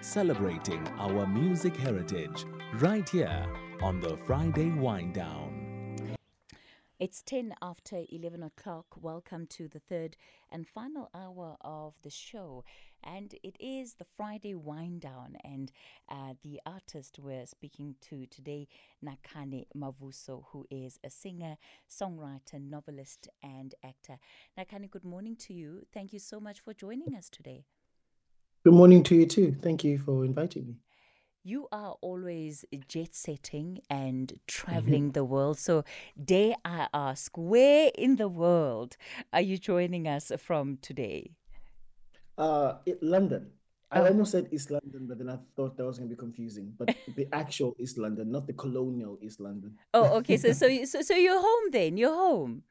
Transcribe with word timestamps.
celebrating 0.00 0.86
our 0.98 1.26
music 1.26 1.76
heritage 1.76 2.44
right 2.74 3.08
here 3.08 3.46
on 3.82 4.00
the 4.00 4.16
Friday 4.26 4.70
Wind 4.70 5.14
Down. 5.14 5.66
It's 6.98 7.20
10 7.22 7.54
after 7.60 8.04
11 8.10 8.42
o'clock. 8.42 8.86
Welcome 8.98 9.46
to 9.48 9.68
the 9.68 9.80
third 9.80 10.16
and 10.50 10.66
final 10.66 11.10
hour 11.14 11.58
of 11.60 11.92
the 12.02 12.08
show. 12.08 12.64
And 13.04 13.34
it 13.42 13.54
is 13.60 13.94
the 13.94 14.06
Friday 14.16 14.54
wind 14.54 15.02
down. 15.02 15.36
And 15.44 15.70
uh, 16.08 16.34
the 16.42 16.58
artist 16.64 17.18
we're 17.20 17.44
speaking 17.44 17.96
to 18.08 18.24
today, 18.26 18.66
Nakhane 19.04 19.66
Mavuso, 19.76 20.44
who 20.52 20.66
is 20.70 20.98
a 21.04 21.10
singer, 21.10 21.58
songwriter, 21.86 22.58
novelist, 22.58 23.28
and 23.42 23.74
actor. 23.84 24.18
Nakhane, 24.58 24.90
good 24.90 25.04
morning 25.04 25.36
to 25.36 25.52
you. 25.52 25.82
Thank 25.92 26.14
you 26.14 26.18
so 26.18 26.40
much 26.40 26.60
for 26.60 26.72
joining 26.72 27.14
us 27.14 27.28
today. 27.28 27.66
Good 28.66 28.74
morning 28.74 29.04
to 29.04 29.14
you 29.14 29.26
too. 29.26 29.54
Thank 29.62 29.84
you 29.84 29.96
for 29.96 30.24
inviting 30.24 30.66
me 30.66 30.74
you 31.44 31.68
are 31.70 31.94
always 32.00 32.64
jet 32.88 33.14
setting 33.14 33.78
and 33.88 34.40
traveling 34.48 35.04
mm-hmm. 35.04 35.12
the 35.12 35.24
world. 35.24 35.56
So, 35.56 35.84
dare 36.20 36.56
I 36.64 36.88
ask, 36.92 37.30
where 37.36 37.92
in 37.96 38.16
the 38.16 38.26
world 38.26 38.96
are 39.32 39.40
you 39.40 39.56
joining 39.56 40.08
us 40.08 40.32
from 40.38 40.78
today? 40.82 41.30
Uh, 42.36 42.78
it, 42.84 43.00
London. 43.00 43.52
I 43.92 44.00
oh. 44.00 44.06
almost 44.06 44.32
said 44.32 44.48
East 44.50 44.72
London, 44.72 45.06
but 45.06 45.18
then 45.18 45.28
I 45.28 45.38
thought 45.54 45.76
that 45.76 45.84
was 45.84 45.98
going 45.98 46.10
to 46.10 46.16
be 46.16 46.18
confusing. 46.18 46.74
But 46.76 46.96
the 47.14 47.28
actual 47.32 47.76
East 47.78 47.98
London, 47.98 48.32
not 48.32 48.48
the 48.48 48.52
colonial 48.54 49.16
East 49.22 49.38
London. 49.38 49.76
Oh, 49.94 50.16
okay. 50.16 50.36
So, 50.38 50.50
so, 50.60 50.84
so, 50.84 51.02
so 51.02 51.14
you're 51.14 51.40
home 51.40 51.70
then? 51.70 51.96
You're 51.96 52.12
home. 52.12 52.64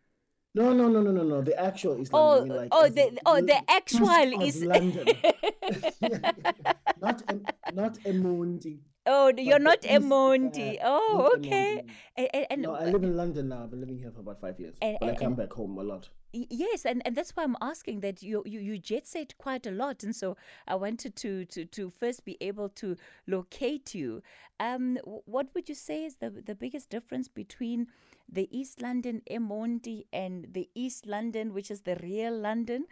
No, 0.53 0.73
no, 0.73 0.89
no, 0.89 1.01
no, 1.01 1.11
no, 1.11 1.23
no. 1.23 1.41
The 1.41 1.57
actual 1.57 1.97
East 1.99 2.11
oh, 2.13 2.39
London. 2.39 2.51
Oh, 2.51 2.59
like, 2.59 2.69
oh, 2.73 2.89
the, 2.89 3.19
oh, 3.25 3.41
the 3.41 3.71
actual 3.71 4.43
East 4.43 4.61
London. 4.61 5.07
not 7.01 7.23
not 7.73 7.99
eMonti. 7.99 8.79
Oh, 9.07 9.31
you're 9.37 9.59
not 9.59 9.81
eMonti. 9.83 10.79
Oh, 10.83 11.31
okay. 11.35 11.83
And, 12.17 12.29
and, 12.49 12.61
no, 12.63 12.73
I 12.73 12.85
live 12.85 13.03
in 13.03 13.15
London 13.15 13.49
now. 13.49 13.63
I've 13.63 13.69
been 13.69 13.79
living 13.79 13.99
here 13.99 14.11
for 14.11 14.21
about 14.21 14.41
five 14.41 14.59
years, 14.59 14.75
and, 14.81 14.97
but 14.99 15.09
I 15.09 15.15
come 15.15 15.35
back 15.35 15.53
home 15.53 15.77
a 15.77 15.83
lot. 15.83 16.09
Yes, 16.33 16.85
and, 16.85 17.01
and 17.05 17.15
that's 17.15 17.35
why 17.35 17.43
I'm 17.43 17.55
asking 17.61 17.99
that 18.01 18.23
you, 18.23 18.41
you 18.45 18.59
you 18.59 18.79
jet 18.79 19.05
set 19.07 19.37
quite 19.37 19.67
a 19.67 19.71
lot, 19.71 20.03
and 20.03 20.15
so 20.15 20.37
I 20.67 20.75
wanted 20.75 21.15
to 21.17 21.45
to 21.45 21.65
to 21.65 21.91
first 21.99 22.25
be 22.25 22.35
able 22.41 22.69
to 22.69 22.97
locate 23.27 23.93
you. 23.93 24.23
Um, 24.59 24.97
what 25.03 25.53
would 25.53 25.69
you 25.69 25.75
say 25.75 26.05
is 26.05 26.15
the 26.15 26.31
the 26.31 26.55
biggest 26.55 26.89
difference 26.89 27.27
between 27.27 27.87
the 28.27 28.49
East 28.51 28.81
London 28.81 29.21
eMonti 29.29 30.05
and 30.11 30.47
the 30.51 30.67
East 30.73 31.05
London, 31.05 31.53
which 31.53 31.69
is 31.69 31.81
the 31.81 31.95
real 32.01 32.35
London? 32.35 32.85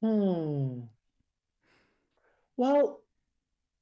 hmm. 0.00 0.80
Well, 2.60 3.00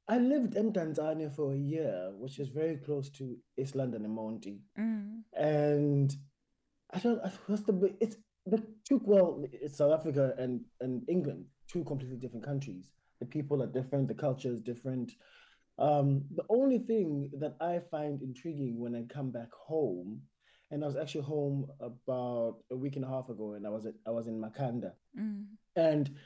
I 0.06 0.18
lived 0.18 0.54
in 0.54 0.72
Tanzania 0.72 1.34
for 1.34 1.52
a 1.52 1.58
year, 1.58 2.12
which 2.14 2.38
is 2.38 2.48
very 2.48 2.76
close 2.76 3.10
to 3.18 3.36
East 3.56 3.74
London 3.74 4.04
and 4.04 4.14
Monty. 4.14 4.60
Mm. 4.78 5.22
And 5.36 6.16
I 6.94 7.00
don't 7.00 7.20
what's 7.46 7.62
the 7.62 7.96
it's 7.98 8.18
the 8.46 8.62
two 8.88 9.00
well, 9.04 9.44
it's 9.50 9.78
South 9.78 9.92
Africa 9.98 10.32
and, 10.38 10.60
and 10.80 11.02
England, 11.08 11.46
two 11.66 11.82
completely 11.82 12.18
different 12.18 12.44
countries. 12.44 12.92
The 13.18 13.26
people 13.26 13.64
are 13.64 13.66
different, 13.78 14.06
the 14.06 14.14
culture 14.14 14.52
is 14.52 14.60
different. 14.60 15.10
Um, 15.80 16.22
the 16.30 16.44
only 16.48 16.78
thing 16.78 17.30
that 17.40 17.56
I 17.60 17.80
find 17.90 18.22
intriguing 18.22 18.78
when 18.78 18.94
I 18.94 19.12
come 19.12 19.32
back 19.32 19.50
home, 19.52 20.22
and 20.70 20.84
I 20.84 20.86
was 20.86 20.96
actually 20.96 21.24
home 21.24 21.66
about 21.80 22.58
a 22.70 22.76
week 22.76 22.94
and 22.94 23.04
a 23.04 23.08
half 23.08 23.28
ago, 23.28 23.54
and 23.54 23.66
I 23.66 23.70
was 23.70 23.86
at, 23.86 23.94
I 24.06 24.10
was 24.10 24.28
in 24.28 24.40
Makhanda, 24.40 24.92
mm. 25.18 25.46
and 25.74 26.16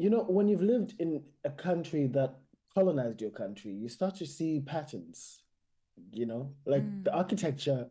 you 0.00 0.08
know, 0.08 0.24
when 0.24 0.48
you've 0.48 0.62
lived 0.62 0.94
in 0.98 1.22
a 1.44 1.50
country 1.50 2.06
that 2.06 2.34
colonized 2.74 3.20
your 3.20 3.30
country, 3.30 3.72
you 3.72 3.88
start 3.88 4.14
to 4.16 4.26
see 4.26 4.60
patterns, 4.60 5.42
you 6.10 6.24
know, 6.24 6.54
like 6.64 6.82
mm. 6.82 7.04
the 7.04 7.14
architecture 7.14 7.86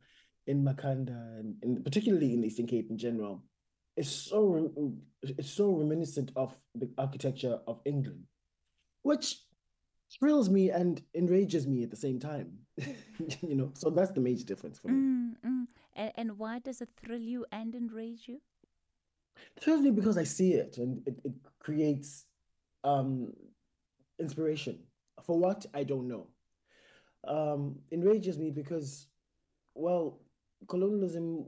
in 0.47 0.63
Makhanda 0.63 1.39
and, 1.39 1.55
and, 1.61 1.83
particularly 1.83 2.33
in 2.33 2.43
Eastern 2.43 2.65
Cape 2.65 2.89
in 2.89 2.97
general, 2.97 3.43
is 3.95 4.09
so 4.09 4.71
it's 5.21 5.51
so 5.51 5.71
reminiscent 5.71 6.31
of 6.35 6.57
the 6.73 6.89
architecture 6.97 7.59
of 7.67 7.79
England, 7.85 8.23
which 9.03 9.35
thrills 10.17 10.49
me 10.49 10.71
and 10.71 11.03
enrages 11.13 11.67
me 11.67 11.83
at 11.83 11.91
the 11.91 11.95
same 11.95 12.19
time. 12.19 12.53
you 13.41 13.55
know, 13.55 13.69
so 13.75 13.91
that's 13.91 14.11
the 14.13 14.21
major 14.21 14.45
difference 14.45 14.79
for 14.79 14.87
me. 14.87 14.95
Mm, 14.95 15.31
mm. 15.45 15.65
And, 15.95 16.11
and 16.15 16.37
why 16.39 16.57
does 16.57 16.81
it 16.81 16.89
thrill 16.97 17.21
you 17.21 17.45
and 17.51 17.75
enrage 17.75 18.27
you? 18.27 18.39
Firstly, 19.61 19.91
because 19.91 20.17
I 20.17 20.23
see 20.23 20.53
it 20.53 20.77
and 20.77 21.01
it, 21.05 21.15
it 21.23 21.33
creates 21.59 22.25
um, 22.83 23.33
inspiration. 24.19 24.79
For 25.23 25.37
what? 25.37 25.65
I 25.73 25.83
don't 25.83 26.07
know. 26.07 26.27
Um, 27.27 27.75
enrages 27.91 28.37
me 28.37 28.49
because, 28.49 29.07
well, 29.75 30.19
colonialism 30.67 31.45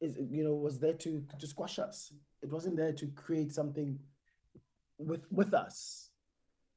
is 0.00 0.16
you 0.30 0.44
know 0.44 0.54
was 0.54 0.78
there 0.78 0.92
to 0.94 1.22
to 1.38 1.46
squash 1.46 1.78
us. 1.78 2.12
It 2.42 2.50
wasn't 2.50 2.76
there 2.76 2.92
to 2.92 3.06
create 3.08 3.52
something 3.52 3.98
with 4.98 5.24
with 5.30 5.54
us. 5.54 6.10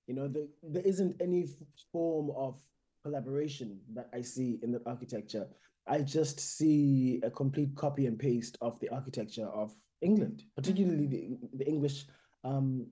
You 0.07 0.15
know, 0.15 0.27
the, 0.27 0.47
there 0.63 0.83
isn't 0.83 1.21
any 1.21 1.47
form 1.91 2.31
of 2.35 2.59
collaboration 3.03 3.79
that 3.93 4.09
I 4.13 4.21
see 4.21 4.59
in 4.63 4.71
the 4.71 4.81
architecture. 4.85 5.47
I 5.88 6.01
just 6.01 6.39
see 6.39 7.19
a 7.23 7.29
complete 7.29 7.75
copy 7.75 8.05
and 8.05 8.17
paste 8.17 8.57
of 8.61 8.79
the 8.79 8.89
architecture 8.89 9.47
of 9.47 9.71
England, 10.01 10.43
particularly 10.55 11.07
mm-hmm. 11.07 11.57
the, 11.57 11.63
the 11.63 11.67
English 11.67 12.05
um, 12.43 12.87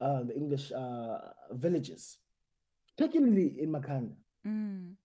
uh, 0.00 0.22
the 0.22 0.36
English 0.36 0.72
uh, 0.72 1.18
villages, 1.52 2.18
particularly 2.96 3.54
in 3.58 3.70
Makhanda. 3.70 4.14
Mm. 4.46 4.96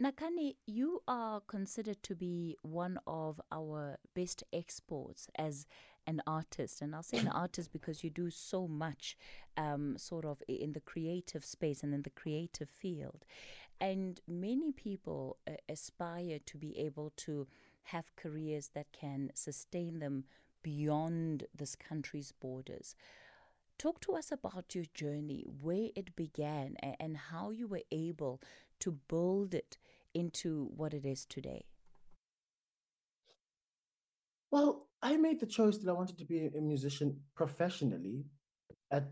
Nakhane, 0.00 0.54
you 0.66 1.02
are 1.08 1.40
considered 1.40 2.00
to 2.04 2.14
be 2.14 2.56
one 2.62 3.00
of 3.08 3.40
our 3.50 3.98
best 4.14 4.44
exports 4.52 5.26
as 5.36 5.66
an 6.06 6.22
artist. 6.24 6.80
And 6.80 6.94
I'll 6.94 7.02
say 7.02 7.18
an 7.18 7.28
artist 7.44 7.72
because 7.72 8.04
you 8.04 8.10
do 8.10 8.30
so 8.30 8.68
much 8.68 9.16
um, 9.56 9.98
sort 9.98 10.24
of 10.24 10.40
in 10.46 10.72
the 10.72 10.80
creative 10.80 11.44
space 11.44 11.82
and 11.82 11.92
in 11.92 12.02
the 12.02 12.10
creative 12.10 12.68
field. 12.68 13.24
And 13.80 14.20
many 14.28 14.70
people 14.70 15.38
uh, 15.48 15.54
aspire 15.68 16.38
to 16.46 16.56
be 16.56 16.78
able 16.78 17.12
to 17.16 17.48
have 17.88 18.16
careers 18.16 18.70
that 18.74 18.92
can 18.92 19.30
sustain 19.34 19.98
them 19.98 20.24
beyond 20.62 21.44
this 21.54 21.76
country's 21.76 22.32
borders. 22.32 22.94
Talk 23.78 24.00
to 24.00 24.14
us 24.14 24.32
about 24.32 24.74
your 24.74 24.86
journey, 24.92 25.44
where 25.62 25.90
it 25.94 26.16
began, 26.16 26.76
and 26.98 27.16
how 27.16 27.50
you 27.50 27.68
were 27.68 27.84
able 27.92 28.40
to 28.80 28.98
build 29.08 29.54
it 29.54 29.78
into 30.14 30.70
what 30.76 30.92
it 30.92 31.04
is 31.04 31.24
today. 31.24 31.64
Well, 34.50 34.88
I 35.02 35.16
made 35.16 35.40
the 35.40 35.46
choice 35.46 35.78
that 35.78 35.88
I 35.88 35.92
wanted 35.92 36.18
to 36.18 36.24
be 36.24 36.46
a 36.46 36.60
musician 36.60 37.20
professionally 37.36 38.24
at 38.90 39.08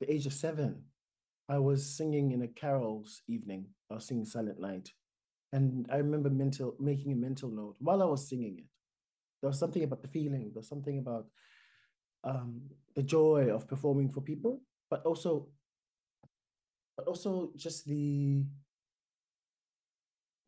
the 0.00 0.12
age 0.12 0.26
of 0.26 0.32
seven. 0.32 0.84
I 1.48 1.58
was 1.58 1.84
singing 1.84 2.32
in 2.32 2.42
a 2.42 2.48
carols 2.48 3.22
evening. 3.26 3.66
I 3.90 3.94
was 3.94 4.06
singing 4.06 4.24
Silent 4.24 4.60
Night. 4.60 4.90
And 5.56 5.86
I 5.90 5.96
remember 5.96 6.28
mental 6.28 6.74
making 6.78 7.12
a 7.12 7.16
mental 7.16 7.48
note 7.48 7.76
while 7.78 8.02
I 8.02 8.04
was 8.04 8.28
singing 8.28 8.58
it. 8.58 8.68
There 9.40 9.48
was 9.48 9.58
something 9.58 9.84
about 9.84 10.02
the 10.02 10.08
feeling, 10.08 10.50
there 10.52 10.60
was 10.60 10.68
something 10.68 10.98
about 10.98 11.28
um, 12.24 12.60
the 12.94 13.02
joy 13.02 13.48
of 13.48 13.66
performing 13.66 14.10
for 14.12 14.20
people, 14.20 14.60
but 14.90 15.02
also 15.06 15.48
but 16.94 17.06
also 17.06 17.52
just 17.56 17.86
the 17.86 18.44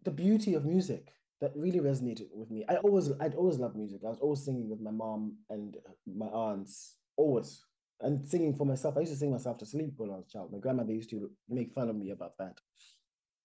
the 0.03 0.11
beauty 0.11 0.53
of 0.53 0.67
music 0.67 1.15
that 1.41 1.57
really 1.57 1.81
resonated 1.81 2.29
with 2.35 2.51
me. 2.51 2.67
I 2.69 2.77
always 2.77 3.11
I'd 3.19 3.35
always 3.35 3.59
loved 3.59 3.77
music. 3.77 4.03
I 4.05 4.11
was 4.11 4.21
always 4.21 4.45
singing 4.45 4.69
with 4.69 4.81
my 4.81 4.91
mom 4.91 5.39
and 5.49 5.75
my 6.05 6.27
aunts, 6.27 6.97
always. 7.17 7.65
And 8.03 8.29
singing 8.29 8.55
for 8.55 8.67
myself. 8.67 8.97
I 8.97 9.01
used 9.01 9.13
to 9.13 9.19
sing 9.19 9.33
myself 9.33 9.57
to 9.59 9.67
sleep 9.67 9.95
when 9.97 10.11
I 10.11 10.17
was 10.17 10.27
a 10.29 10.31
child. 10.31 10.53
My 10.53 10.59
grandmother 10.59 10.93
used 10.93 11.11
to 11.11 11.31
make 11.49 11.73
fun 11.73 11.89
of 11.89 11.97
me 11.97 12.11
about 12.11 12.37
that 12.39 12.61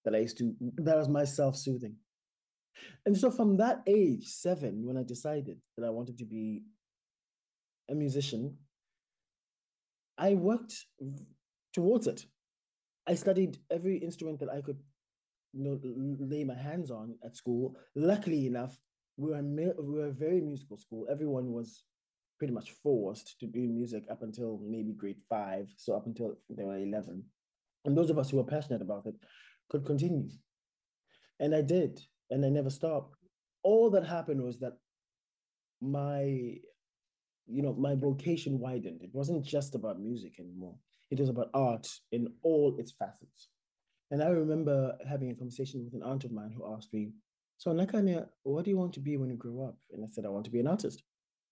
that 0.06 0.16
I 0.16 0.20
used 0.20 0.38
to, 0.40 0.54
that 0.78 0.98
was 0.98 1.10
my 1.10 1.24
self 1.24 1.56
soothing. 1.56 1.96
And 3.06 3.18
so 3.18 3.30
from 3.30 3.58
that 3.58 3.82
age, 3.88 4.28
seven, 4.28 4.86
when 4.86 4.98
I 4.98 5.04
decided 5.04 5.58
that 5.78 5.86
I 5.86 5.90
wanted 5.90 6.18
to 6.20 6.26
be 6.26 6.64
a 7.90 7.96
musician, 7.96 8.58
I 10.18 10.34
worked 10.34 10.74
towards 11.74 12.08
it. 12.08 12.26
I 13.08 13.16
studied 13.16 13.58
every 13.70 13.98
instrument 13.98 14.40
that 14.40 14.50
I 14.50 14.62
could 14.62 14.80
you 15.54 15.64
know, 15.64 15.80
lay 16.20 16.44
my 16.44 16.56
hands 16.56 16.92
on 16.92 17.16
at 17.24 17.36
school. 17.36 17.76
Luckily 17.96 18.48
enough, 18.48 18.78
we 19.18 19.32
were, 19.32 19.42
we 19.42 20.00
were 20.00 20.08
a 20.08 20.12
very 20.12 20.42
musical 20.42 20.78
school. 20.78 21.06
Everyone 21.10 21.52
was 21.52 21.84
pretty 22.40 22.54
much 22.54 22.72
forced 22.72 23.40
to 23.40 23.46
do 23.46 23.60
music 23.60 24.06
up 24.12 24.24
until 24.24 24.60
maybe 24.66 24.94
grade 24.94 25.20
five, 25.30 25.68
so 25.78 25.96
up 25.96 26.08
until 26.08 26.36
they 26.50 26.64
were 26.64 26.78
11. 26.78 27.24
And 27.86 27.98
those 27.98 28.10
of 28.10 28.18
us 28.18 28.30
who 28.30 28.38
were 28.38 28.44
passionate 28.44 28.82
about 28.82 29.06
it 29.06 29.16
could 29.74 29.86
continue. 29.86 30.30
And 31.42 31.54
I 31.54 31.62
did, 31.62 32.00
and 32.30 32.46
I 32.46 32.50
never 32.50 32.70
stopped. 32.70 33.16
All 33.64 33.90
that 33.92 34.06
happened 34.06 34.42
was 34.42 34.60
that 34.60 34.78
my 35.81 36.56
you 37.48 37.62
know, 37.62 37.74
my 37.74 37.96
vocation 37.96 38.60
widened. 38.60 39.02
It 39.02 39.10
wasn't 39.14 39.44
just 39.46 39.75
about 39.75 40.00
music 40.00 40.40
anymore. 40.40 40.75
It 41.12 41.20
was 41.20 41.30
about 41.30 41.50
art 41.54 41.88
in 42.12 42.30
all 42.42 42.75
its 42.80 42.92
facets. 42.92 43.50
And 44.12 44.24
I 44.24 44.28
remember 44.28 44.96
having 45.10 45.31
a 45.31 45.36
conversation 45.36 45.84
with 45.84 45.94
an 45.94 46.04
aunt 46.04 46.24
of 46.24 46.31
mine 46.31 46.54
who 46.56 46.74
asked 46.74 46.94
me, 46.94 47.12
So, 47.58 47.72
Nakania, 47.72 48.28
what 48.44 48.64
do 48.64 48.72
you 48.72 48.78
want 48.78 48.94
to 48.94 49.00
be 49.00 49.18
when 49.18 49.30
you 49.30 49.36
grow 49.36 49.66
up? 49.68 49.78
And 49.92 50.04
I 50.04 50.08
said, 50.08 50.26
I 50.26 50.30
want 50.30 50.46
to 50.46 50.52
be 50.52 50.60
an 50.60 50.68
artist. 50.68 51.04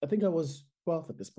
I 0.02 0.06
think 0.06 0.24
I 0.24 0.28
was 0.28 0.64
12 0.84 1.10
at 1.10 1.18
this. 1.18 1.30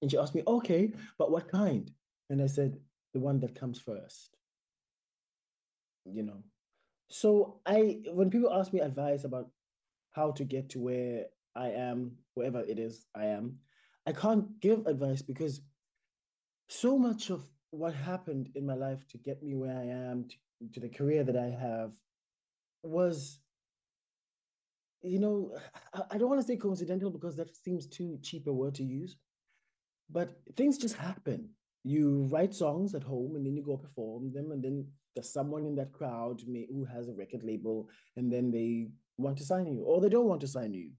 And 0.00 0.10
she 0.10 0.18
asked 0.18 0.34
me, 0.34 0.42
Okay, 0.46 0.92
but 1.18 1.30
what 1.30 1.50
kind? 1.50 1.90
And 2.28 2.40
I 2.40 2.46
said, 2.46 2.78
The 3.14 3.20
one 3.20 3.40
that 3.40 3.58
comes 3.58 3.80
first. 3.80 4.36
You 6.04 6.22
know, 6.22 6.42
so 7.08 7.60
I, 7.66 8.00
when 8.12 8.30
people 8.30 8.52
ask 8.52 8.72
me 8.72 8.80
advice 8.80 9.24
about 9.24 9.50
how 10.12 10.32
to 10.32 10.44
get 10.44 10.70
to 10.70 10.80
where 10.80 11.26
I 11.54 11.68
am, 11.68 12.12
wherever 12.34 12.60
it 12.60 12.78
is 12.78 13.06
I 13.14 13.26
am, 13.26 13.58
I 14.06 14.12
can't 14.12 14.60
give 14.60 14.86
advice 14.86 15.22
because 15.22 15.60
so 16.68 16.98
much 16.98 17.30
of 17.30 17.42
what 17.70 17.94
happened 17.94 18.50
in 18.54 18.66
my 18.66 18.74
life 18.74 19.06
to 19.08 19.18
get 19.18 19.42
me 19.42 19.54
where 19.54 19.76
I 19.76 19.84
am, 19.84 20.26
to, 20.28 20.36
to 20.74 20.80
the 20.80 20.88
career 20.88 21.22
that 21.24 21.36
I 21.36 21.50
have, 21.50 21.92
was, 22.82 23.38
you 25.02 25.18
know, 25.18 25.56
I, 25.94 26.02
I 26.12 26.18
don't 26.18 26.28
want 26.28 26.40
to 26.40 26.46
say 26.46 26.56
coincidental 26.56 27.10
because 27.10 27.36
that 27.36 27.54
seems 27.54 27.86
too 27.86 28.18
cheap 28.22 28.46
a 28.46 28.52
word 28.52 28.74
to 28.76 28.84
use, 28.84 29.16
but 30.10 30.40
things 30.56 30.78
just 30.78 30.96
happen. 30.96 31.50
You 31.84 32.28
write 32.30 32.54
songs 32.54 32.94
at 32.94 33.02
home 33.02 33.36
and 33.36 33.46
then 33.46 33.54
you 33.54 33.62
go 33.62 33.76
perform 33.76 34.32
them, 34.32 34.52
and 34.52 34.62
then 34.62 34.86
there's 35.14 35.32
someone 35.32 35.64
in 35.66 35.74
that 35.76 35.92
crowd 35.92 36.42
may, 36.46 36.66
who 36.70 36.84
has 36.84 37.08
a 37.08 37.14
record 37.14 37.42
label, 37.42 37.88
and 38.16 38.32
then 38.32 38.50
they 38.50 38.88
want 39.16 39.36
to 39.38 39.44
sign 39.44 39.66
you, 39.66 39.82
or 39.82 40.00
they 40.00 40.08
don't 40.08 40.28
want 40.28 40.40
to 40.40 40.48
sign 40.48 40.72
you. 40.72 40.90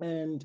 And 0.00 0.44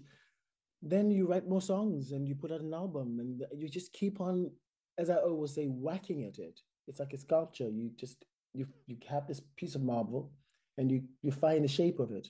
then 0.82 1.10
you 1.10 1.28
write 1.28 1.48
more 1.48 1.62
songs 1.62 2.12
and 2.12 2.28
you 2.28 2.36
put 2.36 2.52
out 2.52 2.62
an 2.62 2.74
album, 2.74 3.20
and 3.20 3.44
you 3.58 3.68
just 3.68 3.94
keep 3.94 4.22
on, 4.22 4.52
as 4.98 5.10
I 5.10 5.16
always 5.16 5.54
say, 5.54 5.66
whacking 5.66 6.26
at 6.26 6.38
it. 6.38 6.60
It's 6.88 7.00
like 7.00 7.14
a 7.14 7.18
sculpture. 7.18 7.70
You 7.70 7.92
just 7.96 8.26
you 8.54 8.68
you 8.86 8.98
have 9.10 9.28
this 9.28 9.42
piece 9.56 9.76
of 9.76 9.82
marble, 9.82 10.32
and 10.78 10.92
you 10.92 11.04
you 11.22 11.32
find 11.32 11.64
the 11.64 11.68
shape 11.68 12.00
of 12.00 12.12
it, 12.12 12.28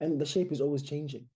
and 0.00 0.20
the 0.20 0.24
shape 0.24 0.52
is 0.52 0.60
always 0.60 0.82
changing. 0.82 1.26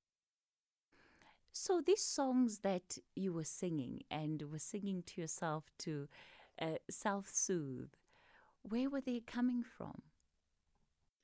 So 1.53 1.81
these 1.81 2.03
songs 2.03 2.59
that 2.59 2.99
you 3.15 3.33
were 3.33 3.45
singing 3.45 4.03
and 4.11 4.43
were 4.51 4.59
singing 4.59 5.03
to 5.07 5.21
yourself 5.21 5.65
to 5.81 6.07
uh, 6.61 6.77
self-soothe, 6.91 7.95
where 8.69 8.89
were 8.91 9.01
they 9.01 9.21
coming 9.21 9.63
from? 9.77 10.03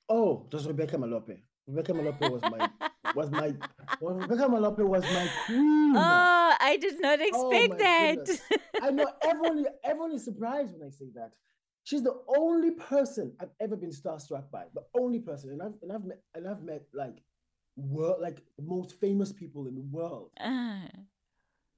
Oh, 0.08 0.46
that's 0.50 0.66
Rebecca 0.66 0.96
Malope. 0.96 1.38
Rebecca 1.66 1.92
Malope 1.92 2.30
was 2.30 2.42
my 2.42 2.68
was 3.14 3.30
my 3.30 3.54
well, 4.00 4.14
Rebecca 4.14 4.48
Malope 4.48 4.86
was 4.86 5.04
my 5.04 5.28
queen. 5.46 5.94
Oh, 5.96 6.54
I 6.60 6.76
did 6.80 7.00
not 7.00 7.18
oh 7.20 7.50
expect 7.50 7.80
oh, 7.80 7.84
that. 7.84 8.40
I 8.82 8.90
know 8.90 9.10
everyone 9.22 9.66
everyone 9.84 10.12
is 10.12 10.24
surprised 10.24 10.72
when 10.72 10.86
I 10.86 10.90
say 10.90 11.06
that. 11.14 11.32
She's 11.84 12.02
the 12.02 12.20
only 12.36 12.72
person 12.72 13.32
I've 13.40 13.50
ever 13.60 13.76
been 13.76 13.90
starstruck 13.90 14.50
by. 14.50 14.66
The 14.74 14.84
only 14.94 15.18
person, 15.18 15.50
and 15.50 15.62
I've 15.62 15.74
and 15.82 15.92
I've 15.92 16.04
met 16.04 16.22
and 16.34 16.48
I've 16.48 16.62
met 16.62 16.82
like 16.92 17.22
world 17.76 18.20
like 18.20 18.42
the 18.56 18.64
most 18.64 19.00
famous 19.00 19.32
people 19.32 19.66
in 19.66 19.74
the 19.74 19.82
world. 19.82 20.30
Uh. 20.40 20.88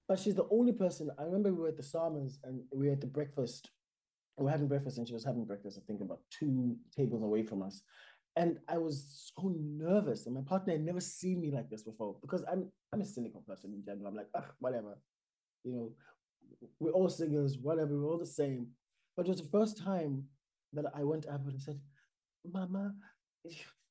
But 0.06 0.18
she's 0.18 0.34
the 0.34 0.46
only 0.50 0.72
person. 0.72 1.10
I 1.18 1.22
remember 1.22 1.52
we 1.52 1.60
were 1.60 1.68
at 1.68 1.78
the 1.78 1.82
SAMAs 1.82 2.38
and 2.44 2.62
we 2.72 2.88
were 2.88 2.92
at 2.92 3.00
the 3.00 3.06
breakfast. 3.06 3.70
We 4.36 4.44
were 4.44 4.50
having 4.50 4.68
breakfast, 4.68 4.98
and 4.98 5.06
she 5.06 5.14
was 5.14 5.24
having 5.24 5.44
breakfast. 5.44 5.78
I 5.80 5.86
think 5.86 6.00
about 6.00 6.20
two 6.30 6.76
tables 6.94 7.22
away 7.22 7.44
from 7.44 7.62
us, 7.62 7.82
and 8.36 8.58
I 8.68 8.78
was 8.78 9.32
so 9.36 9.54
nervous. 9.56 10.26
And 10.26 10.34
my 10.34 10.42
partner 10.42 10.72
had 10.72 10.84
never 10.84 11.00
seen 11.00 11.40
me 11.40 11.50
like 11.52 11.70
this 11.70 11.82
before 11.82 12.16
because 12.20 12.44
I'm 12.50 12.70
I'm 12.92 13.00
a 13.00 13.04
cynical 13.04 13.42
person 13.42 13.72
in 13.72 13.84
general. 13.84 14.08
I'm 14.08 14.16
like, 14.16 14.28
whatever, 14.58 14.98
you 15.62 15.72
know, 15.72 15.92
we're 16.80 16.90
all 16.90 17.08
singers, 17.08 17.58
whatever, 17.58 17.96
we're 17.96 18.10
all 18.10 18.18
the 18.18 18.26
same. 18.26 18.68
But 19.16 19.26
it 19.26 19.30
was 19.30 19.42
the 19.42 19.48
first 19.48 19.78
time 19.78 20.24
that 20.72 20.86
I 20.94 21.04
went 21.04 21.26
up 21.26 21.46
and 21.46 21.60
said, 21.60 21.78
Mama, 22.52 22.92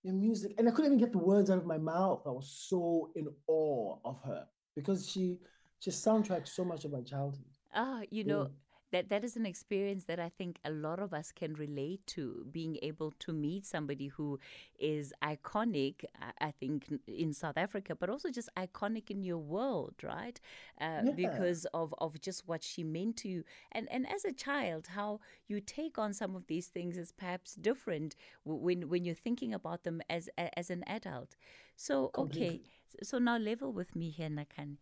your 0.04 0.14
music. 0.14 0.54
And 0.58 0.68
I 0.68 0.72
couldn't 0.72 0.94
even 0.94 0.98
get 0.98 1.14
the 1.14 1.18
words 1.18 1.50
out 1.50 1.58
of 1.58 1.66
my 1.66 1.78
mouth. 1.78 2.24
I 2.26 2.30
was 2.30 2.66
so 2.68 3.12
in 3.16 3.28
awe 3.48 3.98
of 4.04 4.20
her 4.26 4.46
because 4.76 5.10
she 5.10 5.40
she 5.80 5.92
soundtracked 5.92 6.48
so 6.48 6.64
much 6.64 6.86
of 6.86 6.92
my 6.92 7.02
childhood. 7.02 7.46
Ah, 7.74 8.02
you 8.10 8.24
know, 8.24 8.50
that 8.94 9.10
that 9.10 9.26
is 9.26 9.36
an 9.36 9.46
experience 9.46 10.06
that 10.06 10.20
I 10.20 10.30
think 10.30 10.60
a 10.64 10.72
lot 10.72 11.00
of 11.00 11.14
us 11.14 11.32
can 11.34 11.54
relate 11.56 12.06
to. 12.16 12.46
Being 12.52 12.78
able 12.82 13.12
to 13.20 13.34
meet 13.34 13.66
somebody 13.66 14.08
who 14.08 14.40
is 14.80 15.14
iconic, 15.24 16.06
I 16.40 16.52
think, 16.52 16.88
in 17.08 17.34
South 17.34 17.58
Africa, 17.58 17.96
but 17.96 18.10
also 18.10 18.30
just 18.32 18.50
iconic 18.58 19.12
in 19.12 19.24
your 19.24 19.40
world, 19.40 19.96
right? 20.04 20.40
Uh, 20.80 21.02
yeah. 21.04 21.12
Because 21.16 21.66
of 21.74 21.94
of 22.00 22.22
just 22.22 22.48
what 22.48 22.64
she 22.64 22.84
meant 22.84 23.18
to 23.18 23.30
you, 23.30 23.44
and 23.72 23.88
and 23.92 24.10
as 24.12 24.26
a 24.26 24.34
child, 24.34 24.88
how 24.96 25.20
you 25.48 25.60
take 25.62 25.98
on 26.00 26.14
some 26.14 26.36
of 26.36 26.48
these 26.48 26.68
things 26.68 26.98
is 26.98 27.12
perhaps 27.12 27.56
different 27.56 28.16
when 28.46 28.90
when 28.90 29.04
you're 29.06 29.16
thinking 29.28 29.54
about 29.54 29.84
them 29.84 30.02
as 30.10 30.30
as 30.58 30.70
an 30.70 30.84
adult. 30.88 31.36
So 31.76 32.12
okay, 32.18 32.62
so 33.04 33.18
now 33.20 33.38
level 33.38 33.72
with 33.74 33.96
me 33.96 34.10
here, 34.10 34.30
Nakan. 34.30 34.78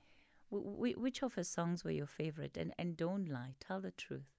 W- 0.52 1.00
which 1.00 1.24
of 1.24 1.34
her 1.34 1.44
songs 1.44 1.84
were 1.84 1.90
your 1.90 2.06
favorite? 2.06 2.56
And 2.56 2.76
and 2.78 2.96
don't 2.96 3.28
lie, 3.28 3.56
tell 3.60 3.82
the 3.82 3.90
truth. 3.92 4.30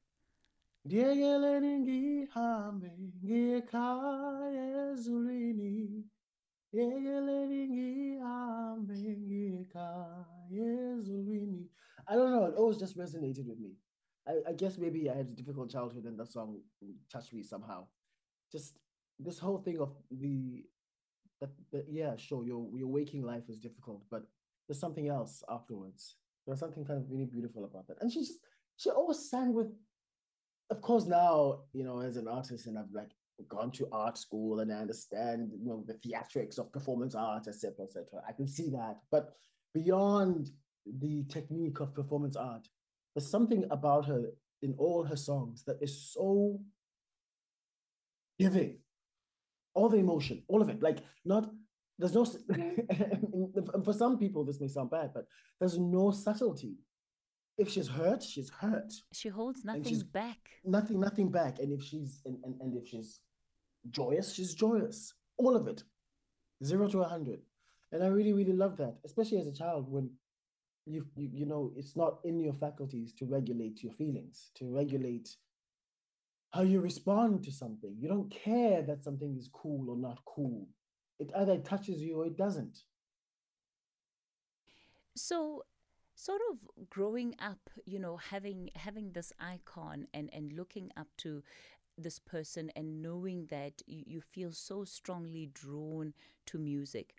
I 12.09 12.15
don't 12.15 12.33
know. 12.33 12.47
It 12.47 12.55
always 12.57 12.79
just 12.79 12.97
resonated 12.97 13.47
with 13.47 13.59
me. 13.59 13.73
I, 14.27 14.51
I 14.51 14.53
guess 14.53 14.79
maybe 14.79 15.11
I 15.11 15.17
had 15.17 15.27
a 15.27 15.37
difficult 15.37 15.71
childhood 15.71 16.05
and 16.05 16.19
that 16.19 16.29
song 16.29 16.61
touched 17.11 17.33
me 17.33 17.43
somehow. 17.43 17.87
Just 18.51 18.77
this 19.19 19.39
whole 19.39 19.59
thing 19.59 19.81
of 19.81 19.95
the 20.11 20.65
that, 21.41 21.51
that 21.73 21.87
yeah, 21.91 22.17
sure, 22.17 22.45
your 22.45 22.69
your 22.77 22.89
waking 22.89 23.23
life 23.23 23.49
is 23.49 23.61
difficult, 23.61 24.03
but 24.11 24.25
there's 24.73 24.81
something 24.81 25.09
else 25.09 25.45
afterwards. 25.51 26.17
There's 26.47 26.61
something 26.61 26.83
kind 26.83 26.99
of 26.99 27.11
really 27.11 27.27
beautiful 27.27 27.67
about 27.67 27.87
that. 27.89 27.99
And 28.01 28.11
she 28.11 28.21
just 28.21 28.39
she 28.79 28.89
always 28.89 29.29
sang 29.29 29.53
with 29.53 29.67
of 30.71 30.81
course 30.81 31.05
now, 31.05 31.65
you 31.75 31.85
know, 31.85 32.01
as 32.01 32.17
an 32.17 32.27
artist 32.27 32.67
and 32.67 32.79
I've 32.79 32.91
like 32.95 33.11
gone 33.51 33.71
to 33.73 33.87
art 33.93 34.17
school 34.17 34.61
and 34.61 34.73
I 34.73 34.77
understand 34.77 35.51
you 35.61 35.69
know 35.69 35.85
the 35.87 35.99
theatrics 36.03 36.59
of 36.59 36.73
performance 36.73 37.15
art, 37.15 37.49
etc., 37.49 37.85
etc. 37.85 38.23
I 38.27 38.33
can 38.33 38.49
see 38.49 38.71
that. 38.71 38.97
But 39.11 39.35
beyond 39.75 40.49
the 40.87 41.25
technique 41.25 41.81
of 41.81 41.95
performance 41.95 42.37
art, 42.37 42.67
there's 43.15 43.31
something 43.31 43.67
about 43.71 44.07
her 44.07 44.23
in 44.63 44.75
all 44.79 45.05
her 45.05 45.17
songs 45.17 45.65
that 45.67 45.83
is 45.83 46.11
so 46.15 46.59
giving. 48.39 48.79
All 49.75 49.91
the 49.91 49.99
emotion, 49.99 50.45
all 50.49 50.63
of 50.63 50.71
it. 50.71 50.83
Like 50.83 51.01
not 51.27 51.51
there's 52.03 52.15
no 52.15 52.25
mm-hmm. 52.51 53.83
for 53.83 53.93
some 53.93 54.19
people 54.19 54.45
this 54.45 54.61
may 54.61 54.67
sound 54.67 54.91
bad 54.91 55.11
but 55.15 55.25
there's 55.61 55.79
no 55.79 56.11
subtlety. 56.11 56.75
If 57.57 57.71
she's 57.71 57.87
hurt 57.87 58.23
she's 58.23 58.51
hurt. 58.51 58.93
She 59.13 59.29
holds 59.29 59.65
nothing 59.65 60.03
back. 60.13 60.41
nothing 60.65 60.99
nothing 60.99 61.31
back. 61.31 61.61
And 61.61 61.73
if 61.73 61.83
she's 61.85 62.21
and, 62.27 62.39
and, 62.45 62.61
and 62.61 62.77
if 62.77 62.89
she's 62.89 63.21
joyous 63.91 64.35
she's 64.35 64.55
joyous. 64.55 65.15
All 65.37 65.55
of 65.55 65.69
it. 65.69 65.85
Zero 66.65 66.89
to 66.89 67.03
a 67.03 67.09
hundred. 67.09 67.41
And 67.93 68.03
i 68.03 68.09
really 68.09 68.33
really 68.33 68.57
love 68.65 68.77
that 68.79 68.97
especially 69.05 69.39
as 69.39 69.47
a 69.47 69.55
child 69.55 69.87
when 69.89 70.11
you, 70.87 71.07
you 71.15 71.29
you 71.33 71.47
know 71.47 71.73
it's 71.77 71.95
not 71.97 72.19
in 72.25 72.41
your 72.41 72.55
faculties 72.55 73.13
to 73.19 73.27
regulate 73.27 73.85
your 73.85 73.93
feelings 73.93 74.51
to 74.57 74.65
regulate 74.75 75.29
how 76.53 76.63
you 76.63 76.81
respond 76.81 77.45
to 77.45 77.53
something. 77.53 77.95
You 77.97 78.09
don't 78.09 78.31
care 78.31 78.83
that 78.83 79.05
something 79.05 79.37
is 79.39 79.49
cool 79.53 79.89
or 79.89 79.97
not 79.97 80.19
cool 80.27 80.67
it 81.19 81.31
either 81.37 81.59
touches 81.59 82.01
you 82.01 82.21
or 82.21 82.27
it 82.27 82.37
doesn't. 82.37 82.85
So 85.15 85.65
sort 86.15 86.41
of 86.51 86.59
growing 86.91 87.35
up, 87.39 87.71
you 87.85 87.99
know, 87.99 88.17
having 88.17 88.71
having 88.77 89.13
this 89.13 89.33
icon 89.41 90.07
and 90.15 90.31
and 90.33 90.53
looking 90.53 90.91
up 90.97 91.09
to 91.19 91.43
this 91.99 92.19
person 92.19 92.71
and 92.75 93.03
knowing 93.03 93.47
that 93.47 93.83
you, 93.87 94.03
you 94.07 94.21
feel 94.21 94.53
so 94.53 94.85
strongly 94.85 95.51
drawn 95.53 96.15
to 96.47 96.59
music, 96.59 97.15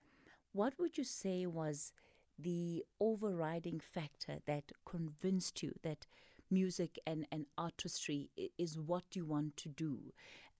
what 0.51 0.73
would 0.79 0.97
you 0.97 1.03
say 1.03 1.45
was 1.45 1.93
the 2.39 2.83
overriding 2.99 3.79
factor 3.79 4.39
that 4.45 4.71
convinced 4.85 5.61
you 5.61 5.73
that 5.83 6.07
music 6.49 6.97
and, 7.05 7.27
and 7.31 7.45
artistry 7.57 8.29
is 8.57 8.79
what 8.79 9.03
you 9.13 9.25
want 9.25 9.55
to 9.57 9.69
do? 9.69 10.13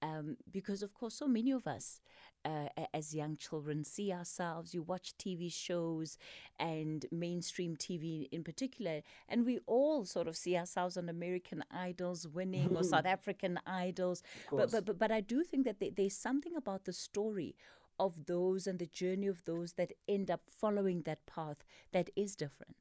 Um, 0.03 0.35
because, 0.51 0.83
of 0.83 0.93
course, 0.93 1.15
so 1.15 1.27
many 1.27 1.51
of 1.51 1.65
us 1.65 2.01
uh, 2.45 2.67
as 2.93 3.15
young 3.15 3.37
children 3.37 3.85
see 3.85 4.11
ourselves. 4.11 4.73
You 4.73 4.81
watch 4.81 5.13
TV 5.17 5.51
shows 5.51 6.17
and 6.59 7.05
mainstream 7.09 7.77
TV 7.77 8.27
in 8.31 8.43
particular, 8.43 9.01
and 9.29 9.45
we 9.45 9.59
all 9.65 10.03
sort 10.03 10.27
of 10.27 10.35
see 10.35 10.57
ourselves 10.57 10.97
on 10.97 11.07
American 11.07 11.63
Idols 11.71 12.27
winning 12.27 12.75
or 12.75 12.83
South 12.83 13.05
African 13.17 13.59
Idols. 13.65 14.23
But, 14.51 14.71
but, 14.71 14.85
but, 14.85 14.99
but 14.99 15.11
I 15.11 15.21
do 15.21 15.43
think 15.43 15.65
that 15.65 15.95
there's 15.95 16.17
something 16.17 16.55
about 16.57 16.83
the 16.83 16.93
story 16.93 17.55
of 17.97 18.25
those 18.25 18.67
and 18.67 18.79
the 18.79 18.87
journey 18.87 19.27
of 19.27 19.45
those 19.45 19.73
that 19.73 19.93
end 20.07 20.29
up 20.29 20.41
following 20.49 21.03
that 21.03 21.25
path 21.25 21.63
that 21.93 22.09
is 22.15 22.35
different. 22.35 22.75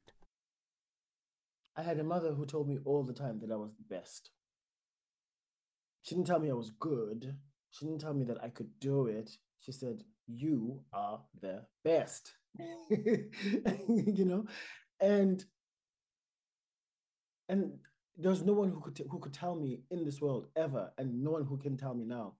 I 1.75 1.83
had 1.83 1.99
a 1.99 2.03
mother 2.03 2.33
who 2.33 2.45
told 2.45 2.67
me 2.67 2.79
all 2.83 3.03
the 3.03 3.13
time 3.13 3.39
that 3.39 3.51
I 3.51 3.55
was 3.55 3.71
the 3.75 3.95
best. 3.95 4.31
She 6.03 6.15
didn't 6.15 6.27
tell 6.27 6.39
me 6.39 6.51
I 6.51 6.53
was 6.53 6.71
good. 6.79 7.35
She 7.71 7.85
didn't 7.85 8.01
tell 8.01 8.13
me 8.13 8.25
that 8.25 8.43
I 8.43 8.49
could 8.49 8.69
do 8.79 9.07
it. 9.07 9.31
She 9.59 9.71
said, 9.71 10.03
You 10.27 10.81
are 10.93 11.21
the 11.41 11.63
best. 11.83 12.33
you 12.89 14.25
know? 14.25 14.45
And 14.99 15.43
and 17.49 17.73
there's 18.17 18.43
no 18.43 18.53
one 18.53 18.69
who 18.69 18.79
could 18.79 18.95
t- 18.95 19.05
who 19.09 19.19
could 19.19 19.33
tell 19.33 19.55
me 19.55 19.81
in 19.91 20.05
this 20.05 20.21
world 20.21 20.47
ever, 20.55 20.91
and 20.97 21.23
no 21.23 21.31
one 21.31 21.45
who 21.45 21.57
can 21.57 21.77
tell 21.77 21.93
me 21.93 22.05
now. 22.05 22.35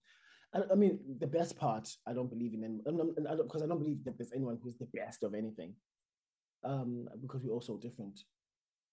I, 0.54 0.60
I 0.72 0.74
mean, 0.74 1.00
the 1.18 1.26
best 1.26 1.56
part 1.56 1.88
I 2.06 2.12
don't 2.12 2.30
believe 2.30 2.54
in, 2.54 2.62
and 2.64 3.38
because 3.38 3.62
I 3.62 3.66
don't 3.66 3.78
believe 3.78 4.04
that 4.04 4.16
there's 4.16 4.32
anyone 4.32 4.58
who's 4.62 4.76
the 4.76 4.88
best 4.94 5.24
of 5.24 5.34
anything, 5.34 5.74
um, 6.64 7.08
because 7.20 7.42
we're 7.42 7.52
all 7.52 7.60
so 7.60 7.78
different. 7.78 8.20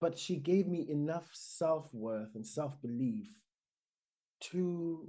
But 0.00 0.18
she 0.18 0.36
gave 0.36 0.66
me 0.66 0.86
enough 0.90 1.30
self 1.32 1.88
worth 1.92 2.34
and 2.34 2.46
self 2.46 2.80
belief 2.82 3.28
to 4.50 5.08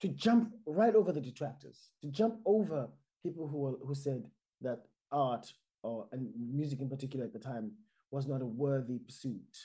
to 0.00 0.08
jump 0.08 0.54
right 0.66 0.94
over 0.94 1.12
the 1.12 1.20
detractors, 1.20 1.90
to 2.02 2.08
jump 2.08 2.36
over 2.44 2.88
people 3.22 3.48
who 3.48 3.78
who 3.86 3.94
said 3.94 4.24
that 4.60 4.80
art 5.10 5.52
or 5.82 6.06
and 6.12 6.28
music 6.36 6.80
in 6.80 6.88
particular 6.88 7.24
at 7.24 7.32
the 7.32 7.38
time 7.38 7.72
was 8.10 8.26
not 8.26 8.42
a 8.42 8.46
worthy 8.46 8.98
pursuit 8.98 9.56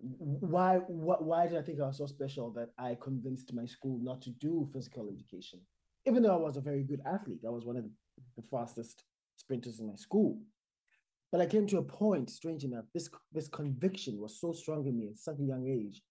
why 0.00 0.76
why 0.86 1.46
did 1.46 1.58
I 1.58 1.62
think 1.62 1.80
I 1.80 1.86
was 1.86 1.98
so 1.98 2.06
special 2.06 2.50
that 2.52 2.70
I 2.78 2.96
convinced 3.00 3.52
my 3.52 3.66
school 3.66 3.98
not 4.02 4.22
to 4.22 4.30
do 4.30 4.68
physical 4.72 5.08
education? 5.08 5.60
Even 6.06 6.22
though 6.22 6.34
I 6.34 6.40
was 6.40 6.56
a 6.56 6.60
very 6.60 6.82
good 6.82 7.00
athlete, 7.04 7.42
I 7.46 7.50
was 7.50 7.64
one 7.64 7.76
of 7.76 7.84
the 8.36 8.42
fastest 8.42 9.04
sprinters 9.36 9.80
in 9.80 9.88
my 9.88 9.96
school. 9.96 10.38
But 11.30 11.40
I 11.40 11.46
came 11.46 11.66
to 11.66 11.78
a 11.78 11.82
point, 11.82 12.30
strange 12.30 12.64
enough, 12.64 12.84
this 12.94 13.10
this 13.32 13.48
conviction 13.48 14.20
was 14.20 14.40
so 14.40 14.52
strong 14.52 14.86
in 14.86 14.98
me 14.98 15.08
at 15.08 15.18
such 15.18 15.40
a 15.40 15.44
young 15.44 15.66
age, 15.68 16.02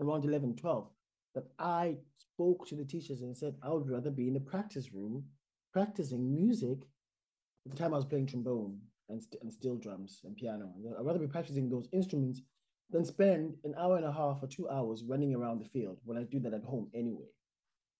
around 0.00 0.24
11, 0.24 0.56
12, 0.56 0.88
that 1.34 1.46
I 1.58 1.96
spoke 2.18 2.66
to 2.68 2.74
the 2.76 2.84
teachers 2.84 3.22
and 3.22 3.36
said, 3.36 3.56
I 3.62 3.70
would 3.70 3.88
rather 3.88 4.10
be 4.10 4.28
in 4.28 4.34
the 4.34 4.40
practice 4.40 4.92
room 4.92 5.24
practicing 5.72 6.34
music. 6.34 6.86
At 7.64 7.72
the 7.72 7.78
time, 7.78 7.94
I 7.94 7.96
was 7.96 8.04
playing 8.04 8.26
trombone 8.26 8.78
and, 9.08 9.22
st- 9.22 9.42
and 9.42 9.52
steel 9.52 9.76
drums 9.76 10.20
and 10.24 10.36
piano. 10.36 10.72
I'd 10.98 11.04
rather 11.04 11.18
be 11.18 11.26
practicing 11.26 11.68
those 11.68 11.88
instruments 11.92 12.42
than 12.90 13.04
spend 13.04 13.54
an 13.64 13.74
hour 13.78 13.96
and 13.96 14.04
a 14.04 14.12
half 14.12 14.42
or 14.42 14.46
two 14.46 14.68
hours 14.68 15.04
running 15.04 15.34
around 15.34 15.60
the 15.60 15.68
field 15.68 15.98
when 16.04 16.18
I 16.18 16.24
do 16.24 16.40
that 16.40 16.54
at 16.54 16.64
home 16.64 16.90
anyway. 16.94 17.28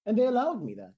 And 0.05 0.19
they 0.19 0.25
allowed 0.25 0.63
me 0.63 0.75
that. 0.75 0.95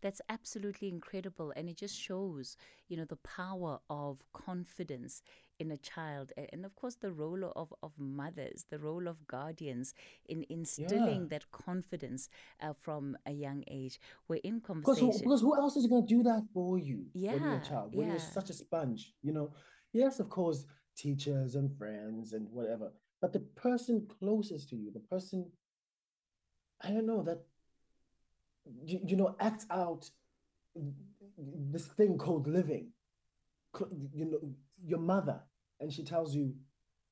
That's 0.00 0.20
absolutely 0.28 0.88
incredible. 0.88 1.52
And 1.56 1.68
it 1.68 1.76
just 1.76 1.98
shows, 1.98 2.56
you 2.88 2.96
know, 2.96 3.04
the 3.04 3.16
power 3.16 3.80
of 3.90 4.22
confidence 4.32 5.22
in 5.58 5.70
a 5.70 5.76
child. 5.76 6.32
And 6.52 6.64
of 6.64 6.74
course, 6.76 6.96
the 6.96 7.12
role 7.12 7.52
of, 7.56 7.72
of 7.82 7.92
mothers, 7.98 8.66
the 8.70 8.78
role 8.78 9.08
of 9.08 9.26
guardians 9.26 9.94
in 10.28 10.44
instilling 10.48 11.22
yeah. 11.22 11.28
that 11.30 11.50
confidence 11.50 12.28
uh, 12.60 12.72
from 12.80 13.16
a 13.26 13.32
young 13.32 13.64
age. 13.68 14.00
We're 14.28 14.40
in 14.44 14.60
conversation. 14.60 15.08
Because 15.08 15.20
who, 15.20 15.24
because 15.24 15.40
who 15.40 15.56
else 15.56 15.76
is 15.76 15.86
going 15.86 16.06
to 16.06 16.14
do 16.14 16.22
that 16.24 16.42
for 16.54 16.78
you 16.78 17.06
yeah, 17.12 17.32
when 17.32 17.42
you're 17.42 17.54
a 17.54 17.64
child? 17.64 17.94
When 17.94 18.06
yeah. 18.06 18.12
you're 18.14 18.20
such 18.20 18.50
a 18.50 18.54
sponge, 18.54 19.14
you 19.22 19.32
know? 19.32 19.52
Yes, 19.92 20.20
of 20.20 20.28
course, 20.28 20.66
teachers 20.96 21.54
and 21.54 21.76
friends 21.76 22.32
and 22.32 22.46
whatever. 22.50 22.92
But 23.20 23.32
the 23.32 23.40
person 23.40 24.06
closest 24.20 24.68
to 24.70 24.76
you, 24.76 24.90
the 24.92 25.00
person, 25.00 25.50
I 26.82 26.90
don't 26.90 27.06
know, 27.06 27.22
that, 27.22 27.40
you, 28.84 29.00
you 29.04 29.16
know, 29.16 29.34
acts 29.40 29.66
out 29.70 30.08
this 31.26 31.86
thing 31.86 32.18
called 32.18 32.46
living. 32.46 32.88
You 34.12 34.24
know, 34.24 34.40
your 34.84 34.98
mother, 34.98 35.40
and 35.80 35.92
she 35.92 36.04
tells 36.04 36.34
you, 36.34 36.54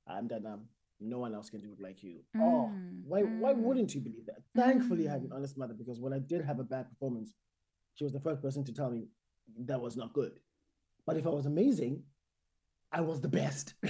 I'm 0.06 0.28
done. 0.28 0.46
Um, 0.46 0.66
no 1.00 1.18
one 1.18 1.34
else 1.34 1.50
can 1.50 1.60
do 1.60 1.72
it 1.72 1.80
like 1.80 2.02
you. 2.02 2.20
Mm, 2.36 2.42
oh, 2.42 2.70
why 3.06 3.22
mm. 3.22 3.38
why 3.38 3.52
wouldn't 3.52 3.94
you 3.94 4.00
believe 4.00 4.26
that? 4.26 4.42
Thankfully, 4.54 5.04
mm. 5.04 5.08
I 5.08 5.12
had 5.12 5.22
an 5.22 5.28
mm. 5.28 5.36
honest 5.36 5.58
mother 5.58 5.74
because 5.74 6.00
when 6.00 6.12
I 6.12 6.18
did 6.18 6.44
have 6.44 6.58
a 6.58 6.64
bad 6.64 6.88
performance, 6.88 7.34
she 7.94 8.04
was 8.04 8.12
the 8.12 8.20
first 8.20 8.40
person 8.40 8.64
to 8.64 8.72
tell 8.72 8.90
me 8.90 9.08
that 9.66 9.80
was 9.80 9.96
not 9.96 10.12
good. 10.12 10.38
But 11.06 11.16
if 11.16 11.26
I 11.26 11.30
was 11.30 11.46
amazing, 11.46 12.02
I 12.92 13.00
was 13.00 13.20
the 13.20 13.28
best. 13.28 13.74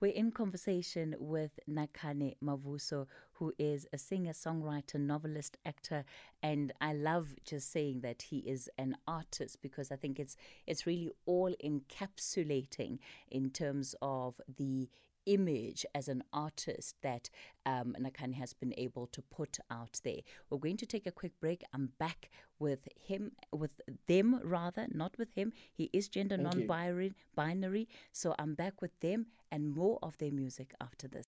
We're 0.00 0.12
in 0.12 0.30
conversation 0.30 1.14
with 1.18 1.58
Nakhane 1.68 2.36
Mavuso, 2.44 3.06
who 3.38 3.52
is 3.58 3.86
a 3.92 3.98
singer, 3.98 4.32
songwriter, 4.32 4.98
novelist, 4.98 5.58
actor, 5.64 6.04
and 6.42 6.72
I 6.80 6.92
love 6.94 7.34
just 7.44 7.70
saying 7.70 8.00
that 8.00 8.22
he 8.22 8.38
is 8.38 8.68
an 8.78 8.96
artist 9.06 9.58
because 9.62 9.90
I 9.90 9.96
think 9.96 10.18
it's 10.18 10.36
it's 10.66 10.86
really 10.86 11.10
all 11.26 11.54
encapsulating 11.62 12.98
in 13.30 13.50
terms 13.50 13.94
of 14.00 14.40
the 14.56 14.88
image 15.26 15.84
as 15.94 16.08
an 16.08 16.22
artist 16.32 16.94
that 17.02 17.28
um, 17.66 17.96
has 18.38 18.54
been 18.54 18.72
able 18.78 19.06
to 19.08 19.20
put 19.22 19.58
out 19.70 20.00
there. 20.04 20.20
We're 20.48 20.58
going 20.58 20.76
to 20.78 20.86
take 20.86 21.06
a 21.06 21.12
quick 21.12 21.32
break. 21.40 21.62
I'm 21.74 21.90
back 21.98 22.30
with 22.58 22.88
him, 22.96 23.32
with 23.52 23.80
them 24.06 24.40
rather, 24.42 24.86
not 24.88 25.18
with 25.18 25.32
him. 25.34 25.52
He 25.72 25.90
is 25.92 26.08
gender 26.08 26.36
non-binary, 26.36 27.12
binary, 27.34 27.88
so 28.12 28.34
I'm 28.38 28.54
back 28.54 28.80
with 28.80 28.98
them 29.00 29.26
and 29.50 29.68
more 29.68 29.98
of 30.02 30.16
their 30.18 30.32
music 30.32 30.72
after 30.80 31.08
this. 31.08 31.25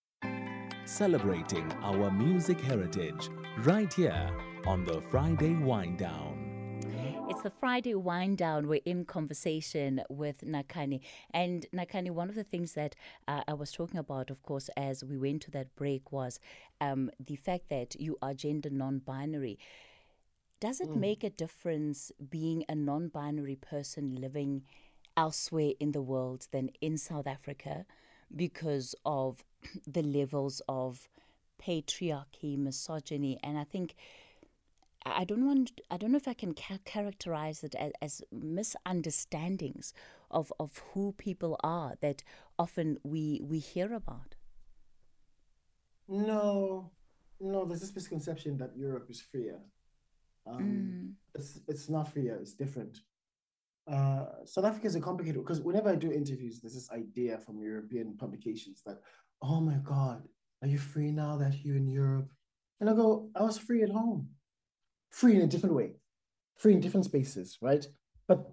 Celebrating 0.89 1.71
our 1.83 2.11
music 2.11 2.59
heritage 2.59 3.29
right 3.59 3.93
here 3.93 4.31
on 4.67 4.87
the 4.87 5.03
Friday 5.11 5.55
Wind 5.55 5.99
Down. 5.99 6.81
It's 7.29 7.43
the 7.43 7.51
Friday 7.51 7.95
wind 7.95 8.39
down. 8.39 8.67
We're 8.67 8.81
in 8.87 9.05
conversation 9.05 10.01
with 10.09 10.39
Nakani. 10.41 11.01
And 11.33 11.67
Nakani, 11.75 12.11
one 12.11 12.31
of 12.31 12.37
the 12.37 12.43
things 12.43 12.73
that 12.73 12.97
uh, 13.29 13.43
I 13.47 13.53
was 13.53 13.71
talking 13.71 13.99
about, 13.99 14.31
of 14.31 14.43
course, 14.43 14.71
as 14.79 15.05
we 15.05 15.19
went 15.19 15.43
to 15.43 15.51
that 15.51 15.77
break 15.77 16.11
was 16.11 16.41
um, 16.81 17.11
the 17.21 17.37
fact 17.37 17.69
that 17.69 18.01
you 18.01 18.17
are 18.23 18.33
gender 18.33 18.71
non 18.71 19.01
binary. 19.01 19.59
Does 20.59 20.81
it 20.81 20.89
mm. 20.89 20.97
make 20.97 21.23
a 21.23 21.29
difference 21.29 22.13
being 22.31 22.65
a 22.67 22.75
non 22.75 23.09
binary 23.09 23.57
person 23.57 24.19
living 24.19 24.63
elsewhere 25.19 25.73
in 25.79 25.93
the 25.93 26.01
world 26.01 26.49
than 26.51 26.71
in 26.81 26.97
South 26.97 27.27
Africa 27.27 27.85
because 28.35 28.95
of 29.05 29.45
the 29.87 30.03
levels 30.03 30.63
of 30.69 31.09
patriarchy, 31.61 32.57
misogyny? 32.57 33.39
And 33.43 33.59
I 33.59 33.65
think 33.65 33.95
I 35.05 35.25
don't 35.25 35.47
want. 35.47 35.81
I 35.91 35.97
don't 35.97 36.13
know 36.13 36.17
if 36.17 36.29
I 36.29 36.35
can 36.35 36.55
ca- 36.55 36.79
characterize 36.85 37.65
it 37.65 37.75
as, 37.75 37.93
as, 38.03 38.23
misunderstandings 38.33 39.93
of 40.31 40.53
of 40.59 40.83
who 40.93 41.13
people 41.13 41.59
are 41.63 41.95
that 42.01 42.23
often 42.59 42.99
we 43.03 43.41
we 43.43 43.59
hear 43.59 43.95
about. 43.95 44.35
No, 46.09 46.91
no. 47.41 47.65
There's 47.65 47.81
this 47.81 47.95
misconception 47.95 48.59
that 48.59 48.77
Europe 48.77 49.07
is 49.11 49.21
freer. 49.21 49.61
Um, 50.47 50.63
mm. 50.63 51.13
It's 51.35 51.61
it's 51.69 51.89
not 51.89 52.13
freer. 52.13 52.37
It's 52.37 52.55
different. 52.55 53.01
Uh, 53.91 54.45
South 54.45 54.65
Africa 54.65 54.87
is 54.87 54.97
a 54.97 55.01
complicated 55.01 55.43
because 55.43 55.61
whenever 55.61 55.89
I 55.89 55.95
do 55.95 56.13
interviews, 56.13 56.61
there's 56.61 56.75
this 56.75 56.91
idea 56.91 57.39
from 57.39 57.61
European 57.61 58.17
publications 58.19 58.83
that, 58.85 59.01
oh 59.43 59.61
my 59.61 59.77
God, 59.83 60.23
are 60.63 60.69
you 60.69 60.79
free 60.79 61.11
now 61.11 61.37
that 61.39 61.65
you're 61.65 61.77
in 61.77 61.89
Europe? 61.89 62.29
And 62.81 62.91
I 62.91 62.93
go, 62.93 63.31
I 63.35 63.43
was 63.43 63.59
free 63.59 63.83
at 63.83 63.91
home 63.91 64.29
free 65.11 65.37
in 65.37 65.43
a 65.43 65.47
different 65.47 65.75
way, 65.75 65.93
free 66.57 66.75
in 66.75 66.81
different 66.81 67.07
spaces, 67.07 67.59
right? 67.61 67.87
But 68.27 68.51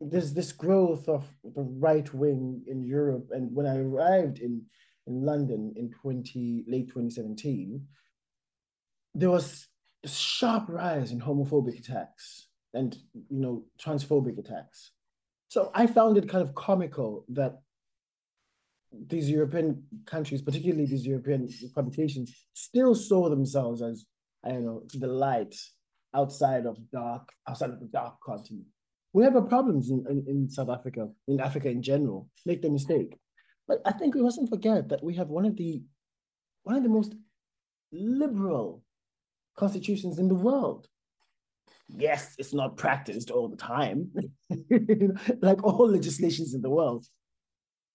there's 0.00 0.34
this 0.34 0.52
growth 0.52 1.08
of 1.08 1.24
the 1.42 1.62
right 1.62 2.12
wing 2.12 2.62
in 2.66 2.82
Europe. 2.82 3.30
And 3.30 3.54
when 3.54 3.66
I 3.66 3.78
arrived 3.78 4.38
in, 4.38 4.62
in 5.06 5.24
London 5.24 5.72
in 5.76 5.90
20, 5.90 6.64
late 6.68 6.88
2017, 6.88 7.86
there 9.14 9.30
was 9.30 9.68
a 10.04 10.08
sharp 10.08 10.64
rise 10.68 11.12
in 11.12 11.20
homophobic 11.20 11.78
attacks 11.78 12.48
and 12.74 12.96
you 13.30 13.40
know 13.40 13.64
transphobic 13.82 14.38
attacks. 14.38 14.90
So 15.48 15.70
I 15.74 15.86
found 15.86 16.16
it 16.16 16.28
kind 16.28 16.42
of 16.42 16.54
comical 16.54 17.24
that 17.30 17.60
these 19.06 19.30
European 19.30 19.84
countries, 20.06 20.42
particularly 20.42 20.86
these 20.86 21.06
European 21.06 21.48
publications, 21.74 22.34
still 22.54 22.94
saw 22.94 23.28
themselves 23.28 23.82
as 23.82 24.04
I 24.44 24.50
don't 24.50 24.64
know, 24.64 24.82
the 24.94 25.06
light 25.06 25.54
outside 26.14 26.66
of 26.66 26.78
dark, 26.90 27.30
outside 27.48 27.70
of 27.70 27.80
the 27.80 27.86
dark 27.86 28.16
continent. 28.24 28.66
We 29.12 29.24
have 29.24 29.36
our 29.36 29.42
problems 29.42 29.90
in, 29.90 30.04
in, 30.08 30.24
in 30.28 30.48
South 30.48 30.68
Africa, 30.68 31.08
in 31.28 31.40
Africa 31.40 31.68
in 31.68 31.82
general. 31.82 32.28
Make 32.44 32.62
the 32.62 32.70
mistake. 32.70 33.16
But 33.66 33.80
I 33.86 33.92
think 33.92 34.14
we 34.14 34.22
mustn't 34.22 34.50
forget 34.50 34.88
that 34.88 35.02
we 35.02 35.14
have 35.14 35.28
one 35.28 35.46
of 35.46 35.56
the 35.56 35.82
one 36.64 36.76
of 36.76 36.82
the 36.82 36.88
most 36.88 37.14
liberal 37.92 38.82
constitutions 39.56 40.18
in 40.18 40.28
the 40.28 40.34
world. 40.34 40.88
Yes, 41.88 42.34
it's 42.38 42.54
not 42.54 42.76
practiced 42.76 43.30
all 43.30 43.48
the 43.48 43.56
time, 43.56 44.10
like 45.42 45.62
all 45.62 45.88
legislations 45.88 46.54
in 46.54 46.62
the 46.62 46.70
world. 46.70 47.06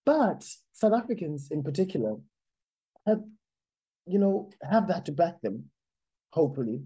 But 0.05 0.47
South 0.73 0.93
Africans 0.93 1.49
in 1.51 1.63
particular 1.63 2.15
have, 3.05 3.21
you 4.05 4.19
know, 4.19 4.51
have 4.61 4.87
that 4.87 5.05
to 5.05 5.11
back 5.11 5.41
them 5.41 5.69
hopefully, 6.31 6.81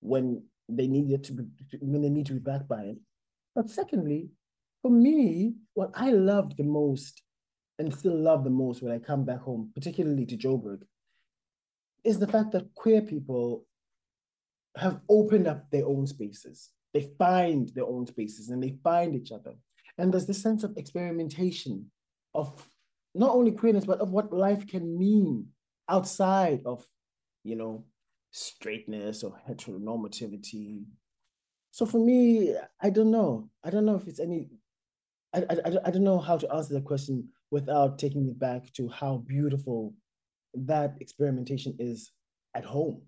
when 0.00 0.42
they 0.68 0.86
need 0.86 1.10
it 1.10 1.24
to 1.24 1.32
be, 1.32 1.44
when 1.80 2.02
they 2.02 2.08
need 2.08 2.26
to 2.26 2.34
be 2.34 2.38
backed 2.38 2.68
by 2.68 2.82
it. 2.82 2.98
But 3.54 3.70
secondly, 3.70 4.28
for 4.82 4.90
me, 4.90 5.54
what 5.74 5.90
I 5.94 6.10
loved 6.10 6.56
the 6.56 6.64
most 6.64 7.22
and 7.78 7.94
still 7.94 8.16
love 8.16 8.44
the 8.44 8.50
most 8.50 8.82
when 8.82 8.92
I 8.92 8.98
come 8.98 9.24
back 9.24 9.40
home, 9.40 9.70
particularly 9.74 10.26
to 10.26 10.36
Joburg, 10.36 10.82
is 12.04 12.18
the 12.18 12.26
fact 12.26 12.52
that 12.52 12.74
queer 12.74 13.02
people 13.02 13.64
have 14.78 15.00
opened 15.08 15.46
up 15.46 15.70
their 15.70 15.86
own 15.86 16.06
spaces. 16.06 16.70
They 16.94 17.10
find 17.18 17.68
their 17.74 17.84
own 17.84 18.06
spaces 18.06 18.48
and 18.48 18.62
they 18.62 18.76
find 18.82 19.14
each 19.14 19.32
other. 19.32 19.54
And 19.98 20.12
there's 20.12 20.26
this 20.26 20.40
sense 20.40 20.64
of 20.64 20.76
experimentation 20.76 21.90
of 22.34 22.68
not 23.14 23.30
only 23.30 23.52
queerness, 23.52 23.84
but 23.84 24.00
of 24.00 24.10
what 24.10 24.32
life 24.32 24.66
can 24.66 24.96
mean 24.96 25.46
outside 25.88 26.62
of, 26.64 26.86
you 27.42 27.56
know, 27.56 27.84
straightness 28.30 29.22
or 29.22 29.40
heteronormativity. 29.48 30.84
So 31.70 31.84
for 31.84 31.98
me, 31.98 32.54
I 32.80 32.90
don't 32.90 33.10
know. 33.10 33.50
I 33.64 33.70
don't 33.70 33.84
know 33.84 33.96
if 33.96 34.06
it's 34.06 34.20
any, 34.20 34.48
I, 35.34 35.44
I, 35.50 35.72
I 35.86 35.90
don't 35.90 36.04
know 36.04 36.20
how 36.20 36.38
to 36.38 36.52
answer 36.52 36.74
the 36.74 36.80
question 36.80 37.28
without 37.50 37.98
taking 37.98 38.28
it 38.28 38.38
back 38.38 38.72
to 38.74 38.88
how 38.88 39.18
beautiful 39.26 39.94
that 40.54 40.96
experimentation 41.00 41.74
is 41.78 42.12
at 42.54 42.64
home. 42.64 43.02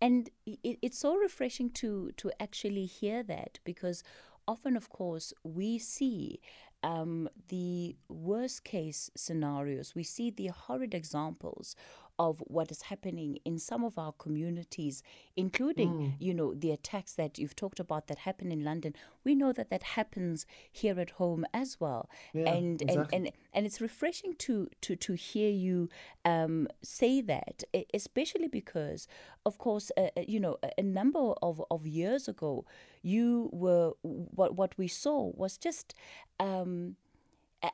And 0.00 0.30
it, 0.46 0.78
it's 0.82 0.98
so 0.98 1.16
refreshing 1.16 1.70
to 1.70 2.12
to 2.16 2.30
actually 2.40 2.86
hear 2.86 3.22
that 3.22 3.58
because 3.64 4.02
often 4.46 4.76
of 4.76 4.88
course 4.88 5.32
we 5.42 5.78
see 5.78 6.40
um, 6.82 7.28
the 7.48 7.96
worst 8.08 8.64
case 8.64 9.10
scenarios. 9.16 9.94
We 9.94 10.04
see 10.04 10.30
the 10.30 10.48
horrid 10.48 10.94
examples 10.94 11.74
of 12.18 12.42
what 12.46 12.70
is 12.70 12.82
happening 12.82 13.38
in 13.44 13.58
some 13.58 13.84
of 13.84 13.98
our 13.98 14.12
communities, 14.12 15.02
including, 15.36 15.90
mm. 15.90 16.12
you 16.18 16.32
know, 16.32 16.54
the 16.54 16.70
attacks 16.70 17.14
that 17.14 17.38
you've 17.38 17.54
talked 17.54 17.80
about 17.80 18.06
that 18.06 18.18
happen 18.18 18.50
in 18.50 18.64
London. 18.64 18.94
We 19.24 19.34
know 19.34 19.52
that 19.52 19.70
that 19.70 19.82
happens 19.82 20.46
here 20.72 20.98
at 20.98 21.10
home 21.10 21.44
as 21.52 21.78
well. 21.78 22.08
Yeah, 22.32 22.48
and, 22.48 22.80
exactly. 22.80 23.16
and, 23.16 23.26
and, 23.26 23.36
and 23.52 23.66
it's 23.66 23.80
refreshing 23.80 24.34
to, 24.38 24.68
to, 24.82 24.96
to 24.96 25.12
hear 25.14 25.50
you 25.50 25.88
um, 26.24 26.68
say 26.82 27.20
that, 27.22 27.64
especially 27.92 28.48
because, 28.48 29.08
of 29.44 29.58
course, 29.58 29.90
uh, 29.96 30.08
uh, 30.16 30.22
you 30.26 30.40
know, 30.40 30.56
a 30.78 30.82
number 30.82 31.34
of, 31.42 31.62
of 31.70 31.86
years 31.86 32.28
ago, 32.28 32.64
you 33.02 33.50
were, 33.52 33.92
what, 34.02 34.54
what 34.54 34.76
we 34.78 34.88
saw 34.88 35.30
was 35.34 35.56
just, 35.58 35.94
um, 36.40 36.96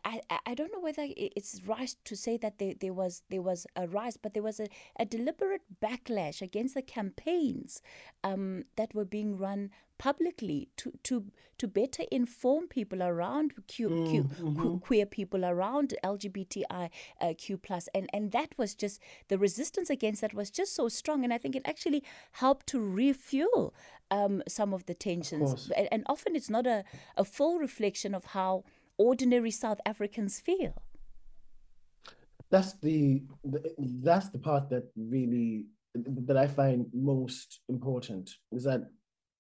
I, 0.05 0.21
I 0.47 0.55
don't 0.55 0.73
know 0.73 0.81
whether 0.81 1.07
it's 1.17 1.61
right 1.67 1.95
to 2.05 2.17
say 2.17 2.37
that 2.39 2.59
there, 2.59 2.75
there 2.79 2.93
was 2.93 3.23
there 3.31 3.43
was 3.43 3.67
a 3.77 3.87
rise, 3.87 4.17
but 4.17 4.35
there 4.35 4.43
was 4.43 4.61
a, 4.61 4.69
a 4.99 5.05
deliberate 5.05 5.63
backlash 5.83 6.43
against 6.43 6.75
the 6.75 6.83
campaigns 6.83 7.83
um, 8.25 8.65
that 8.77 8.95
were 8.95 9.05
being 9.05 9.37
run 9.37 9.71
publicly 9.99 10.69
to 10.77 10.93
to 11.05 11.25
to 11.59 11.69
better 11.69 12.03
inform 12.11 12.67
people 12.67 13.05
around 13.05 13.53
Q, 13.69 13.89
mm, 13.89 14.11
Q, 14.11 14.25
mm-hmm. 14.25 14.77
queer 14.79 15.07
people 15.07 15.45
around 15.45 15.95
LGBTI 16.03 16.91
uh, 17.21 17.35
Q 17.39 17.57
plus, 17.57 17.89
and 17.95 18.09
and 18.13 18.33
that 18.33 18.51
was 18.57 18.75
just 18.75 19.01
the 19.29 19.39
resistance 19.39 19.91
against 19.91 20.21
that 20.23 20.35
was 20.35 20.51
just 20.51 20.75
so 20.75 20.89
strong, 20.89 21.23
and 21.25 21.33
I 21.33 21.39
think 21.39 21.55
it 21.55 21.63
actually 21.65 22.03
helped 22.33 22.67
to 22.69 22.81
refuel 22.81 23.75
um, 24.11 24.43
some 24.49 24.75
of 24.75 24.87
the 24.87 24.95
tensions, 24.95 25.53
of 25.53 25.73
and, 25.77 25.89
and 25.93 26.03
often 26.07 26.35
it's 26.35 26.51
not 26.51 26.67
a, 26.67 26.85
a 27.17 27.25
full 27.25 27.59
reflection 27.59 28.15
of 28.15 28.25
how 28.25 28.65
ordinary 29.09 29.51
South 29.51 29.81
Africans 29.93 30.41
feel. 30.41 30.75
That's 32.51 32.73
the, 32.87 33.23
that's 34.09 34.29
the 34.31 34.39
part 34.39 34.65
that 34.71 34.85
really 34.97 35.67
that 36.27 36.39
I 36.39 36.47
find 36.47 36.87
most 36.95 37.61
important 37.69 38.31
is 38.51 38.65
that 38.65 38.83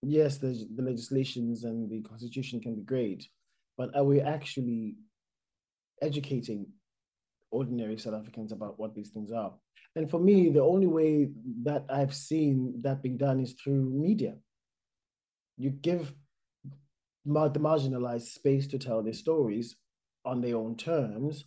yes, 0.02 0.38
the, 0.38 0.66
the 0.76 0.82
legislations 0.82 1.64
and 1.64 1.90
the 1.90 2.02
constitution 2.02 2.60
can 2.60 2.74
be 2.74 2.82
great, 2.82 3.26
but 3.78 3.94
are 3.96 4.04
we 4.04 4.20
actually 4.20 4.96
educating 6.02 6.66
ordinary 7.50 7.96
South 7.98 8.14
Africans 8.14 8.52
about 8.52 8.78
what 8.78 8.94
these 8.94 9.10
things 9.10 9.30
are? 9.32 9.52
And 9.94 10.10
for 10.10 10.18
me, 10.18 10.50
the 10.50 10.62
only 10.62 10.86
way 10.86 11.30
that 11.62 11.84
I've 11.88 12.14
seen 12.14 12.74
that 12.82 13.02
being 13.02 13.18
done 13.18 13.40
is 13.40 13.52
through 13.52 13.90
media. 13.90 14.34
You 15.58 15.70
give 15.70 16.12
the 17.24 17.60
marginalized 17.60 18.32
space 18.32 18.66
to 18.68 18.78
tell 18.78 19.02
their 19.02 19.12
stories 19.12 19.76
on 20.24 20.40
their 20.40 20.56
own 20.56 20.76
terms. 20.76 21.44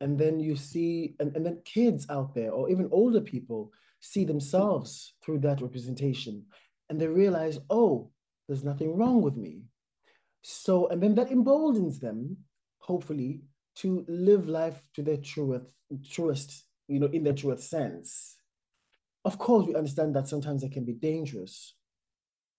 And 0.00 0.18
then 0.18 0.40
you 0.40 0.56
see, 0.56 1.14
and, 1.20 1.34
and 1.36 1.46
then 1.46 1.62
kids 1.64 2.06
out 2.10 2.34
there, 2.34 2.50
or 2.50 2.68
even 2.70 2.88
older 2.92 3.20
people, 3.20 3.72
see 4.00 4.24
themselves 4.24 5.14
through 5.24 5.38
that 5.40 5.62
representation. 5.62 6.44
And 6.90 7.00
they 7.00 7.06
realize, 7.06 7.58
oh, 7.70 8.10
there's 8.46 8.64
nothing 8.64 8.96
wrong 8.96 9.22
with 9.22 9.36
me. 9.36 9.62
So, 10.42 10.88
and 10.88 11.02
then 11.02 11.14
that 11.16 11.32
emboldens 11.32 11.98
them, 11.98 12.36
hopefully, 12.78 13.40
to 13.76 14.04
live 14.08 14.48
life 14.48 14.80
to 14.94 15.02
their 15.02 15.16
truest, 15.16 15.66
truest, 16.10 16.64
you 16.88 17.00
know, 17.00 17.08
in 17.08 17.24
their 17.24 17.32
truest 17.32 17.68
sense. 17.68 18.36
Of 19.24 19.38
course, 19.38 19.66
we 19.66 19.74
understand 19.74 20.14
that 20.14 20.28
sometimes 20.28 20.62
it 20.62 20.72
can 20.72 20.84
be 20.84 20.92
dangerous. 20.92 21.74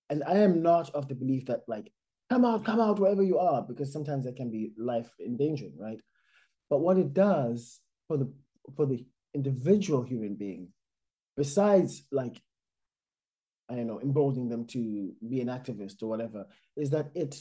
And 0.10 0.24
I 0.26 0.40
am 0.40 0.62
not 0.62 0.90
of 0.94 1.08
the 1.08 1.16
belief 1.16 1.46
that 1.46 1.62
like 1.68 1.92
come 2.30 2.46
out, 2.46 2.66
come 2.66 2.80
out 2.80 3.00
wherever 3.00 3.24
you 3.24 3.38
are, 3.38 3.62
because 3.62 3.92
sometimes 3.92 4.26
that 4.26 4.36
can 4.36 4.50
be 4.50 4.72
life 4.78 5.10
endangering, 5.26 5.78
right? 5.78 6.00
But 6.70 6.80
what 6.80 6.98
it 6.98 7.14
does 7.14 7.80
for 8.08 8.18
the 8.18 8.32
for 8.76 8.86
the 8.86 9.06
individual 9.34 10.04
human 10.04 10.36
being, 10.36 10.70
besides 11.38 12.04
like, 12.12 12.42
I 13.70 13.76
don't 13.76 13.88
know, 13.88 14.02
emboldening 14.02 14.50
them 14.50 14.66
to 14.68 15.14
be 15.28 15.42
an 15.42 15.48
activist 15.48 16.02
or 16.02 16.08
whatever, 16.08 16.46
is 16.76 16.90
that 16.90 17.12
it 17.16 17.38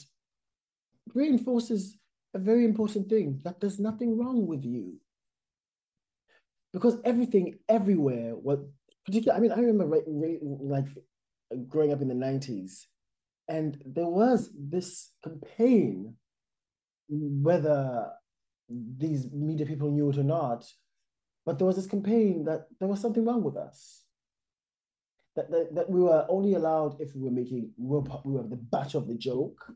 reinforces 1.13 1.97
a 2.33 2.39
very 2.39 2.65
important 2.65 3.09
thing 3.09 3.41
that 3.43 3.59
there's 3.59 3.79
nothing 3.79 4.17
wrong 4.17 4.45
with 4.47 4.63
you. 4.63 4.99
Because 6.73 6.97
everything 7.03 7.57
everywhere, 7.67 8.31
what 8.35 8.59
particularly, 9.05 9.37
I 9.37 9.41
mean, 9.41 9.51
I 9.51 9.59
remember 9.61 9.85
right, 9.85 10.03
right, 10.07 10.39
like 10.41 10.85
growing 11.67 11.91
up 11.91 12.01
in 12.01 12.09
the 12.09 12.13
90s, 12.13 12.85
and 13.47 13.81
there 13.85 14.07
was 14.07 14.49
this 14.57 15.11
campaign, 15.23 16.15
whether 17.09 18.11
these 18.69 19.31
media 19.31 19.65
people 19.65 19.89
knew 19.89 20.09
it 20.09 20.17
or 20.17 20.23
not, 20.23 20.65
but 21.45 21.57
there 21.57 21.67
was 21.67 21.77
this 21.77 21.87
campaign 21.87 22.43
that 22.45 22.67
there 22.79 22.89
was 22.89 22.99
something 22.99 23.23
wrong 23.23 23.43
with 23.43 23.55
us. 23.55 24.03
That, 25.37 25.49
that, 25.51 25.75
that 25.75 25.89
we 25.89 26.01
were 26.01 26.25
only 26.29 26.55
allowed 26.55 26.99
if 26.99 27.15
we 27.15 27.21
were 27.21 27.31
making, 27.31 27.71
we 27.77 27.87
were, 27.87 28.01
we 28.25 28.33
were 28.33 28.47
the 28.47 28.57
butt 28.57 28.95
of 28.95 29.07
the 29.07 29.15
joke. 29.15 29.71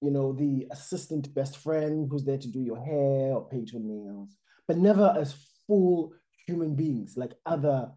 You 0.00 0.10
know, 0.10 0.32
the 0.32 0.66
assistant 0.70 1.34
best 1.34 1.56
friend 1.56 2.06
who's 2.10 2.24
there 2.24 2.38
to 2.38 2.48
do 2.48 2.60
your 2.60 2.78
hair 2.78 3.32
or 3.32 3.48
paint 3.48 3.72
your 3.72 3.80
nails, 3.80 4.36
but 4.68 4.76
never 4.76 5.14
as 5.18 5.34
full 5.66 6.12
human 6.46 6.76
beings 6.76 7.16
like 7.16 7.32
other 7.46 7.90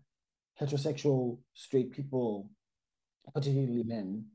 heterosexual 0.60 1.38
straight 1.54 1.92
people, 1.92 2.50
particularly 3.34 3.84
men. 3.84 4.26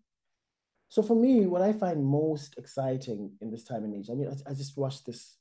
So 0.92 1.02
for 1.02 1.16
me, 1.16 1.46
what 1.46 1.62
I 1.62 1.72
find 1.72 2.04
most 2.04 2.58
exciting 2.58 3.32
in 3.40 3.50
this 3.50 3.64
time 3.64 3.84
and 3.84 3.94
age, 3.94 4.10
I 4.10 4.12
mean, 4.12 4.28
I, 4.28 4.50
I 4.50 4.52
just 4.52 4.76
watched 4.76 5.06
this 5.06 5.38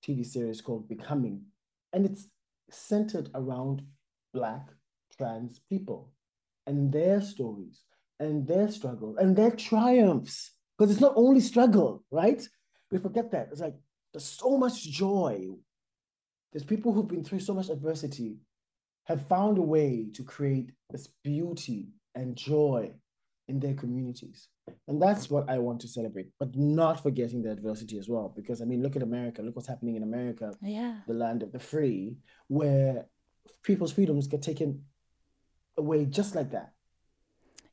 TV 0.00 0.24
series 0.24 0.60
called 0.60 0.88
Becoming, 0.88 1.42
and 1.92 2.06
it's 2.06 2.28
centered 2.70 3.28
around 3.34 3.82
Black 4.32 4.68
trans 5.16 5.58
people 5.68 6.12
and 6.68 6.92
their 6.92 7.20
stories 7.20 7.82
and 8.20 8.46
their 8.46 8.68
struggles 8.68 9.16
and 9.16 9.34
their 9.34 9.50
triumphs. 9.50 10.52
Because 10.78 10.92
it's 10.92 11.00
not 11.00 11.14
only 11.16 11.40
struggle, 11.40 12.04
right? 12.12 12.48
We 12.92 12.98
forget 12.98 13.32
that. 13.32 13.48
It's 13.50 13.60
like 13.60 13.74
there's 14.12 14.24
so 14.24 14.56
much 14.56 14.84
joy. 14.84 15.48
There's 16.52 16.62
people 16.64 16.92
who've 16.92 17.08
been 17.08 17.24
through 17.24 17.40
so 17.40 17.54
much 17.54 17.70
adversity, 17.70 18.36
have 19.06 19.26
found 19.26 19.58
a 19.58 19.62
way 19.62 20.06
to 20.14 20.22
create 20.22 20.70
this 20.90 21.08
beauty 21.24 21.88
and 22.14 22.36
joy 22.36 22.92
in 23.48 23.58
their 23.58 23.74
communities. 23.74 24.46
And 24.88 25.00
that's 25.00 25.30
what 25.30 25.48
I 25.48 25.58
want 25.58 25.80
to 25.80 25.88
celebrate, 25.88 26.28
but 26.38 26.54
not 26.56 27.02
forgetting 27.02 27.42
the 27.42 27.50
adversity 27.50 27.98
as 27.98 28.08
well. 28.08 28.32
Because 28.34 28.62
I 28.62 28.64
mean, 28.64 28.82
look 28.82 28.96
at 28.96 29.02
America, 29.02 29.42
look 29.42 29.56
what's 29.56 29.68
happening 29.68 29.96
in 29.96 30.02
America, 30.02 30.52
yeah. 30.62 30.98
the 31.06 31.14
land 31.14 31.42
of 31.42 31.52
the 31.52 31.58
free, 31.58 32.16
where 32.48 33.06
people's 33.62 33.92
freedoms 33.92 34.26
get 34.26 34.42
taken 34.42 34.84
away 35.76 36.04
just 36.04 36.34
like 36.34 36.50
that. 36.50 36.72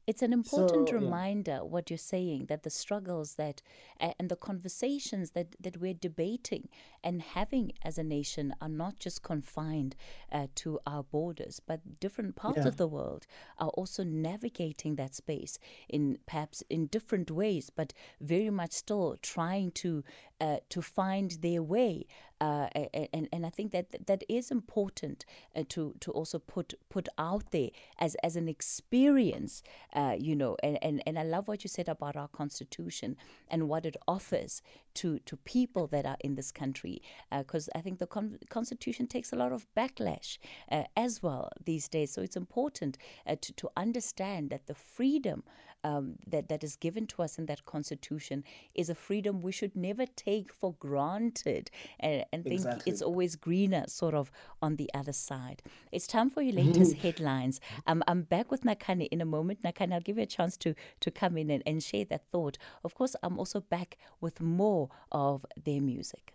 It's 0.06 0.22
an 0.22 0.34
important 0.34 0.90
so, 0.90 0.96
reminder 0.96 1.52
yeah. 1.52 1.62
what 1.62 1.90
you're 1.90 1.98
saying 1.98 2.48
that 2.48 2.64
the 2.64 2.70
struggles 2.70 3.36
that 3.36 3.62
uh, 4.02 4.12
and 4.20 4.30
the 4.30 4.36
conversations 4.36 5.32
that 5.32 5.56
that 5.62 5.78
we're 5.78 5.94
debating 5.94 6.68
and 7.04 7.22
having 7.22 7.72
as 7.84 7.98
a 7.98 8.04
nation 8.04 8.54
are 8.62 8.70
not 8.70 9.00
just 9.00 9.24
confined 9.24 9.96
uh, 10.32 10.48
to 10.56 10.80
our 10.86 11.04
borders, 11.04 11.62
but 11.66 12.00
different 12.00 12.36
parts 12.36 12.60
yeah. 12.60 12.68
of 12.68 12.78
the 12.78 12.88
world 12.88 13.26
are 13.60 13.70
also 13.70 14.04
navigating 14.04 14.96
that 14.96 15.16
space 15.16 15.58
in 15.88 16.18
perhaps 16.26 16.64
in 16.70 16.88
different 16.88 17.32
ways, 17.32 17.70
but 17.70 17.94
very 18.20 18.50
much 18.50 18.72
still 18.72 19.18
trying 19.22 19.72
to 19.72 20.04
uh, 20.42 20.58
to 20.70 20.82
find 20.82 21.32
their 21.42 21.64
way 21.64 22.06
uh, 22.44 22.68
and 23.14 23.26
and 23.34 23.46
I 23.46 23.50
think 23.58 23.72
that 23.72 23.88
that 24.08 24.24
is 24.28 24.52
important 24.52 25.26
uh, 25.56 25.64
to 25.70 25.96
to 26.04 26.12
also 26.12 26.40
put 26.40 26.74
put 26.90 27.08
out 27.18 27.52
there 27.52 27.70
as 28.00 28.16
as 28.28 28.36
an 28.36 28.48
experience, 28.48 29.64
uh, 29.94 30.16
you 30.28 30.36
know. 30.36 30.58
And, 30.62 30.78
and 30.82 31.04
and 31.08 31.18
I 31.18 31.24
love 31.24 31.48
what 31.48 31.64
you 31.64 31.70
said 31.70 31.88
about 31.88 32.16
our 32.16 32.28
constitution 32.28 33.16
and 33.52 33.70
what 33.70 33.86
it 33.86 33.96
offers 34.08 34.62
to 34.96 35.20
to 35.20 35.38
people 35.38 35.88
that 35.88 36.06
are 36.06 36.18
in 36.20 36.36
this 36.36 36.52
country, 36.52 37.02
because 37.32 37.70
uh, 37.70 37.78
I 37.78 37.82
think 37.82 38.00
the 38.00 38.08
con- 38.08 38.40
constitution 38.50 39.08
takes 39.08 39.34
a 39.34 39.36
lot 39.36 39.52
of 39.52 39.66
backlash 39.78 40.38
uh, 40.72 40.84
as 40.98 41.24
well 41.24 41.50
these 41.66 41.88
days. 41.88 42.12
So 42.14 42.22
it's 42.22 42.36
important 42.36 42.98
to 43.28 43.54
to 43.62 43.70
understand 43.78 44.50
that 44.50 44.68
the 44.68 44.76
freedom 44.76 45.44
um, 45.84 46.16
that, 46.28 46.50
that 46.50 46.64
is 46.64 46.76
given 46.76 47.08
to 47.08 47.22
us 47.22 47.38
in 47.38 47.46
that 47.48 47.66
constitution 47.66 48.44
is 48.74 48.90
a 48.90 48.96
freedom 48.96 49.42
we 49.42 49.52
should 49.52 49.76
never 49.76 50.06
take 50.06 50.54
for 50.54 50.74
granted 50.80 51.70
and, 52.00 52.26
and 52.32 52.44
think 52.44 52.56
exactly. 52.56 52.92
it's 52.92 53.02
always 53.02 53.36
greener, 53.36 53.86
sort 53.88 54.14
of, 54.14 54.32
on 54.62 54.76
the 54.78 54.90
other 54.94 55.14
side. 55.14 55.62
It's 55.92 56.08
time 56.08 56.30
for 56.30 56.42
your 56.42 56.54
latest 56.54 56.96
headlines. 57.04 57.60
Um, 57.88 58.04
I'm 58.08 58.24
back 58.24 58.52
with 58.52 58.64
Nakhane 58.64 59.08
in 59.10 59.22
a 59.22 59.26
moment. 59.26 59.64
Nakhane, 59.64 59.94
I'll 59.94 60.02
give 60.02 60.18
you 60.18 60.24
a 60.24 60.28
chance 60.28 60.58
to, 60.58 60.76
to 61.02 61.12
come 61.12 61.38
in 61.38 61.50
and, 61.50 61.64
and 61.66 61.84
share 61.84 62.06
that 62.06 62.24
thought. 62.32 62.58
Of 62.84 62.96
course, 62.96 63.16
I'm 63.24 63.38
also 63.38 63.60
back 63.60 63.98
with 64.22 64.42
more 64.42 64.90
of 65.12 65.46
their 65.64 65.82
music. 65.82 66.34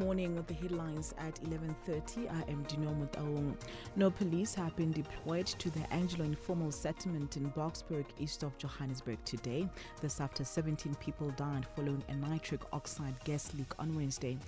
Morning 0.00 0.34
with 0.34 0.46
the 0.46 0.54
headlines 0.54 1.14
at 1.18 1.34
11.30. 1.42 2.32
I 2.32 2.50
am 2.50 2.62
Dino 2.62 2.94
Mutaung. 2.94 3.54
No 3.96 4.10
police 4.10 4.54
have 4.54 4.74
been 4.74 4.92
deployed 4.92 5.44
to 5.44 5.68
the 5.68 5.92
Angelo 5.92 6.24
informal 6.24 6.72
settlement 6.72 7.36
in 7.36 7.50
Boksburg, 7.50 8.06
east 8.18 8.42
of 8.42 8.56
Johannesburg 8.56 9.22
today. 9.26 9.68
This 10.00 10.18
after 10.18 10.42
17 10.42 10.94
people 10.94 11.28
died 11.32 11.66
following 11.76 12.02
a 12.08 12.14
nitric 12.14 12.62
oxide 12.72 13.14
gas 13.24 13.52
leak 13.52 13.78
on 13.78 13.94
Wednesday. 13.94 14.38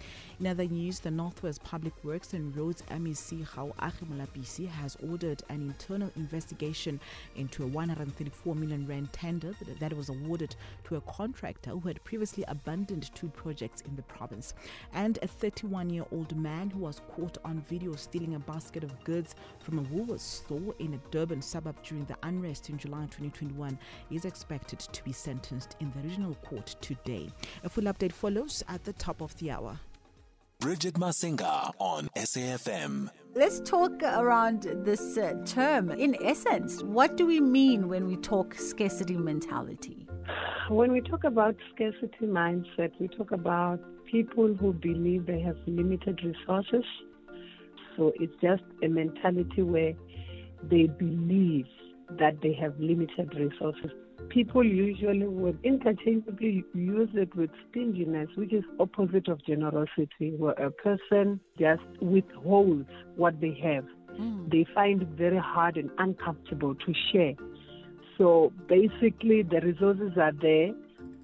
In 0.40 0.46
other 0.46 0.64
news, 0.64 1.00
the 1.00 1.10
Northwest 1.10 1.62
Public 1.62 1.92
Works 2.02 2.32
and 2.32 2.56
Roads 2.56 2.82
MEC 2.90 3.46
Gaoage 3.46 4.04
Molapisi 4.10 4.66
has 4.66 4.96
ordered 5.06 5.42
an 5.50 5.60
internal 5.60 6.10
investigation 6.16 6.98
into 7.36 7.62
a 7.62 7.66
134 7.66 8.54
million 8.54 8.86
rand 8.86 9.12
tender 9.12 9.54
that 9.80 9.92
was 9.92 10.08
awarded 10.08 10.56
to 10.84 10.96
a 10.96 11.00
contractor 11.02 11.72
who 11.72 11.88
had 11.88 12.02
previously 12.04 12.42
abandoned 12.48 13.10
two 13.14 13.28
projects 13.28 13.82
in 13.82 13.94
the 13.96 14.02
province. 14.04 14.54
And 14.94 15.18
a 15.20 15.28
31 15.42 15.90
year 15.90 16.04
old 16.12 16.36
man 16.36 16.70
who 16.70 16.78
was 16.78 17.00
caught 17.16 17.36
on 17.44 17.60
video 17.68 17.96
stealing 17.96 18.36
a 18.36 18.38
basket 18.38 18.84
of 18.84 19.02
goods 19.02 19.34
from 19.58 19.80
a 19.80 19.82
Woolworths 19.82 20.20
store 20.20 20.72
in 20.78 20.94
a 20.94 21.10
Durban 21.10 21.42
suburb 21.42 21.74
during 21.82 22.04
the 22.04 22.16
unrest 22.22 22.70
in 22.70 22.78
July 22.78 23.02
2021 23.10 23.76
is 24.12 24.24
expected 24.24 24.78
to 24.78 25.02
be 25.02 25.12
sentenced 25.12 25.74
in 25.80 25.90
the 25.90 26.08
regional 26.08 26.36
court 26.36 26.76
today. 26.80 27.28
A 27.64 27.68
full 27.68 27.84
update 27.84 28.12
follows 28.12 28.62
at 28.68 28.84
the 28.84 28.92
top 28.92 29.20
of 29.20 29.36
the 29.38 29.50
hour. 29.50 29.80
Bridget 30.60 30.94
Masinga 30.94 31.72
on 31.80 32.08
SAFM. 32.14 33.08
Let's 33.34 33.58
talk 33.68 34.00
around 34.00 34.62
this 34.84 35.18
uh, 35.18 35.34
term. 35.44 35.90
In 35.90 36.16
essence, 36.22 36.84
what 36.84 37.16
do 37.16 37.26
we 37.26 37.40
mean 37.40 37.88
when 37.88 38.06
we 38.06 38.14
talk 38.14 38.54
scarcity 38.54 39.16
mentality? 39.16 40.06
When 40.68 40.92
we 40.92 41.00
talk 41.00 41.24
about 41.24 41.56
scarcity 41.74 42.26
mindset, 42.26 42.92
we 43.00 43.08
talk 43.08 43.32
about 43.32 43.80
people 44.12 44.54
who 44.54 44.74
believe 44.74 45.26
they 45.26 45.40
have 45.40 45.56
limited 45.66 46.20
resources. 46.22 46.84
So 47.96 48.12
it's 48.20 48.34
just 48.42 48.62
a 48.84 48.88
mentality 48.88 49.62
where 49.62 49.94
they 50.70 50.86
believe 50.86 51.66
that 52.18 52.36
they 52.42 52.52
have 52.60 52.78
limited 52.78 53.34
resources. 53.34 53.90
People 54.28 54.62
usually 54.64 55.26
would 55.26 55.58
interchangeably 55.64 56.64
use 56.74 57.08
it 57.14 57.34
with 57.34 57.50
stinginess, 57.70 58.28
which 58.36 58.52
is 58.52 58.62
opposite 58.78 59.28
of 59.28 59.44
generosity, 59.44 60.32
where 60.36 60.52
a 60.52 60.70
person 60.70 61.40
just 61.58 61.82
withholds 62.00 62.88
what 63.16 63.40
they 63.40 63.58
have. 63.62 63.84
Mm. 64.20 64.50
They 64.50 64.66
find 64.74 65.02
it 65.02 65.08
very 65.08 65.38
hard 65.38 65.76
and 65.76 65.90
uncomfortable 65.98 66.74
to 66.74 66.94
share. 67.10 67.32
So 68.18 68.52
basically, 68.68 69.42
the 69.42 69.60
resources 69.62 70.12
are 70.16 70.32
there, 70.40 70.72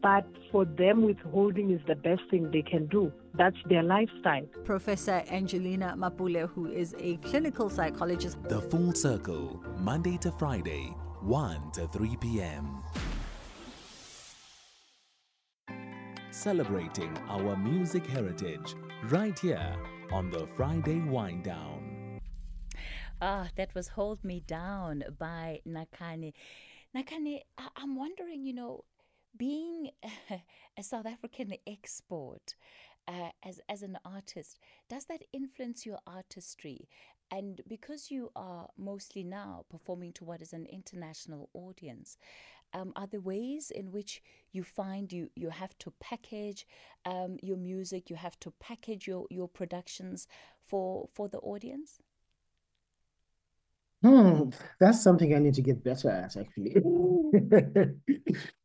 but 0.03 0.25
for 0.51 0.65
them, 0.65 1.03
withholding 1.03 1.71
is 1.71 1.81
the 1.87 1.95
best 1.95 2.23
thing 2.31 2.51
they 2.51 2.63
can 2.63 2.87
do. 2.87 3.13
That's 3.35 3.57
their 3.69 3.83
lifestyle. 3.83 4.47
Professor 4.65 5.23
Angelina 5.31 5.95
Mapule, 5.97 6.49
who 6.49 6.67
is 6.67 6.95
a 6.99 7.17
clinical 7.19 7.69
psychologist. 7.71 8.39
The 8.45 8.61
Full 8.61 8.93
Circle, 8.93 9.63
Monday 9.79 10.17
to 10.19 10.31
Friday, 10.33 10.95
1 11.23 11.73
to 11.73 11.87
3 11.89 12.17
p.m. 12.17 12.83
Celebrating 16.31 17.17
our 17.29 17.57
music 17.57 18.07
heritage 18.07 18.75
right 19.05 19.37
here 19.39 19.75
on 20.13 20.31
the 20.31 20.47
Friday 20.57 21.01
Wind 21.01 21.45
Down. 21.45 22.21
Ah, 23.21 23.49
that 23.57 23.75
was 23.75 23.89
Hold 23.89 24.23
Me 24.25 24.41
Down 24.47 25.03
by 25.19 25.61
Nakhane. 25.67 26.33
Nakhane, 26.95 27.41
I- 27.59 27.69
I'm 27.77 27.97
wondering, 27.97 28.45
you 28.45 28.53
know, 28.55 28.85
being 29.37 29.91
a 30.79 30.83
South 30.83 31.07
African 31.07 31.55
export 31.67 32.55
uh, 33.07 33.31
as 33.45 33.61
as 33.69 33.83
an 33.83 33.99
artist, 34.05 34.59
does 34.89 35.07
that 35.07 35.23
influence 35.33 35.87
your 35.87 35.99
artistry? 36.07 36.89
And 37.31 37.61
because 37.69 38.11
you 38.11 38.31
are 38.37 38.69
mostly 38.79 39.23
now 39.23 39.65
performing 39.69 40.13
to 40.15 40.25
what 40.25 40.41
is 40.41 40.55
an 40.55 40.67
international 40.67 41.51
audience, 41.53 42.17
um, 42.73 42.93
are 42.97 43.07
there 43.07 43.21
ways 43.21 43.71
in 43.71 43.93
which 43.93 44.23
you 44.53 44.63
find 44.63 45.13
you, 45.13 45.31
you 45.35 45.51
have 45.51 45.77
to 45.79 45.93
package 46.01 46.67
um, 47.05 47.37
your 47.43 47.57
music, 47.57 48.09
you 48.09 48.17
have 48.17 48.39
to 48.41 48.53
package 48.61 49.07
your, 49.07 49.27
your 49.31 49.49
productions 49.49 50.27
for 50.67 51.09
for 51.15 51.29
the 51.29 51.39
audience? 51.39 52.01
Hmm, 54.03 54.51
that's 54.79 55.03
something 55.03 55.35
I 55.35 55.39
need 55.39 55.55
to 55.55 55.63
get 55.63 55.83
better 55.83 56.09
at, 56.09 56.37
actually. 56.37 56.77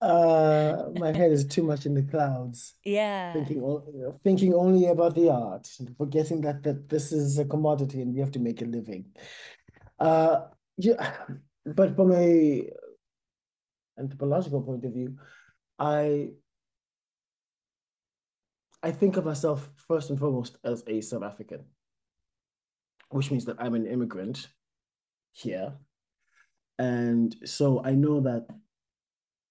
uh, 0.00 0.84
my 0.94 1.12
head 1.16 1.32
is 1.32 1.44
too 1.44 1.62
much 1.62 1.86
in 1.86 1.94
the 1.94 2.02
clouds, 2.02 2.74
Yeah. 2.84 3.32
thinking 3.32 3.62
o- 3.62 4.14
thinking 4.22 4.54
only 4.54 4.86
about 4.86 5.14
the 5.14 5.28
art, 5.30 5.68
forgetting 5.96 6.40
that 6.42 6.62
that 6.62 6.88
this 6.88 7.12
is 7.12 7.38
a 7.38 7.44
commodity 7.44 8.00
and 8.02 8.14
we 8.14 8.20
have 8.20 8.32
to 8.32 8.38
make 8.40 8.62
a 8.62 8.64
living. 8.64 9.06
Uh, 9.98 10.46
yeah, 10.76 11.14
but 11.66 11.96
from 11.96 12.12
a 12.12 12.70
anthropological 13.98 14.62
point 14.62 14.84
of 14.84 14.92
view, 14.92 15.16
I 15.78 16.30
I 18.82 18.92
think 18.92 19.16
of 19.16 19.24
myself 19.24 19.68
first 19.88 20.10
and 20.10 20.18
foremost 20.18 20.58
as 20.62 20.84
a 20.86 21.00
South 21.00 21.24
African, 21.24 21.64
which 23.10 23.30
means 23.32 23.44
that 23.46 23.56
I'm 23.58 23.74
an 23.74 23.86
immigrant 23.86 24.46
here. 25.32 25.72
And 26.78 27.34
so 27.44 27.82
I 27.84 27.92
know 27.96 28.20
that 28.20 28.46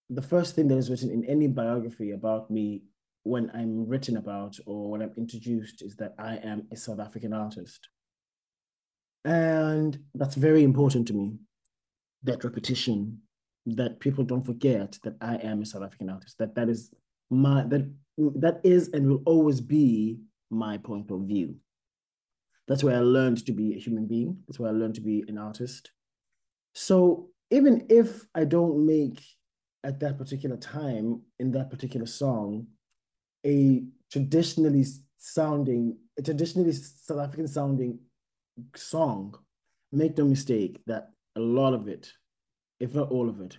the 0.09 0.21
first 0.21 0.55
thing 0.55 0.67
that 0.69 0.77
is 0.77 0.89
written 0.89 1.11
in 1.11 1.25
any 1.25 1.47
biography 1.47 2.11
about 2.11 2.49
me 2.49 2.83
when 3.23 3.51
I'm 3.53 3.87
written 3.87 4.17
about 4.17 4.57
or 4.65 4.89
when 4.89 5.01
I'm 5.01 5.11
introduced 5.17 5.81
is 5.81 5.95
that 5.97 6.13
I 6.17 6.37
am 6.37 6.67
a 6.71 6.77
South 6.77 6.99
African 6.99 7.33
artist. 7.33 7.89
And 9.25 9.99
that's 10.15 10.35
very 10.35 10.63
important 10.63 11.07
to 11.09 11.13
me, 11.13 11.33
that 12.23 12.43
repetition, 12.43 13.19
that 13.65 13.99
people 13.99 14.23
don't 14.23 14.45
forget 14.45 14.97
that 15.03 15.15
I 15.19 15.35
am 15.35 15.61
a 15.61 15.65
South 15.65 15.83
African 15.83 16.09
artist, 16.09 16.37
that 16.39 16.55
that 16.55 16.69
is 16.69 16.93
my, 17.29 17.63
that, 17.63 17.91
that 18.17 18.61
is 18.63 18.89
and 18.93 19.05
will 19.05 19.23
always 19.25 19.59
be 19.59 20.19
my 20.49 20.77
point 20.77 21.11
of 21.11 21.21
view. 21.21 21.55
That's 22.69 22.83
where 22.83 22.97
I 22.97 23.01
learned 23.01 23.45
to 23.45 23.51
be 23.51 23.75
a 23.75 23.79
human 23.79 24.07
being. 24.07 24.37
That's 24.47 24.59
where 24.59 24.69
I 24.69 24.73
learned 24.73 24.95
to 24.95 25.01
be 25.01 25.25
an 25.27 25.37
artist. 25.37 25.91
So 26.75 27.29
even 27.49 27.87
if 27.89 28.25
I 28.33 28.45
don't 28.45 28.85
make 28.85 29.21
at 29.83 29.99
that 29.99 30.17
particular 30.17 30.57
time 30.57 31.21
in 31.39 31.51
that 31.51 31.69
particular 31.69 32.05
song 32.05 32.67
a 33.45 33.83
traditionally 34.11 34.85
sounding, 35.17 35.97
a 36.17 36.21
traditionally 36.21 36.73
South 36.73 37.19
African 37.19 37.47
sounding 37.47 37.99
song, 38.75 39.35
make 39.91 40.17
no 40.17 40.25
mistake 40.25 40.81
that 40.87 41.09
a 41.35 41.39
lot 41.39 41.73
of 41.73 41.87
it, 41.87 42.11
if 42.79 42.93
not 42.93 43.09
all 43.09 43.29
of 43.29 43.39
it, 43.41 43.57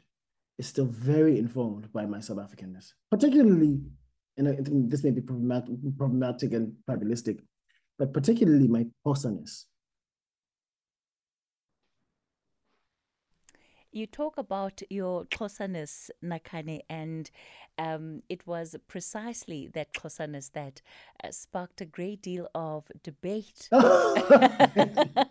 is 0.59 0.67
still 0.67 0.87
very 0.87 1.39
informed 1.39 1.93
by 1.93 2.05
my 2.05 2.21
South 2.21 2.39
Africanness, 2.39 2.93
particularly, 3.11 3.81
and 4.37 4.91
this 4.91 5.05
may 5.05 5.11
be 5.11 5.21
problematic, 5.21 5.77
problematic 5.97 6.53
and 6.53 6.73
fabulistic, 6.87 7.41
but 7.99 8.13
particularly 8.13 8.69
my 8.69 8.85
Xhosaness. 9.07 9.65
You 13.91 14.07
talk 14.07 14.37
about 14.37 14.83
your 14.91 15.25
Xhosaness, 15.25 16.11
Nakhane, 16.23 16.81
and 16.91 17.31
um, 17.79 18.23
it 18.29 18.47
was 18.47 18.77
precisely 18.87 19.67
that 19.73 19.95
Xhosaness 19.95 20.53
that 20.53 20.83
uh, 21.25 21.31
sparked 21.31 21.81
a 21.81 21.87
great 21.87 22.21
deal 22.21 22.49
of 22.55 22.85
debate. 23.03 23.67
I 23.73 25.25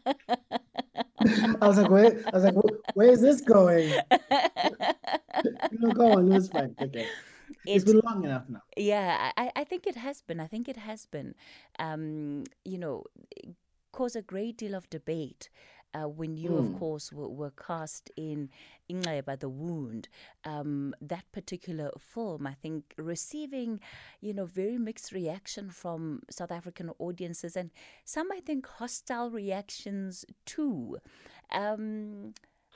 was 1.62 1.78
like, 1.78 1.90
where? 1.90 2.24
I 2.34 2.38
was 2.38 2.44
like, 2.44 2.56
where 2.94 3.10
is 3.10 3.22
this 3.22 3.42
going? 3.42 3.94
no, 5.72 5.92
go 5.92 6.14
on. 6.14 6.32
It 6.32 6.36
was 6.36 6.50
fine. 6.50 6.76
Okay. 6.82 7.08
it's 7.66 7.86
been 7.86 8.02
long 8.04 8.24
enough 8.24 8.44
now. 8.50 8.62
Yeah, 8.76 9.32
I, 9.38 9.52
I 9.56 9.64
think 9.64 9.88
it 9.88 9.96
has 9.96 10.22
been. 10.22 10.40
I 10.40 10.48
think 10.48 10.68
it 10.68 10.78
has 10.78 11.06
been. 11.06 11.36
Um, 11.80 12.44
you 12.64 12.78
know, 12.78 13.04
cause 13.92 14.16
a 14.16 14.22
great 14.22 14.58
deal 14.58 14.76
of 14.76 14.90
debate. 14.90 15.50
Uh, 15.94 16.08
when 16.08 16.38
you, 16.38 16.52
Hmm. 16.54 16.60
of 16.60 16.74
course, 16.74 17.12
were, 17.12 17.30
were 17.30 17.52
cast 17.52 18.12
in 18.16 18.50
by 19.22 19.36
the 19.36 19.50
Wound, 19.50 20.08
um, 20.46 20.94
that 21.02 21.24
particular 21.32 21.92
film, 21.98 22.46
I 22.46 22.54
think, 22.54 22.94
receiving, 22.98 23.80
you 24.22 24.34
know, 24.34 24.46
very 24.46 24.78
mixed 24.78 25.12
reaction 25.12 25.70
from 25.72 26.22
South 26.30 26.52
African 26.52 26.92
audiences 27.00 27.56
and 27.56 27.72
some, 28.06 28.32
I 28.32 28.40
think, 28.42 28.68
hostile 28.68 29.30
reactions 29.32 30.26
too. 30.46 30.98
Um, 31.52 32.34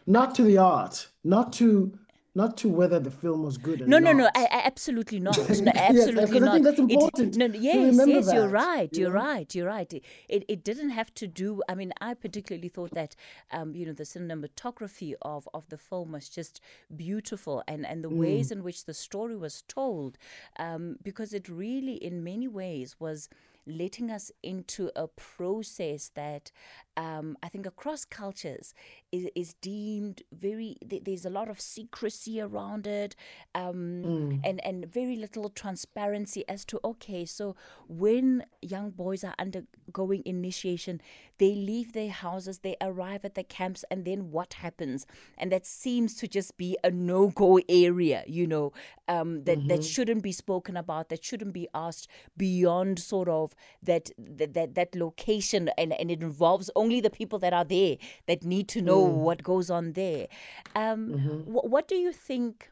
Not 0.08 0.34
to 0.36 0.44
the 0.44 0.58
art, 0.58 1.10
not 1.24 1.54
to 1.54 1.98
not 2.34 2.56
to 2.58 2.70
whether 2.70 3.00
the 3.00 3.12
film 3.12 3.44
was 3.44 3.58
good 3.58 3.82
or 3.82 3.88
not. 3.88 4.02
no, 4.02 4.12
no, 4.14 4.18
no. 4.18 4.30
I, 4.34 4.44
I, 4.46 4.62
absolutely 4.66 5.20
not. 5.20 5.38
No, 5.62 5.72
Yes, 5.76 6.08
absolutely 6.08 6.38
I 6.38 6.40
not. 6.40 6.54
think 6.54 6.64
that's 6.66 6.80
It- 6.80 6.90
important 6.92 7.36
no, 7.38 7.48
to 7.50 7.58
yes, 7.58 7.98
yes, 8.08 8.34
you're 8.34 8.48
right. 8.48 8.90
you 8.94 9.02
You're 9.02 9.14
know? 9.14 9.20
right. 9.20 9.54
You're 9.56 9.68
right. 9.68 9.92
It, 9.94 10.04
it 10.30 10.46
it 10.48 10.64
didn't 10.64 10.92
have 10.92 11.14
to 11.16 11.28
do. 11.28 11.62
I 11.68 11.76
mean, 11.76 11.92
I 12.00 12.14
particularly 12.14 12.70
thought 12.70 12.92
that, 12.92 13.16
um, 13.52 13.76
you 13.76 13.86
know, 13.86 13.94
the 13.94 14.04
cinematography 14.06 15.14
of 15.22 15.48
of 15.54 15.68
the 15.70 15.78
film 15.78 16.14
was 16.14 16.30
just 16.30 16.62
beautiful, 16.96 17.64
and 17.68 17.86
and 17.86 18.04
the 18.04 18.10
Mm. 18.10 18.18
ways 18.26 18.52
in 18.52 18.64
which 18.64 18.86
the 18.86 18.94
story 18.94 19.36
was 19.36 19.64
told, 19.68 20.18
um, 20.58 20.98
because 21.04 21.34
it 21.34 21.48
really, 21.50 21.96
in 21.96 22.24
many 22.24 22.48
ways, 22.48 22.96
was 23.00 23.30
letting 23.66 24.10
us 24.10 24.32
into 24.44 24.92
a 24.96 25.08
process 25.08 26.12
that 26.16 26.52
um, 26.98 27.38
I 27.42 27.48
think 27.48 27.66
across 27.66 28.06
cultures 28.06 28.74
is, 29.12 29.28
is 29.36 29.54
deemed 29.62 30.24
very, 30.34 30.78
th- 30.88 31.04
there's 31.04 31.26
a 31.26 31.30
lot 31.30 31.50
of 31.50 31.62
secrecy 31.62 32.42
around 32.42 32.86
it 32.86 33.16
um, 33.56 34.40
and, 34.44 34.64
and 34.66 34.86
very 34.86 35.16
little 35.16 35.50
transparency 35.50 36.44
as 36.50 36.66
to, 36.66 36.80
okay, 36.84 37.26
so 37.26 37.56
when 37.88 38.44
young 38.62 38.90
boys 38.92 39.24
are 39.24 39.36
undergoing 39.40 40.24
initiation, 40.26 41.02
they 41.38 41.56
leave 41.56 41.94
their 41.94 42.10
houses, 42.10 42.60
they 42.60 42.76
arrive 42.82 43.24
at 43.26 43.36
the 43.36 43.44
camps, 43.44 43.86
and 43.90 44.06
then 44.06 44.32
what 44.32 44.54
happens? 44.56 45.08
And 45.38 45.52
that 45.52 45.66
seems 45.66 46.16
to 46.16 46.28
just 46.28 46.58
be 46.58 46.78
a 46.84 46.92
no 46.92 47.30
go 47.30 47.60
area, 47.70 48.24
you 48.28 48.48
know, 48.48 48.74
um, 49.08 49.44
that, 49.46 49.68
that 49.68 49.84
shouldn't 49.84 50.24
be 50.24 50.32
spoken 50.32 50.76
about, 50.78 51.10
that 51.10 51.24
shouldn't 51.24 51.54
be 51.54 51.68
asked 51.74 52.08
beyond 52.38 53.00
sort 53.00 53.30
of 53.30 53.51
that 53.84 54.10
that 54.18 54.54
that, 54.54 54.76
that 54.76 54.96
location 54.96 55.70
and, 55.78 55.94
and 55.94 56.12
it 56.12 56.22
involves 56.22 56.70
only 56.76 57.02
the 57.02 57.10
people 57.10 57.40
that 57.40 57.54
are 57.54 57.66
there 57.66 57.98
that 58.28 58.44
need 58.44 58.68
to 58.70 58.82
know 58.82 59.00
what 59.00 59.44
goes 59.44 59.70
on 59.70 59.94
there. 59.94 60.28
Um, 60.76 61.14
wh- 61.46 61.66
what 61.66 61.88
do 61.88 61.96
you 61.96 62.12
think 62.12 62.72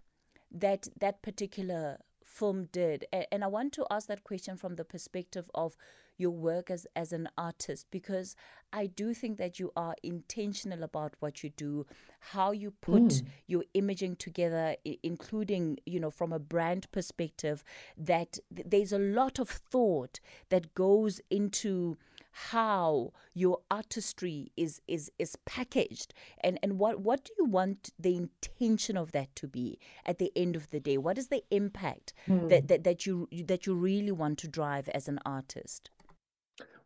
that 0.52 0.88
that 1.00 1.22
particular 1.22 2.00
film 2.26 2.70
did? 2.72 3.06
And 3.32 3.44
I 3.44 3.48
want 3.48 3.74
to 3.74 3.86
ask 3.92 4.08
that 4.08 4.24
question 4.24 4.56
from 4.58 4.76
the 4.76 4.86
perspective 4.86 5.50
of 5.54 5.76
your 6.20 6.32
work 6.32 6.70
as, 6.70 6.86
as 6.96 7.14
an 7.14 7.30
artist 7.38 7.88
because 7.90 8.36
I 8.72 8.86
do 8.88 9.14
think 9.14 9.38
that 9.38 9.60
you 9.60 9.72
are 9.76 9.96
intentional 10.04 10.84
about 10.84 11.16
what 11.20 11.44
you 11.44 11.50
do, 11.50 11.86
how 12.20 12.52
you 12.52 12.72
put 12.82 13.04
mm. 13.04 13.26
your 13.48 13.64
imaging 13.74 14.18
together, 14.18 14.76
including, 15.02 15.80
you 15.86 16.00
know, 16.00 16.12
from 16.12 16.32
a 16.32 16.40
brand 16.40 16.92
perspective, 16.92 17.64
that 17.98 18.38
th- 18.56 18.68
there's 18.70 18.94
a 18.94 19.00
lot 19.00 19.40
of 19.40 19.50
thought 19.50 20.20
that 20.50 20.76
goes 20.76 21.20
into 21.32 21.98
how 22.32 23.12
your 23.34 23.60
artistry 23.72 24.52
is 24.56 24.82
is 24.88 25.12
is 25.18 25.36
packaged. 25.46 26.14
And 26.42 26.60
and 26.62 26.78
what 26.78 27.00
what 27.00 27.24
do 27.24 27.34
you 27.40 27.46
want 27.46 27.90
the 27.98 28.16
intention 28.16 28.98
of 28.98 29.14
that 29.14 29.36
to 29.38 29.48
be 29.48 29.80
at 30.06 30.20
the 30.20 30.32
end 30.36 30.56
of 30.56 30.70
the 30.70 30.80
day? 30.80 30.98
What 30.98 31.18
is 31.18 31.30
the 31.30 31.44
impact 31.50 32.14
hmm. 32.28 32.48
that, 32.50 32.68
that 32.68 32.84
that 32.84 33.06
you 33.08 33.28
that 33.46 33.66
you 33.66 33.74
really 33.74 34.12
want 34.12 34.38
to 34.40 34.48
drive 34.48 34.90
as 34.90 35.08
an 35.08 35.20
artist 35.26 35.90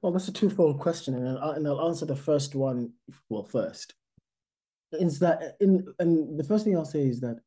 Well, 0.03 0.11
that's 0.11 0.27
a 0.27 0.33
twofold 0.33 0.79
question, 0.81 1.15
and 1.15 1.39
I'll, 1.39 1.51
and 1.51 1.65
I'll 1.65 1.87
answer 1.87 2.05
the 2.05 2.13
first 2.13 2.55
one 2.55 2.91
well 3.29 3.45
first. 3.45 3.93
Is 4.91 5.17
that 5.19 5.55
in 5.61 5.87
and 5.97 6.37
the 6.37 6.43
first 6.43 6.65
thing 6.65 6.75
I'll 6.75 6.83
say 6.83 7.07
is 7.07 7.21
that 7.21 7.37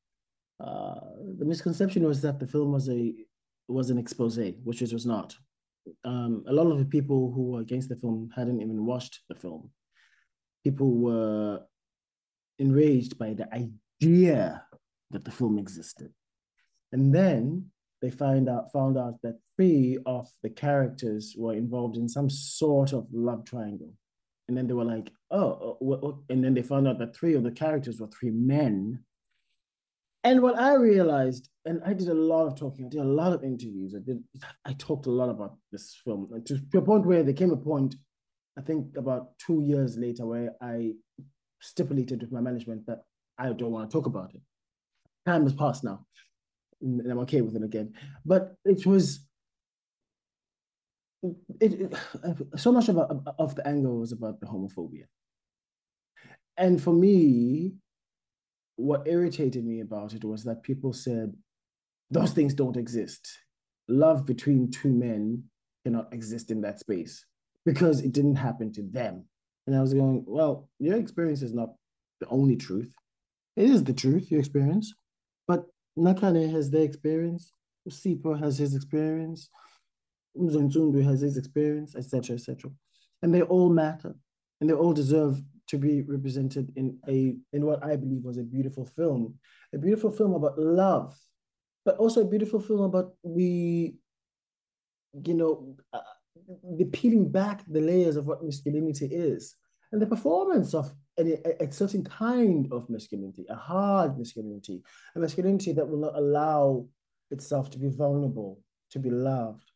uh, 0.58 1.00
the 1.38 1.44
misconception 1.44 2.02
was 2.04 2.22
that 2.22 2.40
the 2.40 2.46
film 2.46 2.72
was 2.72 2.88
a 2.88 3.14
was 3.68 3.90
an 3.90 3.98
expose, 3.98 4.38
which 4.64 4.80
it 4.80 4.90
was 4.90 5.04
not. 5.04 5.36
Um, 6.02 6.44
a 6.48 6.52
lot 6.52 6.72
of 6.72 6.78
the 6.78 6.86
people 6.86 7.30
who 7.30 7.50
were 7.50 7.60
against 7.60 7.90
the 7.90 7.96
film 7.96 8.30
hadn't 8.34 8.62
even 8.62 8.86
watched 8.86 9.20
the 9.28 9.34
film. 9.34 9.70
People 10.64 10.96
were 10.96 11.60
enraged 12.58 13.18
by 13.18 13.34
the 13.34 13.46
idea 13.52 14.64
that 15.10 15.26
the 15.26 15.30
film 15.30 15.58
existed, 15.58 16.10
and 16.90 17.14
then 17.14 17.66
they 18.02 18.11
find 18.11 18.48
out 18.48 18.72
found 18.72 18.98
out 18.98 19.20
that 19.22 19.38
three 19.56 19.98
of 20.06 20.28
the 20.42 20.50
characters 20.50 21.35
were 21.37 21.54
involved 21.54 21.96
in 21.96 22.09
some 22.09 22.28
sort 22.28 22.92
of 22.92 23.06
love 23.12 23.44
triangle. 23.44 23.92
And 24.48 24.56
then 24.56 24.66
they 24.66 24.74
were 24.74 24.85
like, 24.85 25.11
oh, 25.30 25.38
oh 25.38 25.76
what? 25.80 26.16
and 26.28 26.44
then 26.44 26.54
they 26.54 26.62
found 26.62 26.87
out 26.87 26.98
that 26.98 27.16
three 27.16 27.35
of 27.35 27.42
the 27.42 27.50
characters 27.50 28.00
were 28.00 28.09
three 28.09 28.30
men. 28.30 29.02
And 30.22 30.42
what 30.42 30.59
I 30.59 30.74
realized, 30.74 31.48
and 31.64 31.80
I 31.85 31.94
did 31.94 32.09
a 32.09 32.14
lot 32.14 32.46
of 32.46 32.56
talking, 32.56 32.87
I 32.87 32.88
did 32.88 33.00
a 33.00 33.04
lot 33.04 33.32
of 33.32 33.44
interviews, 33.44 33.94
I 33.94 34.00
did, 34.04 34.22
I 34.64 34.72
talked 34.72 35.06
a 35.06 35.11
lot 35.11 35.28
about 35.28 35.56
this 35.70 36.00
film, 36.04 36.28
to, 36.46 36.59
to 36.59 36.78
a 36.78 36.82
point 36.82 37.06
where 37.06 37.22
there 37.22 37.32
came 37.32 37.52
a 37.52 37.56
point, 37.56 37.94
I 38.59 38.62
think 38.62 38.96
about 38.96 39.38
two 39.38 39.62
years 39.62 39.96
later, 39.96 40.26
where 40.26 40.54
I 40.61 40.94
stipulated 41.61 42.22
with 42.22 42.32
my 42.32 42.40
management 42.40 42.87
that 42.87 43.02
I 43.38 43.52
don't 43.52 43.70
want 43.70 43.88
to 43.88 43.96
talk 43.96 44.06
about 44.06 44.35
it. 44.35 44.40
Time 45.26 45.44
has 45.44 45.54
passed 45.54 45.85
now 45.85 46.06
and 46.82 47.10
I'm 47.10 47.18
okay 47.20 47.40
with 47.40 47.56
it 47.56 47.62
again. 47.62 47.94
But 48.24 48.54
it 48.64 48.86
was 48.86 49.26
it, 51.60 51.80
it 51.80 51.94
so 52.56 52.72
much 52.72 52.88
of, 52.88 52.98
of 52.98 53.54
the 53.54 53.66
anger 53.66 53.92
was 53.92 54.12
about 54.12 54.40
the 54.40 54.46
homophobia. 54.46 55.04
And 56.56 56.82
for 56.82 56.92
me, 56.92 57.74
what 58.76 59.06
irritated 59.06 59.64
me 59.64 59.80
about 59.80 60.14
it 60.14 60.24
was 60.24 60.44
that 60.44 60.62
people 60.62 60.92
said 60.92 61.34
those 62.10 62.32
things 62.32 62.54
don't 62.54 62.76
exist. 62.76 63.38
Love 63.88 64.26
between 64.26 64.70
two 64.70 64.92
men 64.92 65.44
cannot 65.84 66.12
exist 66.12 66.50
in 66.50 66.60
that 66.62 66.80
space 66.80 67.24
because 67.64 68.00
it 68.00 68.12
didn't 68.12 68.36
happen 68.36 68.72
to 68.72 68.82
them. 68.82 69.24
And 69.66 69.74
I 69.74 69.80
was 69.80 69.92
going, 69.92 70.24
well, 70.26 70.68
your 70.78 70.96
experience 70.96 71.42
is 71.42 71.52
not 71.52 71.70
the 72.20 72.28
only 72.28 72.56
truth. 72.56 72.94
It 73.56 73.68
is 73.70 73.82
the 73.82 73.92
truth, 73.92 74.30
your 74.30 74.40
experience, 74.40 74.94
Nakhane 75.98 76.50
has 76.52 76.70
their 76.70 76.82
experience, 76.82 77.52
Sipo 77.88 78.38
has 78.38 78.59
his 78.59 78.74
experience, 78.74 79.48
Mzontundu 80.37 81.02
has 81.04 81.20
his 81.20 81.37
experience, 81.37 81.94
etc., 81.94 82.37
etc. 82.37 82.70
And 83.22 83.35
they 83.35 83.42
all 83.42 83.70
matter, 83.70 84.14
and 84.61 84.68
they 84.68 84.74
all 84.74 84.92
deserve 84.92 85.40
to 85.68 85.78
be 85.78 86.02
represented 86.02 86.72
in 86.76 86.98
a 87.09 87.37
in 87.52 87.64
what 87.64 87.82
I 87.85 87.96
believe 87.96 88.22
was 88.22 88.38
a 88.38 88.42
beautiful 88.42 88.85
film, 88.85 89.35
a 89.74 89.78
beautiful 89.78 90.11
film 90.11 90.35
about 90.35 90.59
love, 90.59 91.16
but 91.85 91.96
also 91.96 92.20
a 92.20 92.28
beautiful 92.28 92.61
film 92.61 92.82
about 92.82 93.14
we, 93.22 93.96
you 95.24 95.35
know, 95.35 95.76
uh, 95.92 96.00
the 96.76 96.85
peeling 96.85 97.30
back 97.30 97.64
the 97.66 97.80
layers 97.80 98.16
of 98.16 98.26
what 98.26 98.44
masculinity 98.44 99.06
is, 99.06 99.56
and 99.92 100.00
the 100.00 100.06
performance 100.06 100.74
of 100.74 100.92
a, 101.18 101.62
a, 101.64 101.72
certain 101.72 102.05
kind 102.05 102.68
of 102.72 102.88
masculinity, 102.90 103.46
a 103.48 103.55
hard 103.55 104.18
masculinity, 104.18 104.83
a 105.14 105.18
masculinity 105.18 105.72
that 105.72 105.88
will 105.88 105.98
not 105.98 106.16
allow 106.16 106.87
itself 107.31 107.70
to 107.70 107.79
be 107.79 107.88
vulnerable, 107.88 108.61
to 108.90 108.98
be 108.98 109.11
loved. 109.11 109.70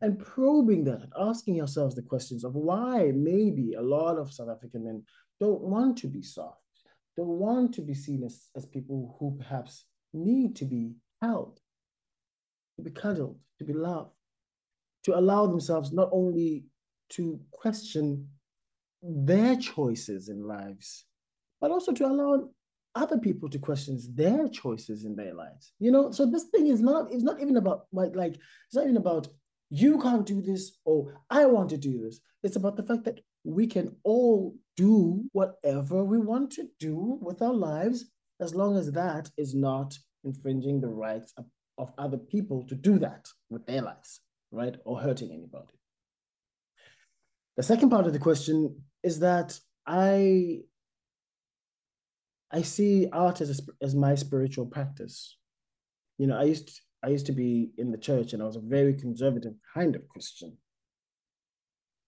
And 0.00 0.18
probing 0.18 0.84
that, 0.84 1.08
asking 1.18 1.54
yourselves 1.54 1.94
the 1.94 2.02
questions 2.02 2.44
of 2.44 2.54
why 2.54 3.12
maybe 3.14 3.74
a 3.74 3.82
lot 3.82 4.18
of 4.18 4.32
South 4.32 4.48
African 4.48 4.84
men 4.84 5.04
don't 5.40 5.60
want 5.60 5.96
to 5.98 6.08
be 6.08 6.22
soft, 6.22 6.58
don't 7.16 7.38
want 7.38 7.72
to 7.74 7.82
be 7.82 7.94
seen 7.94 8.24
as, 8.24 8.48
as 8.56 8.66
people 8.66 9.16
who 9.18 9.36
perhaps 9.38 9.84
need 10.12 10.56
to 10.56 10.64
be 10.64 10.94
held, 11.20 11.60
to 12.76 12.82
be 12.82 12.90
cuddled, 12.90 13.38
to 13.58 13.64
be 13.64 13.72
loved, 13.72 14.10
to 15.04 15.16
allow 15.16 15.46
themselves 15.46 15.92
not 15.92 16.08
only 16.12 16.64
to 17.10 17.40
question 17.52 18.28
their 19.02 19.56
choices 19.56 20.28
in 20.28 20.46
lives, 20.46 21.04
but 21.60 21.70
also 21.70 21.92
to 21.92 22.06
allow 22.06 22.48
other 22.94 23.18
people 23.18 23.48
to 23.48 23.58
question 23.58 23.98
their 24.14 24.48
choices 24.48 25.04
in 25.04 25.16
their 25.16 25.34
lives. 25.34 25.72
You 25.78 25.90
know, 25.90 26.12
so 26.12 26.26
this 26.26 26.44
thing 26.44 26.68
is 26.68 26.80
not, 26.80 27.12
it's 27.12 27.24
not 27.24 27.40
even 27.40 27.56
about 27.56 27.86
like, 27.92 28.14
like 28.14 28.34
it's 28.34 28.74
not 28.74 28.84
even 28.84 28.96
about 28.96 29.28
you 29.70 29.98
can't 30.00 30.26
do 30.26 30.42
this 30.42 30.78
or 30.84 31.14
I 31.30 31.46
want 31.46 31.70
to 31.70 31.78
do 31.78 32.02
this. 32.02 32.20
It's 32.42 32.56
about 32.56 32.76
the 32.76 32.82
fact 32.82 33.04
that 33.04 33.20
we 33.44 33.66
can 33.66 33.96
all 34.04 34.54
do 34.76 35.24
whatever 35.32 36.04
we 36.04 36.18
want 36.18 36.52
to 36.52 36.68
do 36.78 37.18
with 37.20 37.40
our 37.42 37.54
lives 37.54 38.04
as 38.40 38.54
long 38.54 38.76
as 38.76 38.92
that 38.92 39.30
is 39.38 39.54
not 39.54 39.96
infringing 40.24 40.80
the 40.80 40.88
rights 40.88 41.32
of, 41.38 41.46
of 41.78 41.92
other 41.98 42.18
people 42.18 42.64
to 42.68 42.74
do 42.74 42.98
that 42.98 43.26
with 43.50 43.64
their 43.66 43.82
lives, 43.82 44.20
right? 44.50 44.76
Or 44.84 45.00
hurting 45.00 45.32
anybody. 45.32 45.74
The 47.56 47.62
second 47.62 47.90
part 47.90 48.06
of 48.06 48.12
the 48.12 48.18
question 48.18 48.82
is 49.02 49.20
that 49.20 49.58
I 49.86 50.60
I 52.50 52.62
see 52.62 53.08
art 53.12 53.40
as 53.40 53.58
a, 53.58 53.84
as 53.84 53.94
my 53.94 54.14
spiritual 54.14 54.66
practice. 54.66 55.36
You 56.18 56.26
know, 56.26 56.38
I 56.38 56.44
used 56.44 56.80
I 57.02 57.08
used 57.08 57.26
to 57.26 57.32
be 57.32 57.70
in 57.78 57.90
the 57.90 57.98
church 57.98 58.32
and 58.32 58.42
I 58.42 58.46
was 58.46 58.56
a 58.56 58.60
very 58.60 58.94
conservative 58.94 59.54
kind 59.74 59.96
of 59.96 60.06
Christian. 60.08 60.56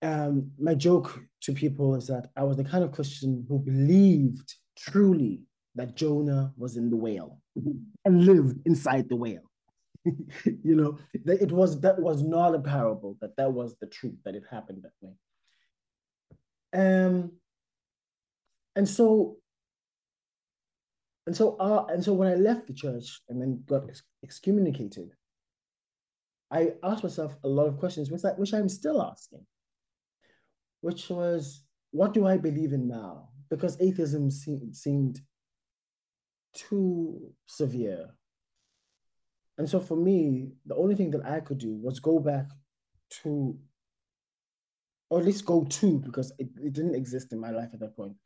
Um, 0.03 0.51
my 0.59 0.75
joke 0.75 1.19
to 1.43 1.53
people 1.53 1.95
is 1.95 2.07
that 2.09 2.29
I 2.37 2.45
was 2.45 2.59
the 2.59 2.65
kind 2.65 2.85
of 2.85 2.93
Christian 2.93 3.45
who 3.49 3.59
believed 3.59 4.55
truly 4.77 5.41
that 5.75 5.97
Jonah 5.97 6.53
was 6.57 6.77
in 6.77 6.91
the 6.91 6.97
whale 6.97 7.41
and 8.05 8.25
lived 8.25 8.61
inside 8.67 9.09
the 9.09 9.17
whale. 9.17 9.51
you 10.05 10.77
know, 10.77 10.99
that 11.25 11.41
it 11.41 11.51
was 11.51 11.81
that 11.81 11.99
was 11.99 12.23
not 12.23 12.55
a 12.55 12.61
parable, 12.61 13.17
that 13.23 13.35
that 13.37 13.51
was 13.51 13.75
the 13.81 13.87
truth, 13.87 14.17
that 14.25 14.35
it 14.35 14.43
happened 14.51 14.83
that 14.83 14.93
way. 15.01 15.15
Um, 16.75 17.33
and 18.77 18.89
so 18.89 19.37
and 21.27 21.37
so 21.37 21.57
uh, 21.57 21.87
and 21.89 22.05
so 22.05 22.13
when 22.13 22.29
I 22.29 22.35
left 22.35 22.67
the 22.67 22.75
church 22.75 23.21
and 23.29 23.41
then 23.41 23.63
got 23.67 23.89
ex- 23.89 24.03
excommunicated, 24.23 25.13
I 26.51 26.75
asked 26.85 27.03
myself 27.03 27.37
a 27.43 27.49
lot 27.49 27.67
of 27.67 27.79
questions, 27.79 28.11
which, 28.11 28.25
I, 28.25 28.31
which 28.31 28.55
I'm 28.55 28.69
still 28.69 29.03
asking, 29.03 29.45
which 30.83 31.09
was, 31.11 31.65
what 31.91 32.15
do 32.15 32.27
I 32.27 32.37
believe 32.37 32.73
in 32.73 32.87
now? 32.87 33.31
Because 33.51 33.81
atheism 33.81 34.31
se- 34.31 34.73
seemed 34.73 35.21
too 36.55 37.33
severe. 37.47 38.11
And 39.59 39.69
so 39.69 39.81
for 39.81 39.97
me, 39.97 40.53
the 40.67 40.77
only 40.77 40.95
thing 40.95 41.11
that 41.13 41.27
I 41.27 41.41
could 41.41 41.59
do 41.59 41.75
was 41.75 41.99
go 41.99 42.21
back 42.21 42.47
to, 43.23 43.59
or 45.15 45.21
at 45.21 45.27
least 45.27 45.45
go 45.45 45.63
to, 45.63 46.01
because 46.01 46.33
it, 46.41 46.49
it 46.61 46.73
didn't 46.73 46.97
exist 46.97 47.33
in 47.33 47.39
my 47.39 47.51
life 47.51 47.69
at 47.73 47.79
that 47.79 47.95
point, 47.95 48.17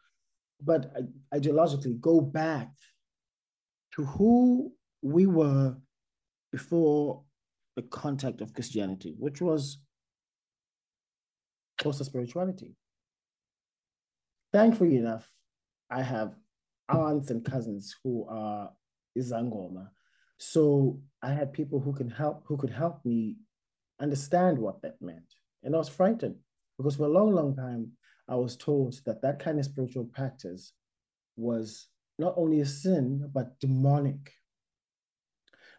but 0.62 0.90
ideologically 1.34 2.00
go 2.00 2.18
back 2.18 2.70
to 3.94 4.06
who 4.06 4.72
we 5.02 5.26
were 5.26 5.76
before 6.50 7.22
the 7.76 7.82
contact 7.82 8.40
of 8.40 8.54
Christianity, 8.54 9.14
which 9.18 9.42
was 9.42 9.82
Xhosa 11.78 12.06
spirituality. 12.06 12.74
Thankfully 14.50 14.96
enough, 14.96 15.30
I 15.90 16.00
have 16.00 16.36
aunts 16.88 17.30
and 17.30 17.44
cousins 17.44 17.94
who 18.02 18.26
are 18.30 18.70
Izangoma. 19.14 19.88
So 20.38 21.02
I 21.22 21.34
had 21.34 21.52
people 21.52 21.80
who 21.80 21.92
can 21.92 22.08
help 22.08 22.44
who 22.46 22.56
could 22.56 22.70
help 22.70 23.04
me 23.04 23.36
understand 24.00 24.56
what 24.58 24.80
that 24.80 24.96
meant. 25.02 25.34
And 25.62 25.74
I 25.74 25.78
was 25.78 25.90
frightened 25.90 26.36
because 26.78 26.96
for 26.96 27.04
a 27.04 27.08
long, 27.08 27.32
long 27.32 27.54
time, 27.54 27.92
I 28.28 28.36
was 28.36 28.56
told 28.56 28.94
that 29.04 29.20
that 29.22 29.40
kind 29.40 29.58
of 29.58 29.64
spiritual 29.64 30.04
practice 30.04 30.72
was 31.36 31.88
not 32.18 32.34
only 32.36 32.60
a 32.60 32.66
sin, 32.66 33.28
but 33.32 33.58
demonic. 33.60 34.32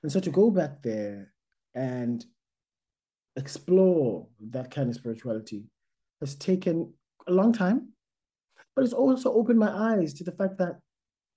And 0.04 0.12
so 0.12 0.20
to 0.20 0.30
go 0.30 0.52
back 0.52 0.82
there 0.82 1.32
and 1.76 2.26
explore 3.36 4.28
that 4.52 4.72
kind 4.72 4.90
of 4.90 4.96
spirituality 4.96 5.66
has 6.20 6.36
taken 6.36 6.94
a 7.28 7.32
long 7.32 7.54
time, 7.54 7.90
but 8.76 8.84
it's 8.84 8.94
also 8.94 9.34
opened 9.34 9.60
my 9.60 9.72
eyes 9.72 10.14
to 10.16 10.24
the 10.24 10.32
fact 10.32 10.58
that 10.58 10.80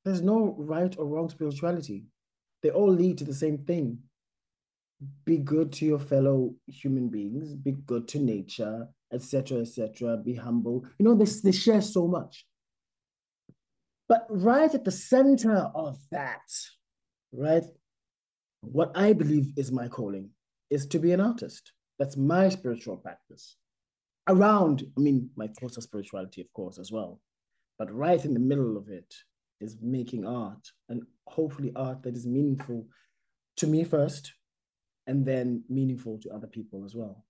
there's 0.04 0.22
no 0.22 0.56
right 0.58 0.94
or 0.98 1.06
wrong 1.06 1.28
spirituality. 1.28 2.04
They 2.62 2.70
all 2.70 2.90
lead 2.90 3.18
to 3.18 3.24
the 3.24 3.34
same 3.34 3.58
thing. 3.58 3.98
Be 5.24 5.38
good 5.38 5.72
to 5.72 5.84
your 5.84 5.98
fellow 5.98 6.54
human 6.66 7.08
beings, 7.08 7.54
be 7.54 7.72
good 7.72 8.06
to 8.08 8.18
nature, 8.18 8.88
etc., 9.12 9.60
etc. 9.60 10.16
Be 10.16 10.34
humble. 10.34 10.84
You 10.98 11.04
know, 11.04 11.14
they, 11.14 11.30
they 11.44 11.52
share 11.52 11.80
so 11.80 12.06
much. 12.06 12.46
But 14.08 14.26
right 14.28 14.72
at 14.74 14.84
the 14.84 14.90
center 14.90 15.70
of 15.74 15.98
that, 16.10 16.42
right, 17.32 17.64
what 18.60 18.92
I 18.94 19.12
believe 19.12 19.52
is 19.56 19.72
my 19.72 19.88
calling 19.88 20.30
is 20.70 20.86
to 20.86 20.98
be 20.98 21.12
an 21.12 21.20
artist. 21.20 21.72
That's 21.98 22.16
my 22.16 22.48
spiritual 22.48 22.96
practice. 22.96 23.56
Around, 24.28 24.84
I 24.96 25.00
mean, 25.00 25.30
my 25.36 25.48
Xhosa 25.48 25.82
spirituality, 25.82 26.40
of 26.40 26.52
course, 26.52 26.78
as 26.78 26.92
well. 26.92 27.20
But 27.78 27.92
right 27.92 28.24
in 28.24 28.34
the 28.34 28.40
middle 28.40 28.76
of 28.76 28.88
it 28.88 29.12
is 29.60 29.76
making 29.80 30.26
art 30.26 30.70
and 30.88 31.02
hopefully 31.26 31.72
art 31.74 32.02
that 32.02 32.16
is 32.16 32.26
meaningful 32.26 32.86
to 33.56 33.66
me 33.66 33.84
first 33.84 34.32
and 35.06 35.24
then 35.26 35.64
meaningful 35.68 36.18
to 36.18 36.30
other 36.30 36.46
people 36.46 36.84
as 36.84 36.94
well 36.94 37.24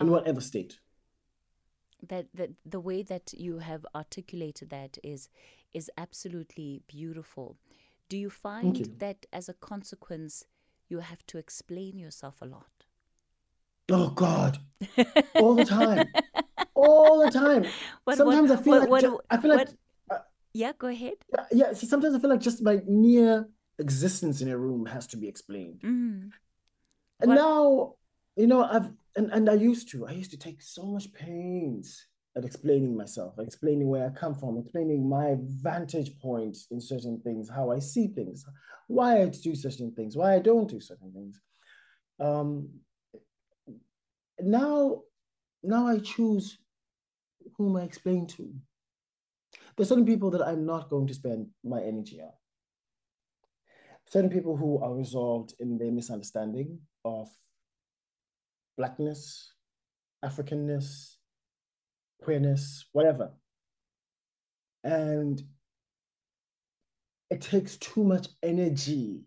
in 0.00 0.06
um, 0.06 0.12
whatever 0.12 0.40
state 0.40 0.78
that, 2.08 2.26
that 2.34 2.50
the 2.64 2.80
way 2.80 3.02
that 3.02 3.32
you 3.32 3.58
have 3.58 3.84
articulated 3.94 4.70
that 4.70 4.98
is 5.02 5.28
is 5.72 5.90
absolutely 5.96 6.82
beautiful 6.86 7.56
do 8.08 8.16
you 8.16 8.30
find 8.30 8.78
you. 8.78 8.86
that 8.98 9.26
as 9.32 9.48
a 9.48 9.54
consequence 9.54 10.44
you 10.88 10.98
have 10.98 11.24
to 11.26 11.38
explain 11.38 11.98
yourself 11.98 12.40
a 12.42 12.46
lot 12.46 12.84
oh 13.90 14.10
god 14.10 14.58
all 15.34 15.54
the 15.54 15.64
time 15.64 16.08
all 16.74 17.20
the 17.24 17.30
time 17.30 17.64
what, 18.04 18.16
sometimes 18.16 18.50
what, 18.50 18.58
i 18.58 18.62
feel 18.62 18.80
what, 18.80 18.90
like 18.90 19.02
ju- 19.02 19.20
i 19.30 19.36
feel 19.36 19.56
like 19.56 19.68
yeah, 20.52 20.72
go 20.76 20.88
ahead. 20.88 21.14
Yeah, 21.52 21.72
see, 21.74 21.86
sometimes 21.86 22.14
I 22.14 22.18
feel 22.18 22.30
like 22.30 22.40
just 22.40 22.62
my 22.62 22.80
mere 22.86 23.48
existence 23.78 24.40
in 24.40 24.48
a 24.48 24.58
room 24.58 24.86
has 24.86 25.06
to 25.08 25.16
be 25.16 25.28
explained. 25.28 25.80
Mm. 25.82 26.30
And 27.20 27.30
now, 27.30 27.94
you 28.36 28.46
know, 28.46 28.64
I've 28.64 28.90
and, 29.16 29.30
and 29.30 29.48
I 29.50 29.54
used 29.54 29.90
to, 29.90 30.06
I 30.06 30.12
used 30.12 30.30
to 30.32 30.38
take 30.38 30.62
so 30.62 30.84
much 30.84 31.12
pains 31.12 32.06
at 32.36 32.44
explaining 32.44 32.96
myself, 32.96 33.34
explaining 33.38 33.88
where 33.88 34.06
I 34.06 34.10
come 34.10 34.34
from, 34.34 34.58
explaining 34.58 35.08
my 35.08 35.36
vantage 35.40 36.18
point 36.20 36.56
in 36.70 36.80
certain 36.80 37.20
things, 37.22 37.50
how 37.50 37.72
I 37.72 37.80
see 37.80 38.08
things, 38.08 38.44
why 38.86 39.22
I 39.22 39.26
do 39.26 39.54
certain 39.54 39.92
things, 39.92 40.16
why 40.16 40.34
I 40.34 40.38
don't 40.38 40.68
do 40.68 40.80
certain 40.80 41.12
things. 41.12 41.40
Um, 42.20 42.68
now, 44.40 45.02
now 45.62 45.86
I 45.88 45.98
choose 45.98 46.58
whom 47.56 47.76
I 47.76 47.82
explain 47.82 48.26
to 48.28 48.52
there's 49.76 49.88
certain 49.88 50.04
people 50.04 50.30
that 50.32 50.42
I'm 50.42 50.66
not 50.66 50.90
going 50.90 51.06
to 51.06 51.14
spend 51.14 51.48
my 51.64 51.80
energy 51.82 52.20
on. 52.20 52.32
Certain 54.06 54.30
people 54.30 54.56
who 54.56 54.78
are 54.82 54.94
resolved 54.94 55.54
in 55.58 55.78
their 55.78 55.90
misunderstanding 55.90 56.80
of 57.04 57.28
blackness, 58.80 59.52
Africanness, 60.24 61.16
queerness, 62.22 62.86
whatever. 62.92 63.30
And 64.82 65.42
it 67.28 67.42
takes 67.42 67.76
too 67.76 68.02
much 68.02 68.28
energy 68.42 69.20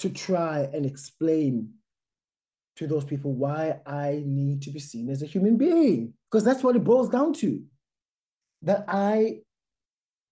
to 0.00 0.10
try 0.10 0.68
and 0.74 0.84
explain 0.84 1.70
to 2.78 2.88
those 2.88 3.04
people 3.04 3.32
why 3.32 3.78
I 3.86 4.24
need 4.26 4.62
to 4.62 4.70
be 4.70 4.80
seen 4.80 5.08
as 5.08 5.22
a 5.22 5.26
human 5.26 5.56
being, 5.56 6.14
because 6.28 6.44
that's 6.44 6.64
what 6.64 6.74
it 6.74 6.82
boils 6.82 7.08
down 7.08 7.32
to 7.34 7.62
that 8.62 8.86
I 8.88 9.42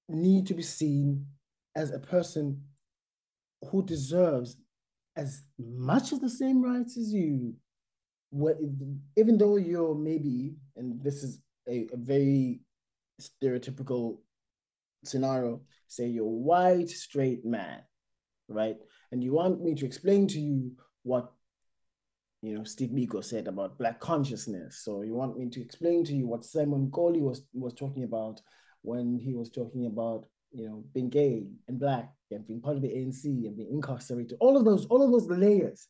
need 0.09 0.48
to 0.48 0.54
be 0.54 0.64
seen 0.64 1.26
as 1.76 1.92
a 1.92 2.00
person 2.00 2.62
who 3.70 3.85
deserves 3.85 4.56
as 5.16 5.42
much 5.59 6.12
of 6.12 6.20
the 6.20 6.31
same 6.31 6.62
rights 6.62 6.96
as 6.96 7.12
you. 7.12 7.55
What, 8.31 8.57
even 9.16 9.38
though 9.38 9.57
you're 9.57 9.94
maybe, 9.94 10.57
and 10.76 11.02
this 11.02 11.22
is 11.22 11.40
a, 11.68 11.87
a 11.92 11.96
very 11.96 12.61
stereotypical 13.20 14.18
scenario, 15.05 15.62
say 15.88 16.07
you're 16.07 16.24
white, 16.24 16.90
straight 16.90 17.44
man, 17.44 17.81
right? 18.48 18.76
And 19.12 19.22
you 19.22 19.33
want 19.33 19.62
me 19.62 19.74
to 19.76 19.87
explain 19.87 20.26
to 20.29 20.40
you 20.40 20.72
what 21.02 21.33
you 22.42 22.55
know, 22.55 22.64
Steve 22.64 22.90
Biko 22.90 23.24
said 23.24 23.48
about 23.48 23.79
black 23.79 23.98
consciousness. 23.98 24.83
So 24.85 25.02
you 25.02 25.14
want 25.14 25.38
me 25.38 25.48
to 25.48 25.61
explain 25.61 26.05
to 26.05 26.14
you 26.14 26.26
what 26.26 26.44
Simon 26.44 26.90
Nkoli 26.90 27.20
was 27.20 27.42
was 27.55 27.74
talking 27.74 28.05
about 28.05 28.40
when 28.83 29.18
he 29.18 29.35
was 29.35 29.50
talking 29.50 29.87
about, 29.87 30.26
you 30.52 30.68
know, 30.68 30.85
being 30.94 31.09
gay 31.09 31.46
and 31.68 31.78
black 31.78 32.12
and 32.30 32.46
being 32.46 32.61
part 32.61 32.76
of 32.76 32.82
the 32.82 32.88
ANC 32.88 33.24
and 33.24 33.56
being 33.56 33.70
incarcerated. 33.70 34.37
All 34.40 34.56
of 34.56 34.64
those, 34.64 34.87
all 34.87 35.02
of 35.02 35.11
those 35.11 35.28
layers. 35.28 35.88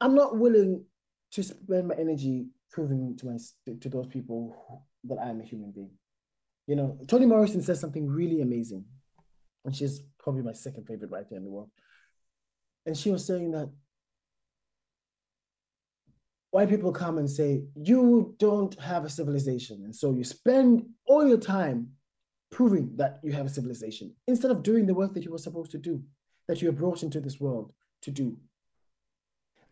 I'm 0.00 0.14
not 0.14 0.38
willing 0.38 0.84
to 1.32 1.42
spend 1.42 1.88
my 1.88 1.94
energy 1.96 2.46
proving 2.70 3.16
to 3.16 3.26
my 3.26 3.38
to 3.80 3.88
those 3.88 4.06
people 4.06 4.86
that 5.04 5.18
I'm 5.18 5.40
a 5.40 5.44
human 5.44 5.72
being. 5.72 5.90
You 6.66 6.76
know, 6.76 6.98
Toni 7.08 7.26
Morrison 7.26 7.62
says 7.62 7.80
something 7.80 8.06
really 8.06 8.42
amazing, 8.42 8.84
and 9.64 9.74
she's 9.74 10.02
probably 10.18 10.42
my 10.42 10.52
second 10.52 10.86
favorite 10.86 11.10
writer 11.10 11.36
in 11.36 11.44
the 11.44 11.50
world. 11.50 11.70
And 12.86 12.96
she 12.96 13.10
was 13.10 13.26
saying 13.26 13.52
that 13.52 13.70
white 16.50 16.68
people 16.68 16.92
come 16.92 17.18
and 17.18 17.30
say, 17.30 17.62
you 17.74 18.34
don't 18.38 18.78
have 18.80 19.04
a 19.04 19.10
civilization. 19.10 19.82
And 19.84 19.94
so 19.94 20.14
you 20.14 20.24
spend 20.24 20.86
all 21.06 21.26
your 21.26 21.38
time 21.38 21.88
proving 22.58 22.90
that 22.96 23.20
you 23.22 23.30
have 23.30 23.46
a 23.46 23.56
civilization 23.58 24.12
instead 24.26 24.50
of 24.50 24.64
doing 24.64 24.84
the 24.84 24.98
work 25.00 25.14
that 25.14 25.24
you 25.24 25.30
were 25.30 25.46
supposed 25.46 25.70
to 25.70 25.78
do, 25.78 26.02
that 26.48 26.60
you 26.60 26.66
were 26.66 26.80
brought 26.82 27.04
into 27.04 27.20
this 27.20 27.38
world 27.38 27.72
to 28.02 28.10
do. 28.10 28.36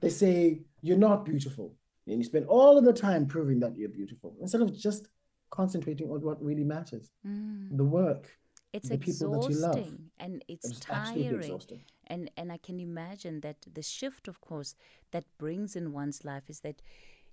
They 0.00 0.08
say, 0.22 0.60
you're 0.82 1.04
not 1.08 1.24
beautiful. 1.24 1.74
And 2.06 2.18
you 2.18 2.24
spend 2.24 2.46
all 2.46 2.78
of 2.78 2.84
the 2.84 2.92
time 2.92 3.26
proving 3.26 3.58
that 3.58 3.76
you're 3.76 3.88
beautiful 4.00 4.36
instead 4.40 4.62
of 4.62 4.68
just 4.88 5.08
concentrating 5.50 6.08
on 6.12 6.20
what 6.20 6.40
really 6.40 6.62
matters 6.62 7.10
mm. 7.26 7.76
the 7.76 7.88
work. 8.02 8.24
It's 8.72 8.88
the 8.88 8.98
people 8.98 9.32
that 9.32 9.50
you 9.50 9.56
love. 9.56 9.78
exhausting 9.78 10.10
and 10.20 10.44
it's 10.46 10.70
It's 10.70 10.78
tiring. 10.78 11.60
And 12.06 12.30
and 12.36 12.52
I 12.56 12.58
can 12.66 12.78
imagine 12.78 13.40
that 13.40 13.56
the 13.78 13.82
shift, 13.82 14.28
of 14.28 14.40
course, 14.40 14.76
that 15.10 15.24
brings 15.38 15.74
in 15.74 15.92
one's 15.92 16.24
life 16.24 16.46
is 16.48 16.60
that 16.60 16.82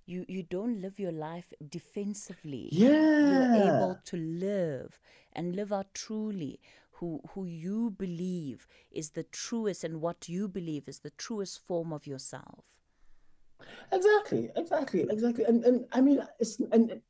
you 0.06 0.24
you 0.28 0.42
don't 0.42 0.80
live 0.80 0.98
your 0.98 1.12
life 1.12 1.52
defensively. 1.68 2.68
Yeah. 2.72 3.06
You're 3.20 3.48
able 3.54 3.96
to 4.06 4.16
live 4.16 5.00
and 5.32 5.54
live 5.56 5.72
out 5.72 5.94
truly 5.94 6.60
who 6.92 7.20
who 7.30 7.44
you 7.46 7.90
believe 7.90 8.66
is 8.90 9.10
the 9.10 9.24
truest 9.24 9.84
and 9.84 10.00
what 10.00 10.28
you 10.28 10.48
believe 10.48 10.88
is 10.88 11.00
the 11.00 11.10
truest 11.10 11.58
form 11.66 11.92
of 11.92 12.06
yourself. 12.06 12.64
Exactly, 13.92 14.50
exactly, 14.56 15.06
exactly. 15.10 15.44
And 15.44 15.64
and 15.64 15.84
I 15.92 16.00
mean, 16.00 16.20
it's 16.40 16.60
and 16.72 16.90
it- 16.90 17.02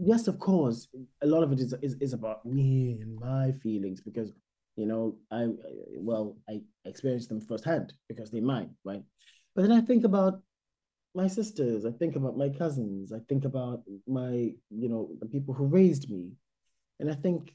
yes, 0.00 0.28
of 0.28 0.38
course, 0.38 0.88
a 1.22 1.26
lot 1.26 1.42
of 1.42 1.52
it 1.52 1.60
is 1.60 1.74
is, 1.82 1.94
is 2.00 2.12
about 2.12 2.44
me 2.44 2.98
and 3.00 3.14
my 3.16 3.52
feelings 3.52 4.00
because 4.00 4.32
you 4.76 4.86
know 4.86 5.16
I 5.30 5.48
well 5.98 6.36
I 6.48 6.60
experienced 6.84 7.28
them 7.28 7.40
firsthand 7.40 7.92
because 8.08 8.30
they're 8.30 8.42
mine, 8.42 8.70
right? 8.84 9.02
But 9.54 9.62
then 9.62 9.72
I 9.72 9.80
think 9.80 10.04
about 10.04 10.40
my 11.16 11.26
sisters, 11.28 11.86
I 11.86 11.92
think 11.92 12.16
about 12.16 12.38
my 12.38 12.50
cousins, 12.50 13.12
I 13.12 13.20
think 13.28 13.44
about 13.44 13.82
my 14.06 14.32
you 14.70 14.88
know 14.88 15.10
the 15.20 15.26
people 15.26 15.54
who 15.54 15.66
raised 15.66 16.10
me, 16.10 16.32
and 17.00 17.10
I 17.10 17.14
think 17.14 17.54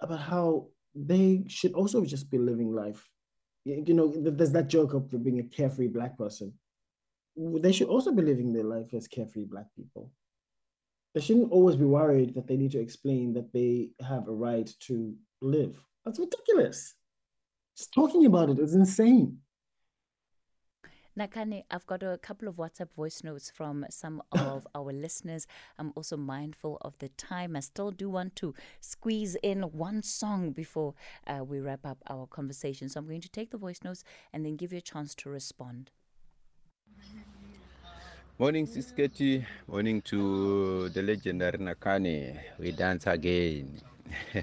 about 0.00 0.20
how 0.20 0.68
they 0.94 1.44
should 1.48 1.74
also 1.74 2.04
just 2.04 2.30
be 2.30 2.38
living 2.38 2.72
life. 2.72 3.08
You 3.64 3.94
know, 3.94 4.08
there's 4.16 4.52
that 4.52 4.68
joke 4.68 4.94
of 4.94 5.10
being 5.22 5.40
a 5.40 5.44
carefree 5.44 5.88
black 5.88 6.18
person 6.18 6.52
they 7.36 7.72
should 7.72 7.88
also 7.88 8.12
be 8.12 8.22
living 8.22 8.52
their 8.52 8.64
life 8.64 8.92
as 8.94 9.08
carefree 9.08 9.44
black 9.44 9.66
people. 9.76 10.10
They 11.14 11.20
shouldn't 11.20 11.52
always 11.52 11.76
be 11.76 11.84
worried 11.84 12.34
that 12.34 12.46
they 12.46 12.56
need 12.56 12.72
to 12.72 12.80
explain 12.80 13.32
that 13.34 13.52
they 13.52 13.90
have 14.06 14.28
a 14.28 14.32
right 14.32 14.70
to 14.80 15.14
live. 15.40 15.78
That's 16.04 16.18
ridiculous. 16.18 16.94
Just 17.76 17.92
talking 17.94 18.26
about 18.26 18.50
it 18.50 18.58
is 18.58 18.74
insane. 18.74 19.38
Nakhane, 21.18 21.64
I've 21.70 21.86
got 21.86 22.02
a 22.02 22.16
couple 22.16 22.48
of 22.48 22.56
WhatsApp 22.56 22.90
voice 22.94 23.22
notes 23.22 23.50
from 23.50 23.84
some 23.90 24.22
of 24.32 24.66
our 24.74 24.92
listeners. 24.92 25.46
I'm 25.78 25.92
also 25.94 26.16
mindful 26.16 26.78
of 26.80 26.98
the 27.00 27.10
time. 27.10 27.54
I 27.54 27.60
still 27.60 27.90
do 27.90 28.08
want 28.08 28.34
to 28.36 28.54
squeeze 28.80 29.36
in 29.42 29.62
one 29.62 30.02
song 30.02 30.52
before 30.52 30.94
uh, 31.26 31.44
we 31.44 31.60
wrap 31.60 31.84
up 31.84 31.98
our 32.08 32.26
conversation. 32.26 32.88
So 32.88 32.98
I'm 32.98 33.06
going 33.06 33.20
to 33.20 33.28
take 33.28 33.50
the 33.50 33.58
voice 33.58 33.80
notes 33.84 34.04
and 34.32 34.46
then 34.46 34.56
give 34.56 34.72
you 34.72 34.78
a 34.78 34.82
chance 34.82 35.14
to 35.16 35.28
respond. 35.28 35.90
Morning, 38.38 38.66
Sisketi. 38.66 39.44
Morning 39.68 40.00
to 40.02 40.88
the 40.88 41.02
legendary 41.02 41.58
Nakhane. 41.58 42.40
We 42.58 42.72
dance 42.72 43.06
again. 43.06 43.80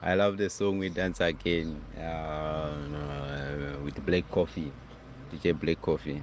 I 0.00 0.14
love 0.14 0.36
the 0.36 0.50
song 0.50 0.78
We 0.78 0.90
Dance 0.90 1.20
Again 1.20 1.80
uh, 1.98 2.74
with 3.82 4.04
Black 4.04 4.30
Coffee, 4.30 4.70
DJ 5.34 5.52
Black 5.58 5.82
Coffee. 5.82 6.22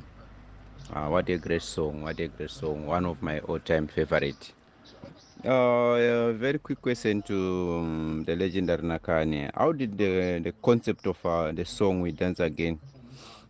Uh, 0.94 1.08
what 1.08 1.28
a 1.30 1.38
great 1.38 1.62
song! 1.62 2.04
What 2.04 2.20
a 2.20 2.28
great 2.28 2.50
song! 2.50 2.86
One 2.86 3.06
of 3.06 3.22
my 3.22 3.40
all-time 3.40 3.88
favorite. 3.88 4.54
Uh, 5.44 6.32
very 6.34 6.60
quick 6.60 6.82
question 6.82 7.22
to 7.24 7.80
um, 7.80 8.24
the 8.26 8.36
legendary 8.36 8.84
Nakhane. 8.84 9.52
How 9.54 9.74
did 9.74 9.98
the, 9.98 10.40
the 10.40 10.54
concept 10.64 11.08
of 11.08 11.18
uh, 11.26 11.52
the 11.52 11.66
song 11.66 12.02
We 12.02 12.12
Dance 12.14 12.40
Again 12.40 12.80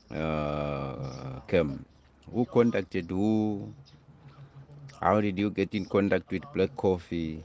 uh, 0.09 1.41
come? 1.47 1.85
Who 2.33 2.45
contacted 2.45 3.11
who? 3.11 3.71
How 4.99 5.21
did 5.21 5.37
you 5.37 5.51
get 5.51 5.75
in 5.75 5.85
contact 5.85 6.31
with 6.31 6.43
Black 6.55 6.75
Coffee? 6.75 7.43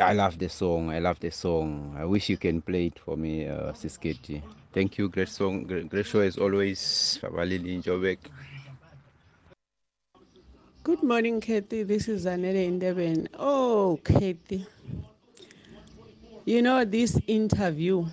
I 0.00 0.12
love 0.12 0.38
the 0.38 0.48
song. 0.48 0.90
I 0.90 0.98
love 1.00 1.18
the 1.18 1.30
song. 1.30 1.96
I 1.98 2.04
wish 2.04 2.28
you 2.28 2.36
can 2.36 2.60
play 2.62 2.86
it 2.86 2.98
for 2.98 3.16
me, 3.16 3.48
uh, 3.48 3.72
Sisketi. 3.72 4.42
Thank 4.74 4.98
you. 4.98 5.08
Great 5.08 5.28
song. 5.28 5.62
Great, 5.62 6.04
show 6.04 6.18
as 6.18 6.36
always. 6.36 7.20
Njobek. 7.22 8.18
Good 10.82 11.00
morning, 11.00 11.40
Kathy. 11.40 11.84
This 11.84 12.08
is 12.08 12.26
Anele 12.26 12.68
Indeben. 12.68 13.28
Oh, 13.38 14.00
Kathy. 14.02 14.66
You 16.44 16.60
know, 16.60 16.84
this 16.84 17.20
interview, 17.28 18.04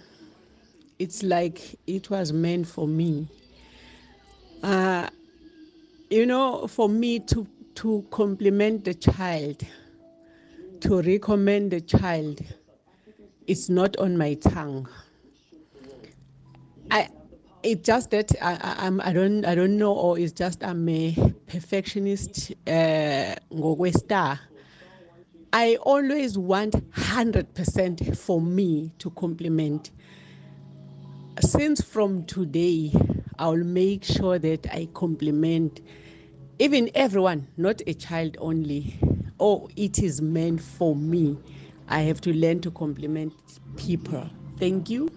it's 0.99 1.23
like 1.23 1.79
it 1.87 2.11
was 2.11 2.31
meant 2.31 2.67
for 2.67 2.87
me. 2.87 3.27
Uh, 4.61 5.09
you 6.11 6.27
know, 6.27 6.67
for 6.67 6.87
me 6.87 7.17
to, 7.21 7.47
to 7.73 8.05
compliment 8.11 8.85
the 8.85 8.93
child, 8.93 9.63
to 10.81 11.01
recommend 11.01 11.71
the 11.71 11.81
child, 11.81 12.39
it's 13.47 13.67
not 13.67 13.97
on 13.97 14.15
my 14.15 14.35
tongue. 14.35 14.87
I, 16.91 17.09
it's 17.63 17.85
just 17.87 18.11
that 18.11 18.31
I, 18.41 18.75
I'm, 18.79 19.01
I 19.01 19.13
don't 19.13 19.45
I 19.45 19.55
don't 19.55 19.77
know, 19.77 19.93
or 19.93 20.19
it's 20.19 20.33
just 20.33 20.63
I'm 20.63 20.89
a 20.89 21.15
perfectionist. 21.47 22.53
Uh, 22.67 23.35
ngokwe-star. 23.53 24.39
I 25.53 25.77
always 25.77 26.37
want 26.37 26.75
hundred 26.93 27.53
percent 27.55 28.17
for 28.17 28.41
me 28.41 28.93
to 28.99 29.11
compliment. 29.11 29.91
Since 31.41 31.81
from 31.81 32.25
today, 32.25 32.93
I'll 33.39 33.57
make 33.57 34.03
sure 34.05 34.39
that 34.39 34.67
I 34.73 34.89
compliment 34.93 35.81
even 36.59 36.91
everyone, 36.95 37.47
not 37.57 37.81
a 37.87 37.93
child 37.95 38.37
only. 38.39 38.99
Oh, 39.39 39.69
it 39.77 39.99
is 39.99 40.21
meant 40.21 40.61
for 40.61 40.95
me. 40.95 41.37
I 41.89 42.01
have 42.01 42.21
to 42.21 42.33
learn 42.33 42.61
to 42.61 42.71
compliment 42.71 43.33
people. 43.77 44.29
Thank 44.59 44.89
you. 44.89 45.09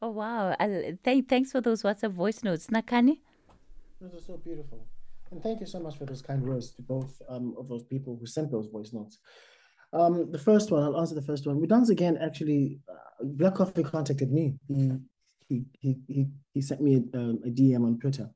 Oh, 0.00 0.10
wow. 0.10 0.54
I, 0.58 0.96
thank, 1.02 1.28
thanks 1.28 1.50
for 1.50 1.60
those 1.60 1.82
WhatsApp 1.82 2.12
voice 2.12 2.42
notes. 2.42 2.68
Nakhane? 2.68 3.18
Those 4.00 4.14
are 4.14 4.24
so 4.24 4.36
beautiful. 4.36 4.86
And 5.30 5.42
thank 5.42 5.60
you 5.60 5.66
so 5.66 5.80
much 5.80 5.98
for 5.98 6.06
those 6.06 6.22
kind 6.22 6.42
words 6.42 6.70
to 6.72 6.82
both 6.82 7.20
um, 7.28 7.54
of 7.58 7.68
those 7.68 7.84
people 7.84 8.16
who 8.18 8.26
sent 8.26 8.50
those 8.50 8.68
voice 8.68 8.92
notes. 8.92 9.18
Um, 9.92 10.30
the 10.30 10.38
first 10.38 10.70
one, 10.70 10.82
I'll 10.82 11.00
answer 11.00 11.14
the 11.14 11.22
first 11.22 11.46
one. 11.46 11.60
We 11.60 11.66
dance 11.66 11.90
again. 11.90 12.16
Actually, 12.16 12.78
uh, 12.88 13.24
Black 13.24 13.54
Coffee 13.54 13.82
contacted 13.82 14.30
me. 14.30 14.54
He 14.68 14.92
he 15.48 15.64
he 15.80 15.96
he, 16.06 16.26
he 16.52 16.60
sent 16.60 16.80
me 16.82 16.96
a, 16.96 17.18
um, 17.18 17.40
a 17.44 17.48
DM 17.48 17.84
on 17.86 17.98
Twitter 17.98 18.30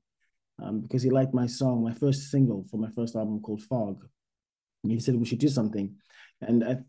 um, 0.62 0.80
because 0.80 1.02
he 1.02 1.10
liked 1.10 1.34
my 1.34 1.46
song, 1.46 1.84
my 1.84 1.92
first 1.92 2.30
single 2.30 2.66
for 2.70 2.78
my 2.78 2.88
first 2.90 3.16
album 3.16 3.40
called 3.40 3.62
Fog. 3.62 4.04
And 4.82 4.92
he 4.92 4.98
said 4.98 5.14
we 5.14 5.26
should 5.26 5.38
do 5.38 5.48
something. 5.48 5.94
And 6.40 6.64
at, 6.64 6.82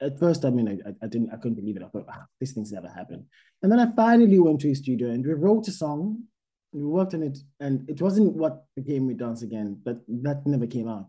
at 0.00 0.18
first, 0.18 0.44
I 0.44 0.50
mean, 0.50 0.80
I, 0.86 0.90
I 1.02 1.08
didn't, 1.08 1.30
I 1.32 1.36
couldn't 1.36 1.56
believe 1.56 1.76
it. 1.76 1.82
I 1.82 1.88
thought, 1.88 2.06
ah, 2.08 2.26
these 2.38 2.52
things 2.52 2.72
never 2.72 2.88
happen. 2.88 3.26
And 3.62 3.70
then 3.70 3.80
I 3.80 3.90
finally 3.94 4.38
went 4.38 4.60
to 4.60 4.68
his 4.68 4.78
studio 4.78 5.10
and 5.10 5.24
we 5.24 5.32
wrote 5.32 5.68
a 5.68 5.72
song. 5.72 6.24
We 6.72 6.84
worked 6.84 7.14
on 7.14 7.22
it, 7.22 7.38
and 7.60 7.88
it 7.88 8.02
wasn't 8.02 8.34
what 8.34 8.66
became 8.76 9.06
We 9.06 9.14
Dance 9.14 9.40
Again, 9.40 9.80
but 9.82 10.00
that 10.06 10.46
never 10.46 10.66
came 10.66 10.86
out. 10.86 11.06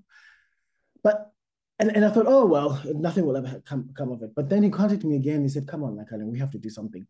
But 1.03 1.33
and, 1.79 1.93
and 1.95 2.05
I 2.05 2.09
thought, 2.11 2.27
oh 2.27 2.45
well, 2.45 2.81
nothing 2.85 3.25
will 3.25 3.35
ever 3.35 3.61
come 3.65 3.89
come 3.93 4.11
of 4.11 4.23
it. 4.23 4.33
But 4.35 4.47
then 4.47 4.63
he 4.63 4.69
contacted 4.69 5.05
me 5.05 5.17
again. 5.17 5.43
He 5.43 5.49
said, 5.49 5.67
"Come 5.67 5.83
on, 5.83 5.97
Nakhane, 5.97 6.25
we 6.25 6.39
have 6.39 6.51
to 6.51 6.57
do 6.57 6.69
something." 6.69 7.05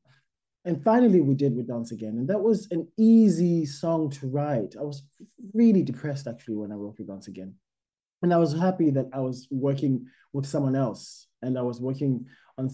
And 0.66 0.84
finally, 0.84 1.22
we 1.22 1.36
did 1.36 1.56
We 1.56 1.64
Dance 1.64 1.92
Again, 1.92 2.18
and 2.18 2.28
that 2.28 2.42
was 2.42 2.68
an 2.72 2.88
easy 2.98 3.68
song 3.68 4.10
to 4.12 4.28
write. 4.28 4.76
I 4.80 4.84
was 4.84 5.04
really 5.54 5.84
depressed 5.84 6.28
actually 6.28 6.56
when 6.56 6.72
I 6.72 6.76
wrote 6.76 6.96
We 6.98 7.06
Dance 7.06 7.28
Again, 7.28 7.54
and 8.22 8.34
I 8.34 8.38
was 8.38 8.54
happy 8.54 8.90
that 8.92 9.10
I 9.14 9.20
was 9.20 9.48
working 9.52 10.08
with 10.34 10.46
someone 10.46 10.76
else, 10.76 11.28
and 11.42 11.58
I 11.58 11.62
was 11.62 11.80
working 11.80 12.26
on 12.58 12.70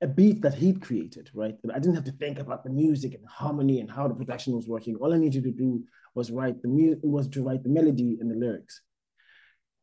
a 0.00 0.06
beat 0.06 0.42
that 0.42 0.54
he'd 0.54 0.80
created, 0.80 1.30
right? 1.34 1.56
I 1.74 1.78
didn't 1.78 1.96
have 1.96 2.04
to 2.04 2.12
think 2.12 2.38
about 2.38 2.62
the 2.62 2.70
music 2.70 3.14
and 3.14 3.26
harmony 3.26 3.80
and 3.80 3.90
how 3.90 4.06
the 4.06 4.14
production 4.14 4.54
was 4.54 4.68
working. 4.68 4.96
All 4.96 5.12
I 5.12 5.18
needed 5.18 5.42
to 5.44 5.50
do 5.50 5.82
was 6.14 6.30
write 6.30 6.62
the 6.62 6.68
music, 6.68 7.00
was 7.02 7.28
to 7.30 7.42
write 7.42 7.62
the 7.62 7.68
melody 7.68 8.18
and 8.20 8.30
the 8.30 8.36
lyrics. 8.36 8.80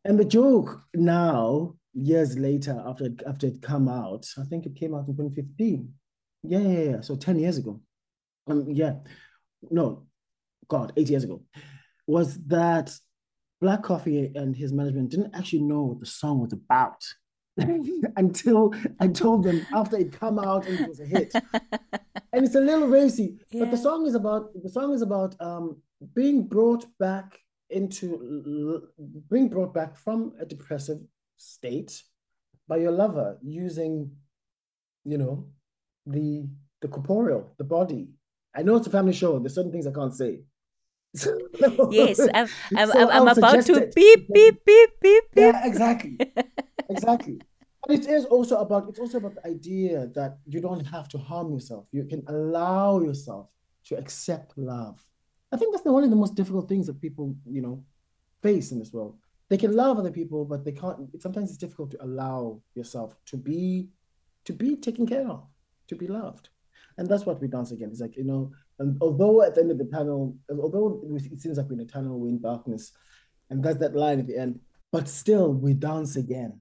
And 0.06 0.20
the 0.20 0.26
joke 0.26 0.82
now, 0.94 1.76
years 1.94 2.38
later, 2.38 2.82
after 2.86 3.06
it, 3.06 3.24
after 3.28 3.48
it 3.48 3.62
come 3.62 3.90
out, 3.90 4.26
I 4.38 4.44
think 4.44 4.66
it 4.66 4.76
came 4.76 4.94
out 4.94 5.08
in 5.08 5.18
2015. 5.18 5.92
Yeah, 6.44 6.60
yeah, 6.60 6.92
yeah. 6.92 7.02
So 7.02 7.16
10 7.16 7.40
years 7.40 7.58
ago. 7.58 7.82
Um, 8.48 8.66
yeah. 8.70 8.96
No, 9.70 10.06
God, 10.68 10.94
eight 10.96 11.10
years 11.10 11.24
ago, 11.24 11.42
was 12.08 12.38
that 12.46 12.96
Black 13.60 13.84
Coffee 13.84 14.32
and 14.36 14.56
his 14.56 14.72
management 14.72 15.10
didn't 15.10 15.36
actually 15.36 15.64
know 15.64 15.84
what 15.84 16.00
the 16.00 16.06
song 16.06 16.40
was 16.40 16.54
about 16.54 17.04
until 18.18 18.74
I 19.00 19.08
told 19.08 19.44
them 19.44 19.66
after 19.74 19.98
it 19.98 20.12
come 20.12 20.40
out 20.40 20.68
and 20.68 20.80
it 20.80 20.88
was 20.88 21.00
a 21.00 21.06
hit. 21.06 21.34
and 22.34 22.46
it's 22.46 22.56
a 22.56 22.60
little 22.60 22.88
racy, 22.88 23.38
but 23.54 23.72
the 23.72 23.78
song 23.78 24.06
is 24.06 24.16
about 24.16 24.50
the 24.62 24.70
song 24.70 24.94
is 24.94 25.02
about 25.02 25.36
um 25.40 25.78
being 26.14 26.48
brought 26.48 26.86
back 27.00 27.40
into 27.70 28.88
being 29.30 29.50
brought 29.50 29.74
back 29.74 29.96
from 29.96 30.34
a 30.40 30.46
depressive 30.46 31.00
state 31.38 32.04
by 32.68 32.78
your 32.78 32.92
lover 32.92 33.38
using, 33.42 34.12
you 35.04 35.18
know, 35.18 35.48
the 36.06 36.48
the 36.82 36.88
corporeal, 36.88 37.54
the 37.58 37.64
body. 37.64 38.10
I 38.56 38.64
know 38.64 38.76
it's 38.76 38.88
a 38.88 38.92
family 38.92 39.14
show. 39.14 39.40
There's 39.40 39.56
certain 39.56 39.72
things 39.72 39.88
I 39.88 39.92
can't 39.92 40.14
say. 40.14 40.42
Yes, 41.92 42.20
I'm, 42.20 42.48
I'm, 42.76 42.92
So 42.92 43.10
I'm, 43.10 43.28
about 43.28 43.66
to 43.66 43.76
it. 43.76 43.96
beep, 43.96 44.28
beep, 44.34 44.66
beep, 44.66 44.90
beep. 45.02 45.24
Yeah, 45.36 45.66
exactly. 45.66 46.20
Exactly. 46.90 47.40
But 47.86 48.00
it 48.00 48.08
is 48.08 48.26
also 48.26 48.58
about 48.58 48.90
it's 48.90 49.00
also 49.00 49.18
about 49.18 49.36
the 49.36 49.48
idea 49.48 50.08
that 50.16 50.40
you 50.48 50.60
don't 50.60 50.86
have 50.86 51.08
to 51.10 51.18
harm 51.18 51.52
yourself. 51.54 51.86
You 51.92 52.06
can 52.06 52.24
allow 52.28 53.00
yourself 53.00 53.50
to 53.86 53.98
accept 53.98 54.58
love. 54.58 55.04
I 55.52 55.58
think 55.58 55.74
that's 55.74 55.84
the, 55.84 55.94
one 55.94 56.04
of 56.04 56.10
the 56.10 56.16
most 56.16 56.36
difficult 56.36 56.68
things 56.68 56.88
that 56.88 57.00
people, 57.00 57.36
you 57.46 57.62
know, 57.62 57.84
face 58.42 58.72
in 58.72 58.80
this 58.80 58.92
world. 58.92 59.18
They 59.50 59.58
can 59.58 59.76
love 59.76 60.00
other 60.00 60.12
people, 60.12 60.44
but 60.44 60.66
they 60.66 60.72
can't. 60.72 61.10
Sometimes 61.22 61.50
it's 61.50 61.60
difficult 61.60 61.92
to 61.92 62.04
allow 62.04 62.62
yourself 62.74 63.16
to 63.28 63.38
be, 63.38 63.90
to 64.46 64.54
be 64.54 64.76
taken 64.76 65.06
care 65.06 65.28
of, 65.30 65.44
to 65.88 65.96
be 65.96 66.08
loved, 66.08 66.50
and 66.98 67.08
that's 67.08 67.28
what 67.28 67.40
we 67.40 67.48
dance 67.48 67.72
again. 67.72 67.90
It's 67.92 68.02
like 68.02 68.18
you 68.18 68.24
know, 68.24 68.52
and 68.80 68.98
although 69.02 69.44
at 69.44 69.54
the 69.54 69.62
end 69.62 69.72
of 69.72 69.78
the 69.78 69.86
panel, 69.86 70.36
although 70.50 71.02
it 71.16 71.40
seems 71.40 71.58
like 71.58 71.68
we're 71.68 71.76
in 71.76 71.82
a 71.82 71.86
tunnel, 71.86 72.20
we're 72.20 72.30
in 72.30 72.42
darkness, 72.42 72.92
and 73.52 73.64
that's 73.64 73.78
that 73.78 73.96
line 73.96 74.20
at 74.20 74.28
the 74.28 74.38
end. 74.38 74.60
But 74.92 75.08
still, 75.08 75.54
we 75.54 75.74
dance 75.74 76.16
again. 76.16 76.60